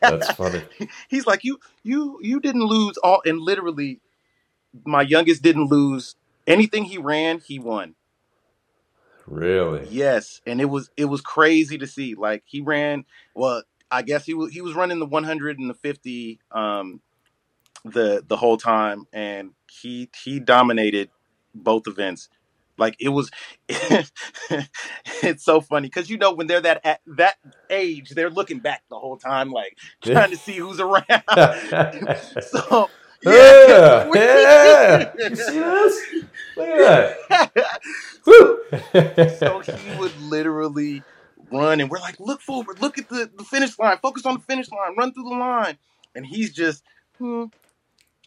That's 0.03 0.31
funny. 0.31 0.63
He's 1.09 1.27
like, 1.27 1.45
you 1.45 1.59
you 1.83 2.19
you 2.23 2.41
didn't 2.41 2.65
lose 2.65 2.97
all 2.99 3.23
and 3.25 3.41
literally 3.41 4.01
my 4.85 5.03
youngest 5.03 5.43
didn't 5.43 5.67
lose 5.71 6.17
anything 6.47 6.85
he 6.85 6.99
ran, 6.99 7.41
he 7.41 7.59
won. 7.59 7.95
Really? 9.27 9.87
Yes. 9.91 10.41
And 10.47 10.61
it 10.61 10.67
was 10.67 10.91
it 10.97 11.07
was 11.07 11.21
crazy 11.21 11.79
to 11.79 11.87
see. 11.87 12.15
Like 12.15 12.43
he 12.47 12.61
ran 12.61 13.05
well, 13.35 13.63
I 13.91 14.03
guess 14.03 14.25
he 14.25 14.35
was 14.35 14.53
he 14.53 14.61
was 14.61 14.75
running 14.75 14.99
the 14.99 15.07
100 15.07 15.59
and 15.59 15.71
the 15.71 15.75
50 15.75 16.41
um 16.53 17.01
the 17.93 18.25
the 18.27 18.37
whole 18.37 18.57
time 18.57 19.07
and 19.13 19.53
he 19.71 20.11
he 20.25 20.41
dominated 20.41 21.11
both 21.55 21.87
events. 21.87 22.29
Like 22.79 22.97
it 23.01 23.11
was 23.11 23.31
it's 23.69 25.45
so 25.45 25.61
funny 25.61 25.89
cuz 25.89 26.11
you 26.11 26.19
know 26.19 26.33
when 26.33 26.47
they're 26.47 26.61
that 26.61 26.81
at 26.85 27.01
that 27.07 27.37
age, 27.71 28.11
they're 28.11 28.31
looking 28.31 28.61
back 28.61 28.83
the 28.91 28.99
whole 28.99 29.17
time 29.17 29.51
like 29.51 29.79
trying 30.03 30.31
to 30.31 30.37
see 30.37 30.57
who's 30.57 30.81
around. 30.81 31.05
so 32.41 32.91
Yeah, 33.23 34.09
yeah. 34.15 35.13
You 35.29 35.37
see 35.37 35.59
this? 35.61 36.03
Look 36.57 36.69
at 36.69 37.19
that. 37.29 37.81
So 39.39 39.61
he 39.61 39.91
would 39.99 40.17
literally 40.17 41.05
run 41.51 41.81
and 41.81 41.91
we're 41.91 42.01
like 42.01 42.19
look 42.21 42.41
forward 42.41 42.81
look 42.81 42.99
at 42.99 43.09
the, 43.09 43.31
the 43.37 43.45
finish 43.45 43.79
line 43.79 43.97
focus 44.03 44.27
on 44.27 44.35
the 44.35 44.41
finish 44.41 44.71
line 44.71 44.97
run 44.97 45.13
through 45.13 45.25
the 45.25 45.31
line 45.31 45.79
and 46.15 46.27
he's 46.27 46.53
just 46.53 46.83
hmm, 47.19 47.45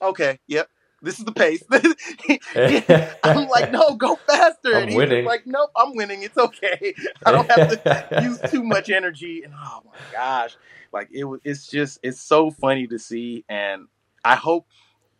okay 0.01 0.39
yep. 0.47 0.69
This 1.01 1.17
is 1.17 1.23
the 1.23 1.31
pace. 1.31 1.63
I'm 3.23 3.47
like 3.47 3.71
no 3.71 3.95
go 3.95 4.17
faster. 4.27 4.75
I'm 4.75 4.81
and 4.83 4.89
he's 4.89 4.97
winning. 4.97 5.25
like 5.25 5.47
nope 5.47 5.69
i'm 5.77 5.95
winning. 5.95 6.23
It's 6.23 6.38
okay. 6.38 6.93
I 7.25 7.31
don't 7.31 7.49
have 7.49 7.69
to 7.69 8.05
use 8.21 8.39
too 8.51 8.63
much 8.63 8.89
energy. 8.89 9.43
And 9.43 9.53
oh 9.55 9.81
my 9.85 9.97
gosh. 10.12 10.57
Like 10.91 11.07
it 11.12 11.23
was 11.23 11.39
it's 11.45 11.67
just 11.67 11.99
it's 12.03 12.19
so 12.19 12.51
funny 12.51 12.88
to 12.88 12.99
see. 12.99 13.45
And 13.47 13.88
i 14.25 14.35
hope 14.35 14.67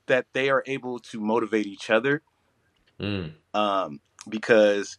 that 0.08 0.26
they 0.34 0.50
are 0.50 0.64
able 0.68 1.00
to 1.00 1.22
motivate 1.22 1.66
each 1.68 1.90
other 1.90 2.22
Mm, 3.00 3.32
um, 3.54 4.02
because 4.28 4.98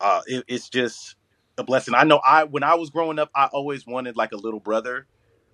uh, 0.00 0.20
it, 0.26 0.44
it's 0.46 0.68
just 0.68 1.16
a 1.58 1.64
blessing. 1.64 1.94
I 1.94 2.04
know 2.04 2.20
I 2.24 2.44
when 2.44 2.62
I 2.62 2.74
was 2.74 2.90
growing 2.90 3.18
up, 3.18 3.30
I 3.34 3.46
always 3.46 3.86
wanted 3.86 4.16
like 4.16 4.32
a 4.32 4.36
little 4.36 4.60
brother, 4.60 5.06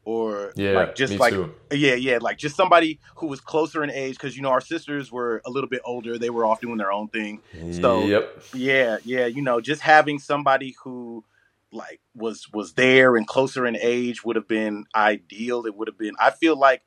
or 0.04 0.52
yeah, 0.56 0.72
like 0.72 0.94
just 0.94 1.18
like 1.18 1.32
too. 1.32 1.54
yeah, 1.72 1.94
yeah, 1.94 2.18
like 2.20 2.38
just 2.38 2.56
somebody 2.56 2.98
who 3.16 3.26
was 3.26 3.40
closer 3.40 3.82
in 3.84 3.90
age. 3.90 4.14
Because 4.16 4.36
you 4.36 4.42
know 4.42 4.50
our 4.50 4.60
sisters 4.60 5.12
were 5.12 5.42
a 5.44 5.50
little 5.50 5.68
bit 5.68 5.82
older; 5.84 6.18
they 6.18 6.30
were 6.30 6.44
off 6.44 6.60
doing 6.60 6.76
their 6.78 6.92
own 6.92 7.08
thing. 7.08 7.40
So- 7.80 8.06
yep. 8.06 8.42
Yeah, 8.54 8.96
yeah, 9.04 9.26
you 9.26 9.42
know, 9.42 9.60
just 9.60 9.80
having 9.82 10.18
somebody 10.18 10.74
who 10.82 11.24
like 11.72 12.00
was 12.16 12.48
was 12.52 12.72
there 12.72 13.16
and 13.16 13.26
closer 13.26 13.64
in 13.66 13.76
age 13.76 14.24
would 14.24 14.34
have 14.36 14.48
been 14.48 14.86
ideal. 14.94 15.66
It 15.66 15.76
would 15.76 15.86
have 15.86 15.98
been. 15.98 16.14
I 16.18 16.30
feel 16.30 16.56
like 16.58 16.82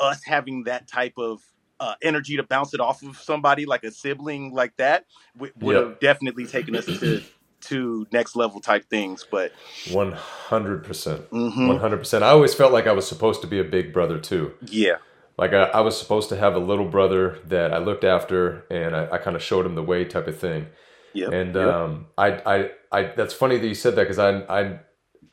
us 0.00 0.24
having 0.24 0.64
that 0.64 0.86
type 0.88 1.14
of 1.18 1.42
uh, 1.80 1.94
energy 2.02 2.36
to 2.36 2.42
bounce 2.42 2.72
it 2.74 2.80
off 2.80 3.02
of 3.02 3.16
somebody 3.18 3.66
like 3.66 3.84
a 3.84 3.90
sibling 3.90 4.52
like 4.52 4.76
that 4.76 5.04
w- 5.36 5.52
would 5.60 5.74
Yep. 5.76 5.84
have 5.84 6.00
definitely 6.00 6.46
taken 6.46 6.74
us 6.74 6.86
to 6.86 7.22
to 7.62 8.06
next 8.12 8.36
level 8.36 8.60
type 8.60 8.84
things. 8.88 9.26
But 9.30 9.52
One 9.92 10.12
hundred 10.12 10.84
percent. 10.84 11.28
mhm, 11.30 11.68
One 11.68 11.78
hundred 11.78 11.98
percent. 11.98 12.24
I 12.24 12.28
always 12.28 12.54
felt 12.54 12.72
like 12.72 12.86
I 12.86 12.92
was 12.92 13.06
supposed 13.08 13.40
to 13.42 13.46
be 13.46 13.58
a 13.58 13.64
big 13.64 13.92
brother 13.92 14.18
too. 14.18 14.54
yeah, 14.60 14.96
Like 15.36 15.52
I, 15.52 15.64
I 15.64 15.80
was 15.80 15.98
supposed 15.98 16.28
to 16.30 16.36
have 16.36 16.54
a 16.54 16.58
little 16.58 16.86
brother 16.88 17.38
that 17.46 17.72
I 17.72 17.78
looked 17.78 18.04
after 18.04 18.64
and 18.70 18.94
I, 18.96 19.10
I 19.12 19.18
kind 19.18 19.36
of 19.36 19.42
showed 19.42 19.66
him 19.66 19.74
the 19.74 19.82
way 19.82 20.04
type 20.04 20.26
of 20.28 20.38
thing. 20.38 20.66
yeah, 21.14 21.30
And 21.30 21.54
yeah. 21.54 21.82
um, 21.84 22.06
I, 22.16 22.28
I, 22.54 22.70
I, 22.92 23.02
that's 23.16 23.34
funny 23.34 23.58
that 23.58 23.66
you 23.66 23.74
said 23.74 23.96
that 23.96 24.04
because 24.04 24.18
I, 24.18 24.30
I, 24.60 24.80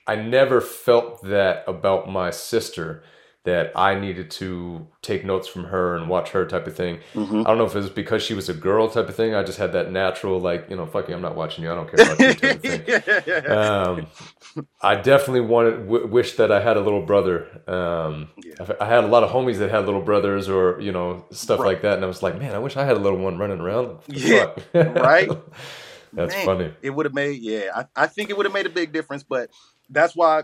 I 0.08 0.16
never 0.16 0.62
felt 0.62 1.24
that 1.24 1.64
about 1.68 2.10
my 2.10 2.30
sister 2.32 3.04
that 3.46 3.72
I 3.76 3.96
needed 4.00 4.30
to 4.32 4.88
take 5.02 5.24
notes 5.26 5.48
from 5.48 5.66
her 5.66 5.96
and 5.96 6.10
watch 6.10 6.32
her 6.32 6.46
type 6.46 6.68
of 6.68 6.76
thing. 6.76 7.00
Mhm. 7.14 7.42
I 7.42 7.44
don't 7.50 7.58
know 7.58 7.66
if 7.66 7.76
it 7.76 7.80
was 7.80 7.90
because 7.90 8.22
she 8.24 8.34
was 8.34 8.50
a 8.50 8.54
girl 8.54 8.90
type 8.90 9.08
of 9.10 9.16
thing. 9.16 9.36
I 9.36 9.44
just 9.44 9.58
had 9.60 9.72
that 9.74 9.92
natural, 9.92 10.40
like, 10.40 10.70
you 10.70 10.76
know, 10.76 10.86
fuck 10.86 11.08
you, 11.10 11.16
I'm 11.16 11.22
not 11.22 11.36
watching 11.36 11.64
you. 11.64 11.72
I 11.72 11.76
don't 11.76 11.90
care 11.90 12.06
about 12.06 12.20
you 12.20 12.34
type 12.34 12.56
of 12.56 12.62
thing. 12.62 13.46
Um, 13.52 14.08
I 14.82 14.96
definitely 14.96 15.42
wanted, 15.42 15.78
w- 15.88 16.08
wish 16.08 16.34
that 16.38 16.52
I 16.52 16.62
had 16.62 16.78
a 16.78 16.82
little 16.82 17.02
brother. 17.06 17.48
Um, 17.68 18.30
Yeah. 18.44 18.54
I 18.80 18.86
I 18.86 18.88
had 18.88 19.04
a 19.04 19.08
lot 19.08 19.24
of 19.24 19.30
homies 19.32 19.58
that 19.60 19.70
had 19.72 19.86
little 19.86 20.02
brothers 20.02 20.50
or, 20.50 20.80
you 20.82 20.92
know, 20.92 21.26
stuff 21.32 21.60
Right. 21.60 21.68
like 21.74 21.82
that. 21.84 21.96
And 21.96 22.04
I 22.06 22.08
was 22.08 22.24
like, 22.24 22.40
man, 22.40 22.54
I 22.56 22.60
wish 22.60 22.78
I 22.78 22.84
had 22.86 22.98
a 22.98 23.00
little 23.00 23.20
one 23.20 23.38
running 23.38 23.60
around. 23.60 24.00
Yeah, 24.08 24.54
right? 24.74 25.30
That's 26.14 26.34
Man, 26.34 26.46
funny. 26.46 26.74
It 26.82 26.92
would 26.92 27.06
have 27.06 27.14
made 27.14 27.42
yeah. 27.42 27.72
I, 27.76 28.04
I 28.04 28.08
think 28.08 28.30
it 28.30 28.38
would 28.38 28.46
have 28.46 28.54
made 28.54 28.66
a 28.66 28.70
big 28.70 28.94
difference, 28.94 29.24
but 29.24 29.50
that's 29.90 30.16
why 30.16 30.44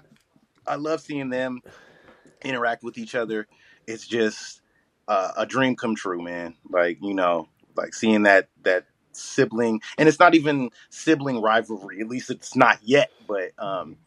I 0.68 0.76
love 0.76 1.00
seeing 1.02 1.30
them 1.30 1.62
interact 2.44 2.84
with 2.84 2.98
each 2.98 3.16
other. 3.16 3.48
It's 3.88 4.08
just 4.08 4.62
uh, 5.08 5.32
a 5.38 5.46
dream 5.46 5.76
come 5.76 5.96
true, 5.96 6.22
man. 6.22 6.56
Like 6.70 7.00
you 7.02 7.14
know, 7.14 7.50
like 7.76 7.94
seeing 7.94 8.24
that 8.24 8.50
that 8.64 8.86
sibling, 9.14 9.82
and 9.98 10.10
it's 10.10 10.20
not 10.20 10.36
even 10.36 10.70
sibling 10.90 11.42
rivalry. 11.42 12.02
At 12.02 12.08
least 12.08 12.30
it's 12.32 12.56
not 12.56 12.80
yet. 12.84 13.12
But 13.28 13.52
um, 13.60 13.98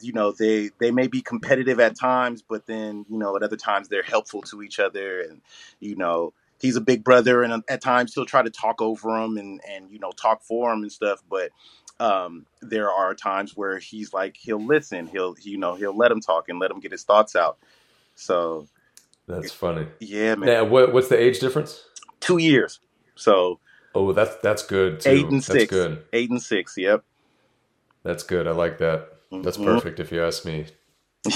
you 0.00 0.12
know, 0.12 0.32
they 0.32 0.70
they 0.80 0.90
may 0.90 1.08
be 1.08 1.22
competitive 1.22 1.80
at 1.80 1.98
times, 1.98 2.42
but 2.42 2.66
then 2.66 3.06
you 3.10 3.18
know, 3.18 3.36
at 3.36 3.42
other 3.42 3.56
times 3.56 3.88
they're 3.88 4.02
helpful 4.02 4.42
to 4.42 4.62
each 4.62 4.80
other, 4.80 5.20
and 5.22 5.42
you 5.80 5.96
know, 5.96 6.32
he's 6.60 6.76
a 6.76 6.80
big 6.82 7.04
brother, 7.04 7.42
and 7.42 7.62
at 7.68 7.82
times 7.82 8.14
he'll 8.14 8.26
try 8.26 8.42
to 8.42 8.50
talk 8.50 8.82
over 8.82 9.16
him 9.18 9.38
and 9.38 9.60
and 9.68 9.90
you 9.90 9.98
know 9.98 10.12
talk 10.12 10.42
for 10.42 10.72
him 10.72 10.82
and 10.82 10.92
stuff, 10.92 11.22
but. 11.30 11.50
Um, 12.00 12.46
there 12.62 12.90
are 12.90 13.14
times 13.14 13.56
where 13.56 13.78
he's 13.78 14.14
like 14.14 14.36
he'll 14.38 14.64
listen 14.64 15.06
he'll 15.08 15.36
you 15.42 15.58
know 15.58 15.76
he'll 15.76 15.96
let 15.96 16.12
him 16.12 16.20
talk 16.20 16.48
and 16.50 16.60
let 16.60 16.70
him 16.72 16.80
get 16.80 16.92
his 16.92 17.04
thoughts 17.04 17.36
out 17.36 17.58
so 18.16 18.68
That's 19.28 19.52
funny. 19.52 19.88
yeah 20.00 20.34
man 20.36 20.48
Now, 20.48 20.64
what, 20.64 20.92
what's 20.92 21.08
the 21.08 21.20
age 21.20 21.40
difference? 21.40 21.84
two 22.20 22.38
years 22.38 22.80
so 23.16 23.60
Oh, 23.94 24.12
that's 24.12 24.36
that's 24.36 24.64
good 24.66 25.00
too. 25.00 25.10
eight 25.10 25.30
and 25.30 25.44
that's 25.46 25.64
six 25.64 25.66
good. 25.66 26.04
eight 26.12 26.30
and 26.30 26.42
six 26.42 26.76
yep 26.78 27.04
That's 28.04 28.22
good. 28.24 28.46
I 28.48 28.52
like 28.52 28.78
that. 28.78 29.08
That's 29.42 29.58
Mhm. 29.58 29.64
perfect 29.64 30.00
if 30.00 30.12
you 30.12 30.24
ask 30.24 30.44
me. 30.44 30.66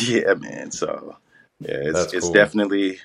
Yeah, 0.03 0.35
man. 0.35 0.71
So 0.73 1.17
yeah, 1.61 1.77
it's 1.83 1.93
That's 1.93 2.13
it's 2.13 2.29
cool. 2.29 2.31
definitely 2.31 3.01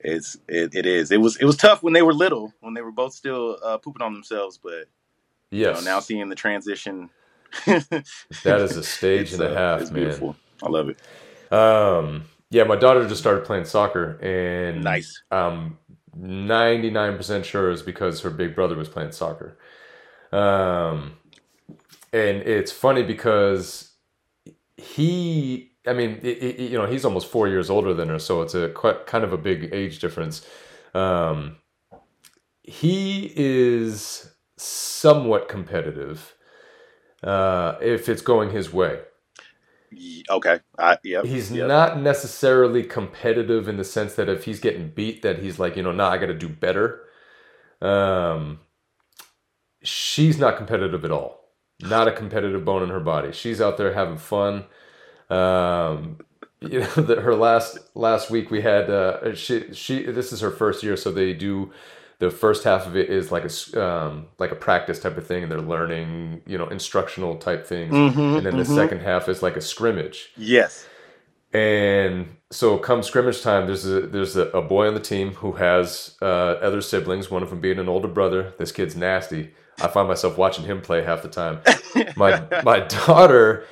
it's 0.00 0.36
it, 0.48 0.74
it 0.74 0.86
is. 0.86 1.10
It 1.12 1.20
was 1.20 1.36
it 1.38 1.44
was 1.44 1.56
tough 1.56 1.82
when 1.82 1.92
they 1.94 2.02
were 2.02 2.14
little, 2.14 2.54
when 2.60 2.74
they 2.74 2.82
were 2.82 2.92
both 2.92 3.14
still 3.14 3.58
uh, 3.64 3.78
pooping 3.78 4.02
on 4.02 4.14
themselves, 4.14 4.58
but 4.62 4.86
Yes. 5.52 5.84
know, 5.84 5.92
now 5.92 6.00
seeing 6.00 6.28
the 6.28 6.34
transition 6.34 7.10
that 7.66 8.04
is 8.44 8.76
a 8.76 8.82
stage 8.82 9.32
and 9.34 9.42
a 9.42 9.50
uh, 9.50 9.54
half, 9.54 9.80
it's 9.82 9.90
man. 9.90 10.00
beautiful. 10.00 10.36
I 10.62 10.68
love 10.68 10.88
it. 10.88 11.52
Um, 11.52 12.24
yeah, 12.50 12.64
my 12.64 12.76
daughter 12.76 13.06
just 13.06 13.20
started 13.20 13.44
playing 13.44 13.66
soccer, 13.66 14.18
and 14.22 14.82
Nice. 14.82 15.22
I'm 15.30 15.78
99% 16.18 17.44
sure 17.44 17.70
it's 17.70 17.82
because 17.82 18.22
her 18.22 18.30
big 18.30 18.54
brother 18.54 18.76
was 18.76 18.88
playing 18.88 19.12
soccer. 19.12 19.58
Um, 20.32 21.18
and 22.12 22.38
it's 22.38 22.72
funny 22.72 23.02
because 23.02 23.92
he, 24.78 25.72
I 25.86 25.92
mean, 25.92 26.20
i 26.24 26.28
i 26.28 26.62
you 26.62 26.78
know, 26.78 26.86
he's 26.86 27.04
almost 27.04 27.28
four 27.28 27.48
years 27.48 27.68
older 27.68 27.92
than 27.92 28.08
her, 28.08 28.18
so 28.18 28.40
it's 28.42 28.54
a 28.54 28.70
quite 28.70 29.06
kind 29.06 29.24
of 29.24 29.32
a 29.32 29.38
big 29.38 29.68
age 29.72 29.98
difference. 29.98 30.46
Um, 30.94 31.56
he 32.62 33.32
is 33.36 34.31
somewhat 34.62 35.48
competitive 35.48 36.34
uh, 37.22 37.76
if 37.80 38.08
it's 38.08 38.22
going 38.22 38.50
his 38.50 38.72
way. 38.72 39.00
Okay. 40.30 40.60
I, 40.78 40.98
yep. 41.04 41.24
He's 41.24 41.52
yep. 41.52 41.68
not 41.68 42.00
necessarily 42.00 42.82
competitive 42.82 43.68
in 43.68 43.76
the 43.76 43.84
sense 43.84 44.14
that 44.14 44.28
if 44.28 44.44
he's 44.44 44.60
getting 44.60 44.88
beat, 44.88 45.22
that 45.22 45.38
he's 45.40 45.58
like, 45.58 45.76
you 45.76 45.82
know, 45.82 45.92
nah, 45.92 46.10
I 46.10 46.18
got 46.18 46.26
to 46.26 46.34
do 46.34 46.48
better. 46.48 47.02
Um, 47.80 48.60
she's 49.82 50.38
not 50.38 50.56
competitive 50.56 51.04
at 51.04 51.10
all. 51.10 51.40
Not 51.80 52.08
a 52.08 52.12
competitive 52.12 52.64
bone 52.64 52.82
in 52.82 52.88
her 52.90 53.00
body. 53.00 53.32
She's 53.32 53.60
out 53.60 53.76
there 53.76 53.92
having 53.92 54.16
fun. 54.16 54.64
Um, 55.28 56.18
you 56.60 56.80
know, 56.80 56.86
the, 56.96 57.20
her 57.20 57.34
last 57.34 57.78
last 57.94 58.30
week 58.30 58.50
we 58.50 58.62
had 58.62 58.88
uh, 58.88 59.34
she 59.34 59.72
she 59.74 60.04
this 60.04 60.32
is 60.32 60.40
her 60.40 60.50
first 60.50 60.82
year, 60.82 60.96
so 60.96 61.10
they 61.10 61.32
do 61.34 61.72
the 62.24 62.30
first 62.30 62.64
half 62.64 62.86
of 62.86 62.94
it 62.96 63.08
is 63.10 63.32
like 63.34 63.42
a 63.42 63.52
s- 63.56 63.74
um, 63.76 64.26
like 64.38 64.52
a 64.52 64.60
practice 64.68 64.98
type 65.04 65.16
of 65.18 65.26
thing, 65.26 65.42
and 65.42 65.50
they're 65.52 65.60
learning 65.76 66.40
you 66.46 66.56
know 66.58 66.68
instructional 66.78 67.36
type 67.36 67.66
things, 67.66 67.92
Mhm, 67.94 68.36
and 68.36 68.46
then 68.46 68.56
the 68.56 68.62
mhm. 68.64 68.74
second 68.80 69.00
half 69.00 69.28
is 69.28 69.42
like 69.42 69.56
a 69.56 69.60
scrimmage. 69.60 70.18
Yes. 70.36 70.86
And 71.54 72.36
so, 72.50 72.78
come 72.78 73.02
scrimmage 73.02 73.42
time, 73.42 73.66
there's 73.66 73.84
a 73.84 74.00
there's 74.14 74.36
a, 74.36 74.46
a 74.50 74.62
boy 74.62 74.86
on 74.88 74.94
the 74.94 75.00
team 75.14 75.32
who 75.42 75.52
has 75.52 76.16
uh, 76.22 76.52
other 76.68 76.80
siblings. 76.80 77.30
One 77.30 77.42
of 77.42 77.50
them 77.50 77.60
being 77.60 77.78
an 77.78 77.88
older 77.88 78.08
brother. 78.08 78.54
This 78.58 78.72
kid's 78.72 78.96
nasty. 78.96 79.50
I 79.82 79.88
find 79.88 80.06
myself 80.08 80.38
watching 80.38 80.64
him 80.64 80.80
play 80.80 81.02
half 81.02 81.22
the 81.22 81.28
time. 81.28 81.60
My 82.16 82.42
my 82.64 82.80
daughter 83.06 83.64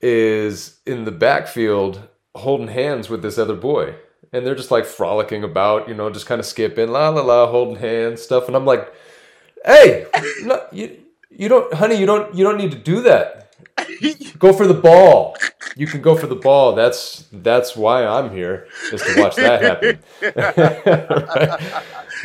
is 0.00 0.80
in 0.86 1.04
the 1.04 1.10
backfield 1.12 2.08
holding 2.34 2.68
hands 2.68 3.08
with 3.10 3.22
this 3.22 3.38
other 3.38 3.54
boy, 3.56 3.94
and 4.32 4.46
they're 4.46 4.54
just 4.54 4.70
like 4.70 4.84
frolicking 4.86 5.44
about, 5.44 5.88
you 5.88 5.94
know, 5.94 6.10
just 6.10 6.26
kind 6.26 6.38
of 6.38 6.46
skipping, 6.46 6.90
la 6.90 7.08
la 7.08 7.22
la, 7.22 7.46
holding 7.50 7.76
hands, 7.76 8.22
stuff. 8.22 8.46
And 8.46 8.56
I'm 8.56 8.64
like, 8.66 8.92
hey, 9.64 10.06
no, 10.42 10.64
you 10.72 10.98
you 11.30 11.48
don't, 11.48 11.72
honey, 11.74 11.96
you 11.96 12.06
don't 12.06 12.34
you 12.34 12.44
don't 12.44 12.56
need 12.58 12.72
to 12.72 12.78
do 12.78 13.00
that 13.02 13.40
go 14.38 14.52
for 14.52 14.66
the 14.66 14.74
ball. 14.74 15.36
You 15.76 15.86
can 15.86 16.02
go 16.02 16.16
for 16.16 16.26
the 16.26 16.34
ball. 16.34 16.74
That's 16.74 17.26
that's 17.32 17.76
why 17.76 18.04
I'm 18.04 18.30
here 18.30 18.66
is 18.92 19.02
to 19.02 19.20
watch 19.20 19.36
that 19.36 19.62
happen. 19.62 19.98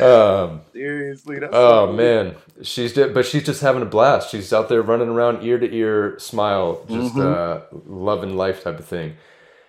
um, 0.00 0.60
Seriously. 0.72 1.38
That's 1.38 1.52
oh 1.54 1.92
man, 1.92 2.36
she's 2.62 2.92
but 2.94 3.24
she's 3.26 3.44
just 3.44 3.62
having 3.62 3.82
a 3.82 3.86
blast. 3.86 4.30
She's 4.30 4.52
out 4.52 4.68
there 4.68 4.82
running 4.82 5.08
around 5.08 5.44
ear 5.44 5.58
to 5.58 5.72
ear, 5.74 6.18
smile, 6.18 6.84
just 6.88 7.14
Mhm. 7.14 7.24
uh, 7.24 7.60
loving 7.86 8.36
life 8.36 8.64
type 8.64 8.78
of 8.78 8.84
thing. 8.84 9.16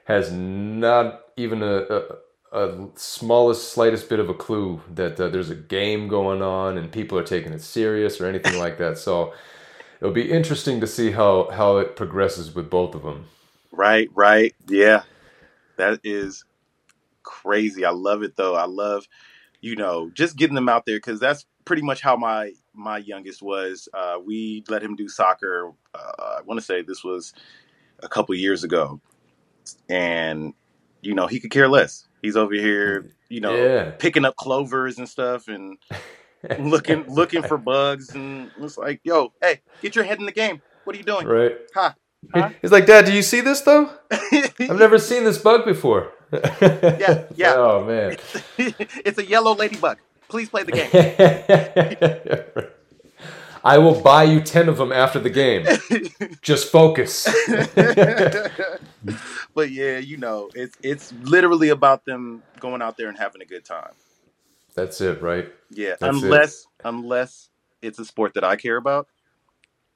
Has 0.06 0.32
not 0.32 1.22
even 1.36 1.62
a, 1.62 1.76
a, 1.84 2.02
a 2.52 2.88
smallest 2.96 3.72
slightest 3.74 4.10
bit 4.10 4.20
of 4.20 4.30
a 4.30 4.34
clue 4.34 4.82
that 4.94 5.20
uh, 5.20 5.28
there's 5.30 5.50
a 5.50 5.56
game 5.56 6.08
going 6.08 6.42
on 6.42 6.78
and 6.78 6.92
people 6.92 7.18
are 7.18 7.24
taking 7.24 7.52
it 7.54 7.62
serious 7.62 8.22
or 8.22 8.28
anything 8.28 8.58
like 8.58 8.78
that. 8.78 8.98
So 8.98 9.34
it'll 10.00 10.14
be 10.14 10.32
interesting 10.32 10.80
to 10.82 10.88
see 10.88 11.12
how 11.12 11.50
how 11.52 11.78
it 11.78 11.96
progresses 11.96 12.56
with 12.56 12.70
both 12.70 12.96
of 12.96 13.04
them. 13.04 13.26
Right, 13.72 14.10
right. 14.14 14.56
Yeah. 14.68 15.04
That 15.76 16.00
is 16.04 16.46
crazy. 17.24 17.86
I 17.86 17.92
love 17.92 18.24
it 18.24 18.36
though. 18.36 18.56
I 18.56 18.66
love, 18.66 19.08
you 19.62 19.76
know, 19.76 20.10
just 20.14 20.38
getting 20.38 20.56
them 20.56 20.70
out 20.70 20.86
there 20.86 20.98
because 20.98 21.20
that's 21.20 21.46
pretty 21.66 21.82
much 21.82 22.02
how 22.02 22.16
my 22.16 22.54
my 22.74 22.98
youngest 22.98 23.42
was. 23.42 23.90
Uh, 23.94 24.18
we 24.26 24.64
let 24.70 24.82
him 24.82 24.96
do 24.96 25.10
soccer. 25.10 25.72
Uh, 25.94 26.38
I 26.40 26.42
want 26.46 26.60
to 26.60 26.66
say 26.66 26.82
this 26.82 27.04
was 27.04 27.34
a 28.02 28.08
couple 28.08 28.34
years 28.36 28.64
ago, 28.64 29.02
and 29.90 30.54
you 31.02 31.14
know 31.14 31.28
he 31.28 31.40
could 31.40 31.52
care 31.52 31.68
less. 31.68 32.07
He's 32.22 32.36
over 32.36 32.54
here, 32.54 33.06
you 33.30 33.42
know, 33.42 33.56
Yeah. 33.56 33.92
picking 33.92 34.26
up 34.26 34.36
clovers 34.36 34.98
and 34.98 35.08
stuff, 35.08 35.48
and 35.48 35.78
looking 36.60 37.06
looking 37.08 37.44
for 37.44 37.58
bugs, 37.58 38.14
and 38.16 38.52
it's 38.60 38.78
like, 38.78 39.02
yo, 39.04 39.34
hey, 39.42 39.62
get 39.82 39.96
your 39.96 40.06
head 40.06 40.20
in 40.20 40.26
the 40.26 40.32
game. 40.32 40.62
What 40.84 40.96
are 40.96 41.00
you 41.00 41.06
doing? 41.06 41.28
right. 41.28 41.58
Ha. 41.74 41.96
Huh? 42.34 42.50
He's 42.62 42.72
like, 42.72 42.86
Dad, 42.88 43.06
do 43.06 43.14
you 43.14 43.22
see 43.22 43.42
this 43.42 43.62
though? 43.62 43.92
I've 44.12 44.80
never 44.80 44.98
seen 44.98 45.24
this 45.24 45.38
bug 45.38 45.66
before. 45.66 46.12
yeah, 46.34 47.26
yeah. 47.36 47.54
Oh 47.56 47.86
man. 47.86 48.18
it's 48.58 49.18
a 49.20 49.26
yellow 49.26 49.54
ladybug. 49.56 50.00
Please 50.28 50.50
play 50.50 50.64
the 50.64 50.72
game. 52.64 52.70
I 53.64 53.78
will 53.78 54.00
buy 54.02 54.24
you 54.24 54.42
10 54.42 54.70
of 54.70 54.78
them 54.78 54.92
after 54.92 55.20
the 55.20 55.30
game. 55.30 55.66
Just 56.42 56.72
focus. 56.72 57.26
but 59.54 59.72
yeah, 59.72 59.98
you 59.98 60.18
know, 60.18 60.50
it's 60.54 60.78
it's 60.82 61.12
literally 61.24 61.70
about 61.70 62.06
them 62.06 62.44
going 62.60 62.82
out 62.82 62.98
there 62.98 63.10
and 63.10 63.18
having 63.18 63.42
a 63.42 63.46
good 63.46 63.66
time. 63.66 63.92
That's 64.76 65.02
it, 65.02 65.22
right? 65.22 65.52
Yeah, 65.72 65.96
That's 66.00 66.18
it. 66.18 66.24
unless 66.24 66.68
unless 66.84 67.50
it's 67.82 68.00
a 68.00 68.06
sport 68.06 68.34
that 68.36 68.44
I 68.44 68.56
care 68.56 68.78
about. 68.78 69.08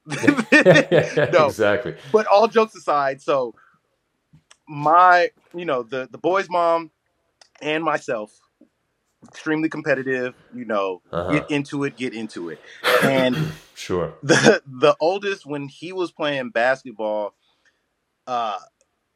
no, 0.07 1.45
Exactly. 1.45 1.95
but 2.11 2.25
all 2.25 2.47
jokes 2.47 2.75
aside, 2.75 3.21
so 3.21 3.53
my, 4.67 5.29
you 5.55 5.65
know, 5.65 5.83
the 5.83 6.07
the 6.11 6.17
boys' 6.17 6.49
mom 6.49 6.89
and 7.61 7.83
myself, 7.83 8.31
extremely 9.29 9.69
competitive. 9.69 10.35
You 10.51 10.65
know, 10.65 11.01
Uh-huh. 11.11 11.31
get 11.33 11.45
into 11.49 11.83
it, 11.85 11.95
get 11.97 12.13
into 12.13 12.49
it, 12.49 12.59
and 13.01 13.37
Sure. 13.75 14.13
the 14.23 14.61
the 14.67 14.95
oldest 14.99 15.45
when 15.45 15.67
he 15.69 15.93
was 15.93 16.11
playing 16.11 16.51
basketball 16.51 17.35
uh 18.27 18.59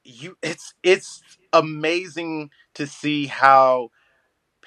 you 0.04 0.38
it's 0.44 0.74
it's 0.84 1.22
amazing 1.54 2.50
to 2.76 2.88
see 2.88 3.28
how 3.28 3.90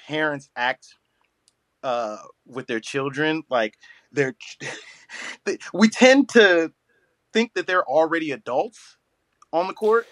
parents 0.07 0.49
act 0.55 0.95
uh 1.83 2.17
with 2.45 2.67
their 2.67 2.79
children 2.81 3.43
like 3.49 3.75
they're 4.11 4.35
we 5.73 5.89
tend 5.89 6.29
to 6.29 6.71
think 7.33 7.53
that 7.55 7.67
they're 7.67 7.87
already 7.87 8.31
adults 8.31 8.97
on 9.53 9.67
the 9.67 9.73
court 9.73 10.07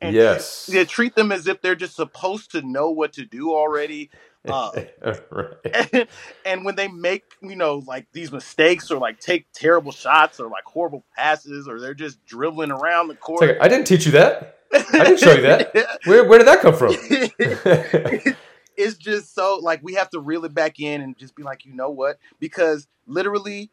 and 0.00 0.14
Yes. 0.14 0.68
yeah, 0.68 0.84
treat 0.84 1.16
them 1.16 1.32
as 1.32 1.48
if 1.48 1.62
they're 1.62 1.76
just 1.76 1.96
supposed 1.96 2.52
to 2.52 2.62
know 2.62 2.90
what 2.90 3.14
to 3.14 3.26
do 3.26 3.52
already 3.54 4.10
uh, 4.48 4.70
right. 5.30 6.08
and 6.44 6.64
when 6.64 6.74
they 6.74 6.88
make 6.88 7.24
you 7.42 7.56
know 7.56 7.82
like 7.86 8.06
these 8.12 8.32
mistakes 8.32 8.90
or 8.90 8.98
like 8.98 9.20
take 9.20 9.46
terrible 9.52 9.92
shots 9.92 10.40
or 10.40 10.48
like 10.48 10.64
horrible 10.64 11.04
passes 11.16 11.68
or 11.68 11.80
they're 11.80 11.94
just 11.94 12.24
dribbling 12.26 12.70
around 12.70 13.08
the 13.08 13.14
court 13.14 13.42
like, 13.42 13.58
I 13.60 13.68
didn't 13.68 13.86
teach 13.86 14.06
you 14.06 14.12
that. 14.12 14.58
I 14.72 15.04
didn't 15.04 15.20
show 15.20 15.32
you 15.32 15.42
that. 15.42 15.98
Where, 16.04 16.24
where 16.24 16.38
did 16.38 16.48
that 16.48 16.60
come 16.60 16.74
from? 16.74 16.90
it's 18.76 18.96
just 18.96 19.34
so 19.34 19.58
like 19.62 19.80
we 19.82 19.94
have 19.94 20.10
to 20.10 20.20
reel 20.20 20.44
it 20.44 20.52
back 20.52 20.78
in 20.80 21.00
and 21.00 21.16
just 21.16 21.34
be 21.34 21.42
like 21.42 21.64
you 21.64 21.74
know 21.74 21.90
what 21.90 22.18
because 22.40 22.86
literally 23.06 23.70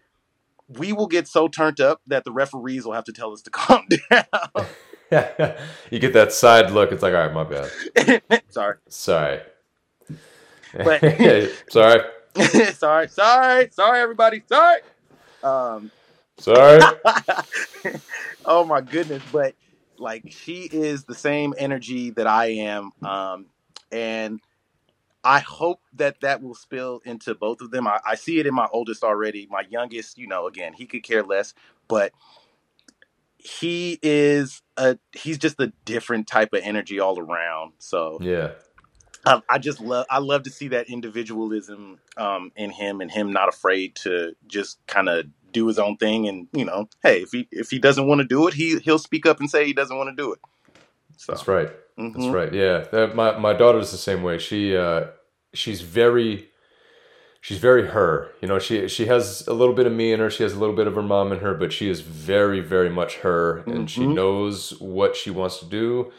we 0.67 0.93
will 0.93 1.07
get 1.07 1.28
so 1.28 1.47
turned 1.47 1.82
up 1.82 2.01
that 2.07 2.24
the 2.24 2.32
referees 2.32 2.86
will 2.86 2.93
have 2.93 3.03
to 3.03 3.11
tell 3.11 3.34
us 3.34 3.41
to 3.41 3.49
calm 3.49 3.86
down 4.09 4.67
you 5.91 5.99
get 5.99 6.13
that 6.13 6.32
side 6.32 6.71
look. 6.71 6.91
It's 6.91 7.03
like, 7.03 7.13
all 7.13 7.28
right, 7.28 7.34
my 7.34 7.43
bad. 7.43 8.43
sorry 8.49 8.78
Sorry. 8.88 9.41
But 10.74 11.01
sorry, 11.69 12.01
sorry, 12.74 13.07
sorry, 13.07 13.69
sorry, 13.71 13.99
everybody, 13.99 14.43
sorry. 14.47 14.80
Um, 15.43 15.91
sorry. 16.38 16.82
oh 18.45 18.63
my 18.65 18.82
goodness, 18.82 19.24
but 19.32 19.55
like 19.97 20.32
she 20.32 20.63
is 20.71 21.03
the 21.03 21.15
same 21.15 21.53
energy 21.57 22.11
that 22.11 22.28
I 22.28 22.45
am, 22.47 22.91
um, 23.03 23.45
and 23.91 24.39
I 25.24 25.39
hope 25.39 25.82
that 25.93 26.19
that 26.21 26.41
will 26.41 26.55
spill 26.55 27.01
into 27.05 27.34
both 27.34 27.61
of 27.61 27.71
them. 27.71 27.88
I, 27.88 27.99
I 28.05 28.15
see 28.15 28.39
it 28.39 28.47
in 28.47 28.53
my 28.53 28.67
oldest 28.71 29.03
already. 29.03 29.47
My 29.49 29.63
youngest, 29.69 30.17
you 30.17 30.28
know, 30.28 30.47
again, 30.47 30.74
he 30.74 30.86
could 30.86 31.03
care 31.03 31.24
less, 31.24 31.53
but 31.88 32.11
he 33.38 33.99
is 34.01 34.61
a 34.78 34.97
he's 35.11 35.38
just 35.38 35.59
a 35.59 35.71
different 35.86 36.28
type 36.28 36.53
of 36.53 36.61
energy 36.63 36.99
all 36.99 37.19
around. 37.19 37.74
So 37.80 38.17
yeah, 38.21 38.51
I, 39.26 39.41
I 39.49 39.59
just 39.59 39.82
love 39.82 40.05
I 40.09 40.19
love 40.19 40.43
to 40.43 40.51
see 40.51 40.69
that 40.69 40.89
individualism 40.89 41.99
um, 42.17 42.51
in 42.57 42.71
him 42.71 43.01
and 43.01 43.11
him 43.11 43.34
not 43.34 43.49
afraid 43.49 43.95
to 43.97 44.36
just 44.47 44.80
kind 44.88 45.09
of 45.09 45.28
do 45.53 45.67
his 45.67 45.80
own 45.80 45.97
thing. 45.97 46.28
And 46.28 46.47
you 46.53 46.65
know, 46.65 46.89
hey, 47.03 47.21
if 47.24 47.32
he 47.32 47.47
if 47.51 47.71
he 47.71 47.80
doesn't 47.80 48.07
want 48.07 48.21
to 48.21 48.28
do 48.28 48.47
it, 48.47 48.55
he 48.55 48.80
he'll 48.80 48.99
speak 48.99 49.26
up 49.26 49.39
and 49.39 49.49
say 49.49 49.65
he 49.65 49.74
doesn't 49.74 49.97
want 49.97 50.09
to 50.09 50.15
do 50.21 50.34
it. 50.34 50.39
So 51.17 51.34
that's 51.34 51.47
right. 51.47 51.71
mhm. 51.99 52.13
That's 52.15 52.28
right. 52.34 52.53
Yeah, 52.53 52.80
That- 52.91 53.15
my 53.15 53.38
my 53.39 53.53
daughter's 53.53 53.91
the 53.91 53.97
same 53.97 54.24
way. 54.24 54.39
She 54.39 54.76
uh, 54.78 55.07
she's 55.53 55.82
very 55.82 56.49
she's 57.41 57.59
very 57.59 57.88
her. 57.89 58.32
You 58.41 58.47
know, 58.49 58.59
she 58.59 58.88
she 58.89 59.07
has 59.07 59.47
a 59.47 59.53
little 59.53 59.76
bit 59.76 59.88
of 59.88 59.93
me 59.93 60.13
in 60.13 60.19
her. 60.21 60.30
She 60.30 60.43
has 60.43 60.53
a 60.53 60.59
little 60.59 60.76
bit 60.76 60.88
of 60.88 60.95
her 60.95 61.03
mom 61.03 61.32
in 61.34 61.39
her, 61.39 61.53
but 61.55 61.74
she 61.74 61.89
is 61.89 62.01
very 62.01 62.61
very 62.61 62.89
much 62.89 63.17
her, 63.19 63.65
and 63.69 63.89
she 63.89 64.05
Mhm. 64.05 64.15
knows 64.15 64.71
what 64.80 65.15
she 65.15 65.32
wants 65.32 65.59
to 65.59 65.65
do. 65.65 66.11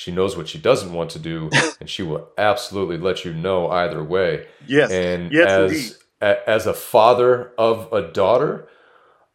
She 0.00 0.10
knows 0.10 0.34
what 0.34 0.48
she 0.48 0.56
doesn't 0.58 0.94
want 0.94 1.10
to 1.10 1.18
do, 1.18 1.50
and 1.78 1.90
she 1.90 2.02
will 2.02 2.30
absolutely 2.38 2.96
let 2.96 3.26
you 3.26 3.34
know 3.34 3.68
either 3.68 4.02
way. 4.02 4.46
Yes. 4.66 4.90
And 4.90 5.30
Yes, 5.30 5.46
as 5.50 5.98
a, 6.22 6.48
as 6.48 6.66
a 6.66 6.72
father 6.72 7.52
of 7.58 7.92
a 7.92 8.10
daughter, 8.10 8.66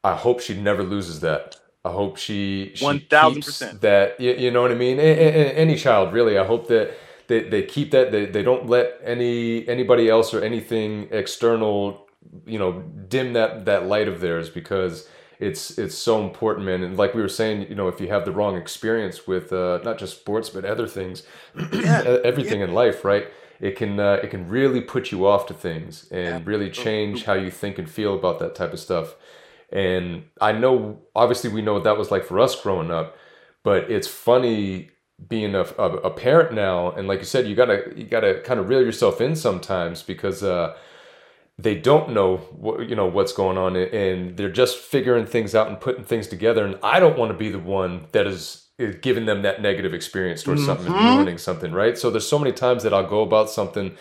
I 0.03 0.15
hope 0.15 0.39
she 0.39 0.59
never 0.59 0.81
loses 0.81 1.19
that. 1.19 1.55
I 1.85 1.91
hope 1.91 2.17
she, 2.17 2.71
she 2.73 2.83
1000%. 2.83 3.33
keeps 3.35 3.59
that. 3.59 4.19
You, 4.19 4.33
you 4.33 4.49
know 4.49 4.63
what 4.63 4.71
I 4.71 4.75
mean? 4.75 4.97
A- 4.97 5.03
a- 5.03 5.53
any 5.53 5.75
child, 5.75 6.13
really. 6.13 6.35
I 6.35 6.43
hope 6.43 6.67
that 6.69 6.95
they, 7.27 7.47
they 7.47 7.61
keep 7.61 7.91
that. 7.91 8.11
They, 8.11 8.25
they 8.25 8.41
don't 8.41 8.67
let 8.67 8.99
any 9.03 9.67
anybody 9.67 10.09
else 10.09 10.33
or 10.33 10.43
anything 10.43 11.09
external, 11.11 12.07
you 12.47 12.57
know, 12.57 12.81
dim 13.07 13.33
that 13.33 13.65
that 13.65 13.85
light 13.85 14.07
of 14.07 14.19
theirs 14.19 14.49
because 14.49 15.07
it's 15.39 15.77
it's 15.77 15.97
so 15.97 16.23
important, 16.23 16.65
man. 16.65 16.83
And 16.83 16.97
like 16.97 17.13
we 17.13 17.21
were 17.21 17.29
saying, 17.29 17.67
you 17.69 17.75
know, 17.75 17.87
if 17.87 17.99
you 17.99 18.07
have 18.07 18.25
the 18.25 18.31
wrong 18.31 18.55
experience 18.57 19.27
with 19.27 19.51
uh, 19.51 19.79
not 19.83 19.97
just 19.97 20.17
sports 20.17 20.49
but 20.49 20.65
other 20.65 20.87
things, 20.87 21.23
Yeah, 21.73 22.19
everything 22.23 22.61
in 22.61 22.73
life, 22.73 23.03
right? 23.03 23.27
It 23.59 23.75
can 23.77 23.99
uh, 23.99 24.19
it 24.23 24.29
can 24.31 24.47
really 24.47 24.81
put 24.81 25.11
you 25.11 25.25
off 25.27 25.45
to 25.47 25.53
things 25.53 26.07
and 26.11 26.45
really 26.45 26.69
change 26.69 27.23
how 27.25 27.33
you 27.33 27.51
think 27.51 27.77
and 27.77 27.89
feel 27.89 28.15
about 28.15 28.39
that 28.39 28.55
type 28.55 28.73
of 28.73 28.79
stuff. 28.79 29.15
And 29.71 30.25
I 30.39 30.51
know, 30.51 31.01
obviously, 31.15 31.49
we 31.49 31.61
know 31.61 31.73
what 31.73 31.83
that 31.83 31.97
was 31.97 32.11
like 32.11 32.23
for 32.25 32.39
us 32.39 32.59
growing 32.61 32.91
up, 32.91 33.17
but 33.63 33.89
it's 33.89 34.07
funny 34.07 34.91
being 35.29 35.55
a, 35.55 35.61
a, 35.77 35.89
a 35.97 36.11
parent 36.11 36.53
now. 36.53 36.91
And 36.91 37.07
like 37.07 37.19
you 37.19 37.25
said, 37.25 37.47
you 37.47 37.55
gotta 37.55 37.93
you 37.95 38.05
gotta 38.05 38.41
kind 38.41 38.59
of 38.59 38.69
reel 38.69 38.81
yourself 38.81 39.21
in 39.21 39.35
sometimes 39.35 40.03
because 40.03 40.43
uh, 40.43 40.75
they 41.57 41.75
don't 41.75 42.11
know 42.11 42.37
what 42.37 42.89
you 42.89 42.95
know 42.95 43.05
what's 43.05 43.31
going 43.31 43.57
on, 43.57 43.75
and 43.75 44.35
they're 44.35 44.51
just 44.51 44.77
figuring 44.77 45.25
things 45.25 45.55
out 45.55 45.67
and 45.67 45.79
putting 45.79 46.03
things 46.03 46.27
together. 46.27 46.65
And 46.65 46.77
I 46.83 46.99
don't 46.99 47.17
want 47.17 47.31
to 47.31 47.37
be 47.37 47.49
the 47.49 47.59
one 47.59 48.07
that 48.11 48.27
is, 48.27 48.67
giving 49.01 49.25
them 49.25 49.43
that 49.43 49.61
negative 49.61 49.93
experience 49.93 50.43
towards 50.43 50.65
something 50.65 50.93
and 50.93 51.17
ruining 51.17 51.37
something, 51.37 51.71
right? 51.71 51.97
So 51.97 52.09
there's 52.09 52.27
so 52.27 52.37
many 52.37 52.51
times 52.51 52.83
that 52.83 52.93
I'll 52.93 53.07
go 53.07 53.21
about 53.21 53.49
something 53.49 53.95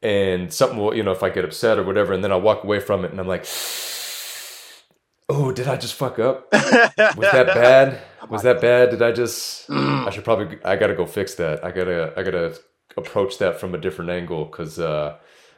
and 0.00 0.52
something 0.52 0.78
will, 0.78 0.94
you 0.94 1.02
know, 1.02 1.10
if 1.10 1.24
I 1.24 1.30
get 1.30 1.44
upset 1.44 1.78
or 1.78 1.82
whatever, 1.82 2.12
and 2.12 2.22
then 2.22 2.30
I 2.30 2.36
walk 2.36 2.62
away 2.62 2.78
from 2.78 3.04
it 3.04 3.10
and 3.10 3.18
I'm 3.18 3.26
like, 3.26 3.46
oh, 5.28 5.50
did 5.50 5.66
I 5.66 5.76
just 5.76 5.94
fuck 5.94 6.20
up? 6.20 6.46
Was 6.52 7.32
that 7.32 7.46
bad? 7.54 8.00
Was 8.30 8.42
that 8.42 8.60
bad? 8.60 8.90
Did 8.90 9.02
I 9.02 9.10
just? 9.10 9.68
I 9.70 10.10
should 10.10 10.24
probably. 10.24 10.58
I 10.64 10.76
gotta 10.76 10.94
go 10.94 11.06
fix 11.06 11.34
that. 11.34 11.64
I 11.64 11.72
gotta. 11.72 12.12
I 12.16 12.22
gotta 12.22 12.56
approach 12.96 13.38
that 13.38 13.60
from 13.60 13.74
a 13.74 13.78
different 13.78 14.10
angle 14.10 14.44
because 14.44 14.78
uh, 14.78 15.16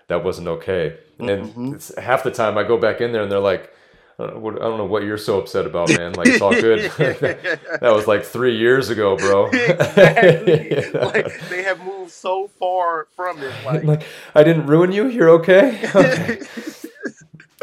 that 0.08 0.24
wasn't 0.24 0.48
okay. 0.48 0.96
And 1.18 1.28
Mhm. 1.28 1.74
it's, 1.74 1.96
half 1.96 2.22
the 2.22 2.30
time 2.30 2.58
I 2.58 2.64
go 2.64 2.76
back 2.78 3.00
in 3.00 3.12
there 3.12 3.22
and 3.22 3.30
they're 3.30 3.38
like, 3.38 3.72
I 4.18 4.24
don't, 4.24 4.34
know 4.34 4.40
what, 4.40 4.54
I 4.56 4.64
don't 4.64 4.78
know 4.78 4.84
what 4.84 5.04
you're 5.04 5.16
so 5.16 5.38
upset 5.38 5.64
about, 5.64 5.90
man. 5.96 6.12
Like 6.14 6.26
it's 6.26 6.42
all 6.42 6.50
good. 6.52 6.90
that 6.98 7.92
was 7.94 8.08
like 8.08 8.24
three 8.24 8.56
years 8.56 8.90
ago, 8.90 9.16
bro. 9.16 9.46
exactly. 9.52 10.70
Yeah. 10.70 11.04
Like 11.04 11.48
they 11.48 11.62
have 11.62 11.80
moved 11.84 12.10
so 12.10 12.48
far 12.58 13.06
from 13.14 13.40
it. 13.40 13.52
Like, 13.64 13.84
like, 13.84 14.02
I 14.34 14.42
didn't 14.42 14.66
ruin 14.66 14.90
you. 14.90 15.06
You're 15.06 15.30
okay. 15.30 15.80
Okay. 15.94 16.40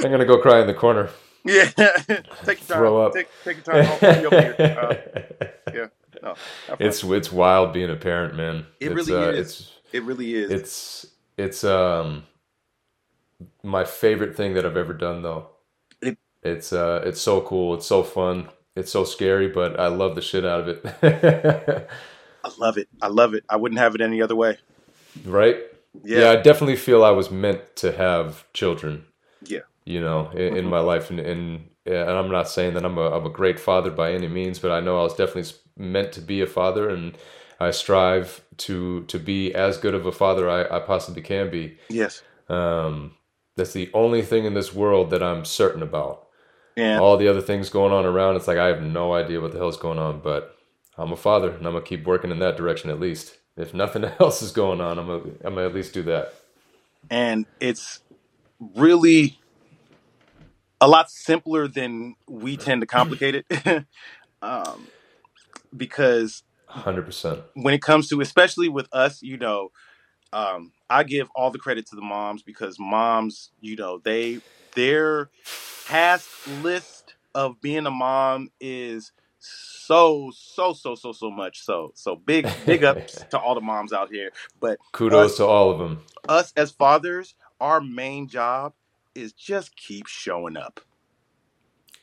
I'm 0.04 0.12
gonna 0.12 0.26
go 0.26 0.38
cry 0.38 0.62
in 0.62 0.68
the 0.68 0.74
corner. 0.74 1.10
yeah. 1.44 1.66
take 1.66 2.08
your 2.08 2.16
time. 2.16 2.62
Throw 2.62 3.06
up. 3.06 3.14
Take, 3.14 3.28
take 3.44 3.66
your 3.66 3.84
time. 3.84 3.86
I'll 4.02 4.30
be 4.30 4.38
here. 4.38 4.56
Uh, 4.60 5.72
yeah. 5.74 5.88
No, 6.24 6.36
it's 6.80 7.04
it's 7.04 7.32
wild 7.32 7.74
being 7.74 7.90
a 7.90 7.96
parent, 7.96 8.36
man. 8.36 8.66
It 8.80 8.92
it's, 8.92 9.10
really 9.10 9.24
uh, 9.24 9.30
is. 9.32 9.40
It's 9.40 9.72
it 9.92 10.04
really 10.04 10.34
is. 10.36 10.52
it's 10.52 11.06
it's 11.38 11.64
um 11.64 12.24
my 13.64 13.84
favorite 13.84 14.36
thing 14.36 14.54
that 14.54 14.66
I've 14.66 14.78
ever 14.78 14.94
done 14.94 15.22
though. 15.22 15.48
It- 16.02 16.18
it's 16.44 16.72
uh 16.74 17.02
it's 17.06 17.22
so 17.22 17.42
cool. 17.42 17.74
It's 17.76 17.86
so 17.88 18.04
fun. 18.04 18.50
It's 18.76 18.92
so 18.92 19.04
scary, 19.04 19.48
but 19.48 19.80
I 19.80 19.88
love 19.88 20.16
the 20.16 20.22
shit 20.22 20.46
out 20.46 20.62
of 20.62 20.68
it. 20.70 20.86
I 22.44 22.50
love 22.60 22.78
it. 22.78 22.88
I 23.02 23.08
love 23.08 23.34
it. 23.34 23.44
I 23.50 23.56
wouldn't 23.56 23.80
have 23.80 23.96
it 23.96 24.02
any 24.02 24.22
other 24.22 24.36
way. 24.36 24.58
right? 25.26 25.58
Yeah. 26.04 26.20
yeah, 26.20 26.30
I 26.32 26.36
definitely 26.36 26.76
feel 26.76 27.04
I 27.06 27.12
was 27.12 27.32
meant 27.32 27.76
to 27.78 27.94
have 27.94 28.44
children. 28.54 29.06
Yeah. 29.46 29.62
You 29.86 30.02
know, 30.02 30.30
in, 30.32 30.58
in 30.58 30.66
Mhm. 30.66 30.70
my 30.70 30.80
life, 30.80 31.10
and 31.10 31.20
and 31.20 31.70
and 31.86 32.10
I'm 32.10 32.30
not 32.30 32.50
saying 32.50 32.74
that 32.74 32.84
I'm 32.86 32.98
a 32.98 33.12
I'm 33.16 33.26
a 33.26 33.30
great 33.30 33.60
father 33.60 33.92
by 33.92 34.12
any 34.14 34.28
means, 34.28 34.60
but 34.60 34.72
I 34.72 34.82
know 34.82 35.00
I 35.00 35.04
was 35.04 35.16
definitely 35.16 35.52
meant 35.78 36.12
to 36.14 36.22
be 36.22 36.42
a 36.42 36.48
father, 36.48 36.90
and 36.90 37.18
I 37.60 37.72
strive 37.72 38.44
to 38.58 39.04
to 39.06 39.18
be 39.20 39.54
as 39.56 39.78
good 39.78 39.94
of 39.96 40.06
a 40.06 40.12
father 40.12 40.50
I, 40.50 40.78
I 40.78 40.80
possibly 40.82 41.22
can 41.22 41.50
be. 41.50 41.78
Yes. 41.90 42.22
Um, 42.50 43.14
that's 43.56 43.74
the 43.74 43.90
only 43.94 44.22
thing 44.22 44.46
in 44.46 44.54
this 44.54 44.74
world 44.74 45.10
that 45.12 45.24
I'm 45.24 45.46
certain 45.46 45.82
about. 45.84 46.28
Yeah. 46.76 47.00
All 47.00 47.16
the 47.18 47.28
other 47.28 47.42
things 47.42 47.70
going 47.70 47.94
on 47.94 48.06
around, 48.06 48.36
it's 48.36 48.48
like 48.48 48.58
I 48.58 48.68
have 48.68 48.82
no 48.82 49.14
idea 49.14 49.40
what 49.40 49.52
the 49.54 49.58
hell's 49.58 49.78
going 49.78 49.98
on, 50.00 50.20
but 50.20 50.58
I'm 50.98 51.12
a 51.12 51.16
father, 51.18 51.50
and 51.52 51.66
I'm 51.66 51.74
gonna 51.74 51.86
keep 51.86 52.06
working 52.06 52.32
in 52.32 52.40
that 52.40 52.58
direction 52.58 52.90
at 52.90 53.00
least. 53.00 53.38
If 53.58 53.74
nothing 53.74 54.04
else 54.20 54.42
is 54.42 54.52
going 54.52 54.82
on, 54.82 55.00
I'm 55.00 55.08
gonna, 55.08 55.24
I'm 55.44 55.56
gonna 55.56 55.68
at 55.68 55.74
least 55.76 55.94
do 55.94 56.04
that. 56.04 56.34
and 57.10 57.46
it's 57.62 58.02
really 58.76 59.40
a 60.82 60.88
lot 60.88 61.10
simpler 61.10 61.68
than 61.68 62.16
we 62.28 62.58
tend 62.58 62.82
to 62.82 62.88
complicate 62.88 63.44
it 63.48 63.86
um, 64.42 64.88
because 65.76 66.44
Hundred 66.68 67.04
percent. 67.06 67.42
when 67.54 67.74
it 67.74 67.82
comes 67.82 68.10
to 68.10 68.20
especially 68.22 68.68
with 68.68 68.88
us 68.92 69.22
you 69.22 69.38
know 69.38 69.70
um, 70.34 70.72
i 70.90 71.04
give 71.04 71.30
all 71.36 71.52
the 71.52 71.60
credit 71.60 71.86
to 71.88 71.96
the 71.96 72.02
moms 72.02 72.44
because 72.44 72.78
moms 72.80 73.52
you 73.62 73.76
know 73.76 74.00
they 74.04 74.40
their 74.76 75.30
task 75.86 76.32
list 76.46 77.16
of 77.34 77.60
being 77.62 77.86
a 77.86 77.92
mom 77.92 78.50
is 78.60 79.12
so 79.40 80.32
so 80.36 80.74
so 80.74 80.96
so 80.96 81.12
so 81.12 81.30
much 81.30 81.62
so 81.64 81.92
so 81.96 82.16
big 82.16 82.48
big 82.66 82.84
ups 82.84 83.24
to 83.30 83.38
all 83.40 83.54
the 83.56 83.62
moms 83.62 83.94
out 83.94 84.10
here 84.12 84.32
but 84.60 84.80
Kudos 84.92 85.32
Us- 85.32 85.38
to 85.38 85.46
all 85.46 85.72
of 85.72 85.80
them. 85.80 86.04
us 86.28 86.54
as 86.58 86.72
fathers, 86.72 87.36
our 87.60 87.80
main 87.82 88.28
job 88.28 88.74
is 89.14 89.34
just 89.34 89.76
keep 89.78 90.08
showing 90.08 90.58
up. 90.58 90.80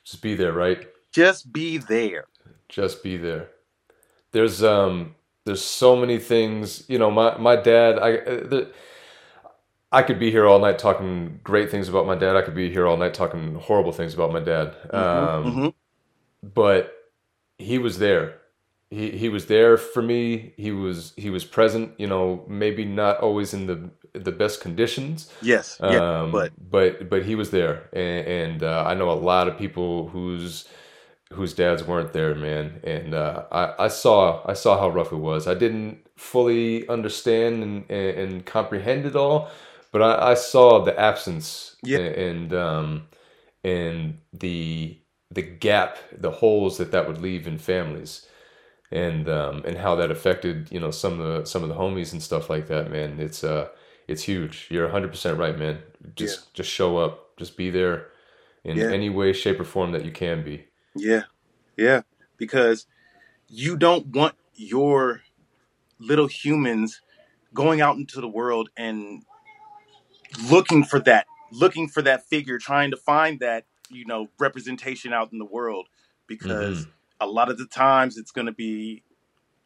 Just 0.04 0.22
be 0.22 0.34
there, 0.34 0.52
right? 0.52 0.88
Just 1.12 1.52
be 1.52 1.78
there. 1.78 2.26
Just 2.68 3.02
be 3.02 3.16
there. 3.16 3.50
There's 4.32 4.62
um, 4.62 5.14
there's 5.44 5.64
so 5.64 5.96
many 5.96 6.18
things. 6.18 6.84
You 6.88 6.98
know, 6.98 7.10
my 7.10 7.36
my 7.38 7.56
dad. 7.56 7.98
I 7.98 8.12
the, 8.16 8.72
I 9.90 10.02
could 10.02 10.18
be 10.18 10.30
here 10.30 10.46
all 10.46 10.58
night 10.58 10.78
talking 10.78 11.40
great 11.44 11.70
things 11.70 11.88
about 11.88 12.06
my 12.06 12.14
dad. 12.14 12.34
I 12.36 12.42
could 12.42 12.54
be 12.54 12.70
here 12.70 12.86
all 12.86 12.96
night 12.96 13.12
talking 13.14 13.56
horrible 13.56 13.92
things 13.92 14.14
about 14.14 14.32
my 14.32 14.40
dad. 14.40 14.74
Um, 14.90 15.44
Mhm. 15.44 15.74
but 16.42 16.94
he 17.58 17.78
was 17.78 17.98
there. 17.98 18.38
He 18.90 19.10
he 19.10 19.28
was 19.28 19.46
there 19.46 19.76
for 19.76 20.02
me. 20.02 20.54
He 20.56 20.70
was 20.70 21.12
he 21.16 21.30
was 21.30 21.44
present. 21.44 21.92
You 21.98 22.06
know, 22.06 22.44
maybe 22.48 22.84
not 22.84 23.18
always 23.20 23.52
in 23.54 23.66
the 23.66 23.90
the 24.18 24.32
best 24.32 24.60
conditions. 24.60 25.30
Yes. 25.42 25.78
Yeah. 25.82 26.20
Um, 26.20 26.30
but 26.32 26.52
but 26.70 27.08
but 27.10 27.24
he 27.24 27.34
was 27.34 27.50
there, 27.50 27.88
and, 27.92 28.26
and 28.26 28.62
uh, 28.62 28.84
I 28.86 28.94
know 28.94 29.10
a 29.10 29.14
lot 29.32 29.48
of 29.48 29.58
people 29.58 30.08
whose 30.08 30.68
whose 31.32 31.54
dads 31.54 31.84
weren't 31.84 32.12
there, 32.12 32.34
man. 32.34 32.80
And 32.84 33.14
uh, 33.14 33.44
I 33.52 33.86
I 33.86 33.88
saw 33.88 34.42
I 34.46 34.54
saw 34.54 34.78
how 34.78 34.90
rough 34.90 35.12
it 35.12 35.16
was. 35.18 35.46
I 35.48 35.54
didn't 35.54 35.98
fully 36.16 36.88
understand 36.88 37.62
and 37.62 37.90
and, 37.90 38.18
and 38.18 38.46
comprehend 38.46 39.06
it 39.06 39.16
all, 39.16 39.50
but 39.92 40.02
I, 40.02 40.32
I 40.32 40.34
saw 40.34 40.84
the 40.84 40.98
absence 41.00 41.76
Yeah. 41.82 41.98
and 41.98 42.06
and, 42.14 42.54
um, 42.54 43.08
and 43.64 44.18
the 44.32 44.98
the 45.30 45.42
gap, 45.42 45.98
the 46.16 46.30
holes 46.32 46.78
that 46.78 46.92
that 46.92 47.08
would 47.08 47.18
leave 47.20 47.46
in 47.48 47.58
families. 47.58 48.26
And 48.92 49.28
um, 49.28 49.62
and 49.66 49.78
how 49.78 49.96
that 49.96 50.10
affected 50.10 50.70
you 50.72 50.80
know 50.80 50.90
some 50.92 51.20
of 51.20 51.26
the 51.40 51.46
some 51.46 51.62
of 51.62 51.68
the 51.70 51.74
homies 51.76 52.12
and 52.12 52.22
stuff 52.22 52.50
like 52.50 52.68
that 52.68 52.90
man 52.90 53.20
it's 53.20 53.44
uh 53.44 53.68
it's 54.08 54.22
huge. 54.24 54.68
You're 54.70 54.86
100% 54.86 55.38
right, 55.38 55.58
man. 55.58 55.78
Just 56.16 56.52
Yeah. 56.52 56.54
just 56.54 56.70
show 56.70 56.98
up. 56.98 57.36
Just 57.38 57.56
be 57.56 57.70
there 57.70 58.08
in 58.64 58.84
Yeah. 58.84 58.90
any 58.90 59.10
way, 59.10 59.32
shape, 59.32 59.60
or 59.60 59.64
form 59.64 59.92
that 59.92 60.04
you 60.04 60.12
can 60.12 60.44
be. 60.44 60.66
Yeah, 60.94 61.22
yeah, 61.76 62.02
because 62.36 62.86
you 63.48 63.76
don't 63.76 64.06
want 64.06 64.34
your 64.54 65.22
little 65.98 66.26
humans 66.26 67.00
going 67.54 67.80
out 67.80 67.96
into 67.96 68.20
the 68.20 68.28
world 68.28 68.70
and 68.76 69.22
looking 70.50 70.84
for 70.84 71.00
that, 71.00 71.26
looking 71.50 71.88
for 71.88 72.02
that 72.02 72.26
figure, 72.26 72.58
trying 72.58 72.90
to 72.90 72.96
find 72.96 73.40
that 73.40 73.64
you 73.90 74.04
know 74.06 74.28
representation 74.38 75.12
out 75.12 75.32
in 75.32 75.38
the 75.38 75.44
world. 75.44 75.88
Because 76.26 76.82
mm-hmm. 76.82 76.90
a 77.20 77.26
lot 77.26 77.50
of 77.50 77.58
the 77.58 77.66
times 77.66 78.16
it's 78.16 78.30
going 78.30 78.46
to 78.46 78.52
be 78.52 79.02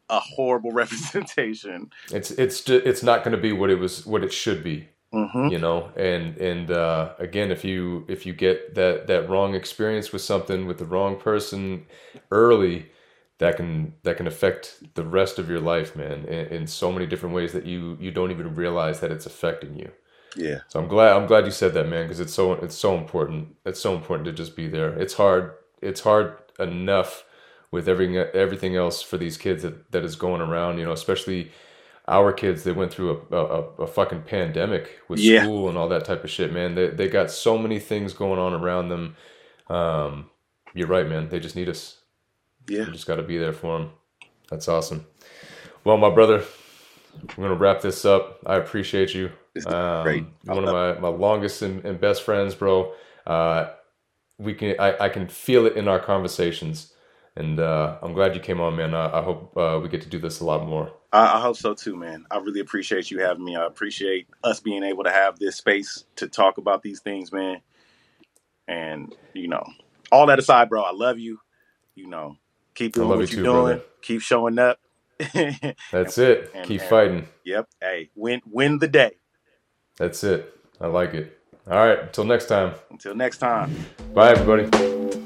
a 0.09 0.19
horrible 0.19 0.71
representation. 0.73 1.91
It's 2.11 2.31
it's 2.31 2.61
ju- 2.61 2.81
it's 2.83 3.03
not 3.03 3.23
going 3.23 3.35
to 3.35 3.41
be 3.41 3.51
what 3.51 3.69
it 3.69 3.79
was 3.79 4.05
what 4.05 4.23
it 4.23 4.33
should 4.33 4.63
be. 4.63 4.89
Hmm 5.11 5.49
you 5.49 5.59
know 5.59 5.91
and 5.95 6.37
and 6.37 6.71
uh, 6.71 7.13
again 7.19 7.51
if 7.51 7.63
you 7.63 8.05
if 8.07 8.25
you 8.25 8.33
get 8.33 8.75
that 8.75 9.07
that 9.07 9.29
wrong 9.29 9.55
experience 9.55 10.11
with 10.11 10.21
something 10.21 10.67
with 10.67 10.77
the 10.77 10.85
wrong 10.85 11.17
person 11.17 11.85
early 12.31 12.87
that 13.39 13.55
can 13.55 13.93
that 14.03 14.17
can 14.17 14.27
affect 14.27 14.83
the 14.95 15.03
rest 15.05 15.39
of 15.39 15.49
your 15.49 15.61
life 15.61 15.95
man 15.95 16.25
in, 16.25 16.47
in 16.47 16.67
so 16.67 16.91
many 16.91 17.05
different 17.05 17.33
ways 17.35 17.53
that 17.53 17.65
you 17.65 17.97
you 17.99 18.11
don't 18.11 18.31
even 18.31 18.55
realize 18.55 18.99
that 18.99 19.11
it's 19.11 19.25
affecting 19.25 19.77
you. 19.77 19.89
Yeah, 20.35 20.61
so 20.67 20.79
i'm 20.79 20.87
glad 20.87 21.13
i'm 21.15 21.27
glad 21.27 21.45
you 21.45 21.51
said 21.51 21.73
that 21.73 21.87
man 21.87 22.05
because 22.05 22.19
it's 22.19 22.33
so 22.33 22.53
it's 22.53 22.75
so 22.75 22.97
important. 22.97 23.55
It's 23.65 23.79
so 23.79 23.95
important 23.95 24.25
to 24.25 24.33
just 24.33 24.55
be 24.55 24.67
there. 24.67 24.93
It's 24.99 25.13
hard 25.13 25.53
it's 25.81 26.01
hard 26.01 26.37
enough 26.59 27.25
with 27.71 27.87
everything 27.89 28.17
everything 28.17 28.75
else 28.75 29.01
for 29.01 29.17
these 29.17 29.37
kids 29.37 29.63
that, 29.63 29.91
that 29.91 30.03
is 30.03 30.15
going 30.15 30.41
around 30.41 30.77
you 30.79 30.85
know 30.85 30.91
especially 30.91 31.51
our 32.07 32.31
kids 32.31 32.63
they 32.63 32.71
went 32.71 32.91
through 32.93 33.21
a, 33.31 33.35
a, 33.35 33.61
a 33.83 33.87
fucking 33.87 34.21
pandemic 34.23 34.99
with 35.09 35.19
Yeah. 35.19 35.43
school 35.43 35.67
and 35.69 35.77
all 35.77 35.89
that 35.89 36.05
type 36.05 36.23
of 36.23 36.29
shit 36.29 36.53
man. 36.53 36.75
They, 36.75 36.87
they 36.87 37.09
got 37.09 37.29
so 37.31 37.57
many 37.57 37.79
things 37.79 38.13
going 38.13 38.39
on 38.39 38.53
around 38.53 38.89
them. 38.89 39.15
Um, 39.69 40.29
you're 40.73 40.87
right 40.87 41.07
man. 41.07 41.29
They 41.29 41.39
just 41.39 41.55
need 41.55 41.67
us. 41.69 41.97
Yeah. 42.69 42.85
we 42.85 42.91
just 42.91 43.07
got 43.07 43.15
to 43.17 43.23
be 43.23 43.37
there 43.37 43.53
for 43.53 43.77
them 43.79 43.91
that's 44.49 44.67
awesome. 44.67 45.05
Well 45.83 45.97
my 45.97 46.09
brother 46.09 46.43
we're 47.35 47.47
gonna 47.47 47.55
wrap 47.59 47.81
this 47.81 48.05
up. 48.05 48.39
I 48.45 48.55
appreciate 48.55 49.13
you. 49.13 49.31
Um, 49.65 50.03
great. 50.03 50.25
One 50.45 50.65
of 50.67 50.71
my, 50.71 50.93
my 50.99 51.07
longest 51.07 51.61
and, 51.63 51.83
and 51.83 51.99
best 51.99 52.23
friends 52.23 52.53
bro. 52.55 52.93
Uh, 53.25 53.71
we 54.37 54.53
can 54.53 54.75
I, 54.79 55.05
I 55.05 55.09
can 55.09 55.27
feel 55.27 55.65
it 55.65 55.75
in 55.75 55.87
our 55.87 55.99
conversations. 55.99 56.93
And 57.35 57.59
uh, 57.59 57.97
i'm 58.01 58.13
glad 58.13 58.33
you 58.33 58.41
came 58.41 58.59
on 58.61 58.75
man. 58.75 58.93
I, 58.95 59.19
I 59.19 59.21
hope 59.23 59.55
uh, 59.57 59.79
we 59.81 59.89
get 59.89 60.01
to 60.03 60.09
do 60.09 60.19
this 60.19 60.39
a 60.39 60.45
lot 60.45 60.65
more 60.65 60.91
I, 61.13 61.37
I 61.37 61.41
hope 61.41 61.57
so 61.57 61.73
too, 61.73 61.95
man. 61.95 62.25
I 62.29 62.37
really 62.37 62.59
appreciate 62.59 63.09
you 63.11 63.19
having 63.19 63.43
me. 63.43 63.55
I 63.55 63.65
appreciate 63.65 64.27
us 64.43 64.59
being 64.59 64.83
able 64.83 65.03
to 65.05 65.11
have 65.11 65.39
this 65.39 65.55
space 65.55 66.03
to 66.17 66.27
talk 66.27 66.57
about 66.57 66.83
these 66.83 66.99
things, 66.99 67.31
man. 67.31 67.61
And 68.67 69.15
you 69.33 69.47
know, 69.47 69.63
all 70.11 70.25
that 70.27 70.39
aside, 70.39 70.69
bro, 70.69 70.81
I 70.83 70.91
love 70.91 71.19
you. 71.19 71.39
You 71.95 72.07
know, 72.07 72.35
keep 72.75 72.93
doing 72.93 73.09
love 73.09 73.19
what 73.19 73.31
you 73.31 73.37
you're 73.37 73.45
too, 73.45 73.51
doing. 73.51 73.65
brother. 73.77 73.81
Keep 74.01 74.21
showing 74.21 74.59
up. 74.59 74.79
that's 75.91 76.19
it 76.19 76.51
and- 76.53 76.67
keep 76.67 76.79
and- 76.81 76.89
fighting 76.89 77.27
yep. 77.43 77.67
Hey, 77.81 78.09
win 78.15 78.41
win 78.45 78.77
the 78.79 78.87
day. 78.87 79.17
That's 79.97 80.23
it. 80.23 80.53
I 80.79 80.85
like 80.87 81.13
it. 81.15 81.39
All 81.69 81.77
right. 81.77 81.99
Until 81.99 82.23
next 82.25 82.45
time. 82.45 82.75
Until 82.91 83.15
next 83.15 83.39
time. 83.39 83.75
Bye, 84.13 84.31
everybody. 84.31 85.23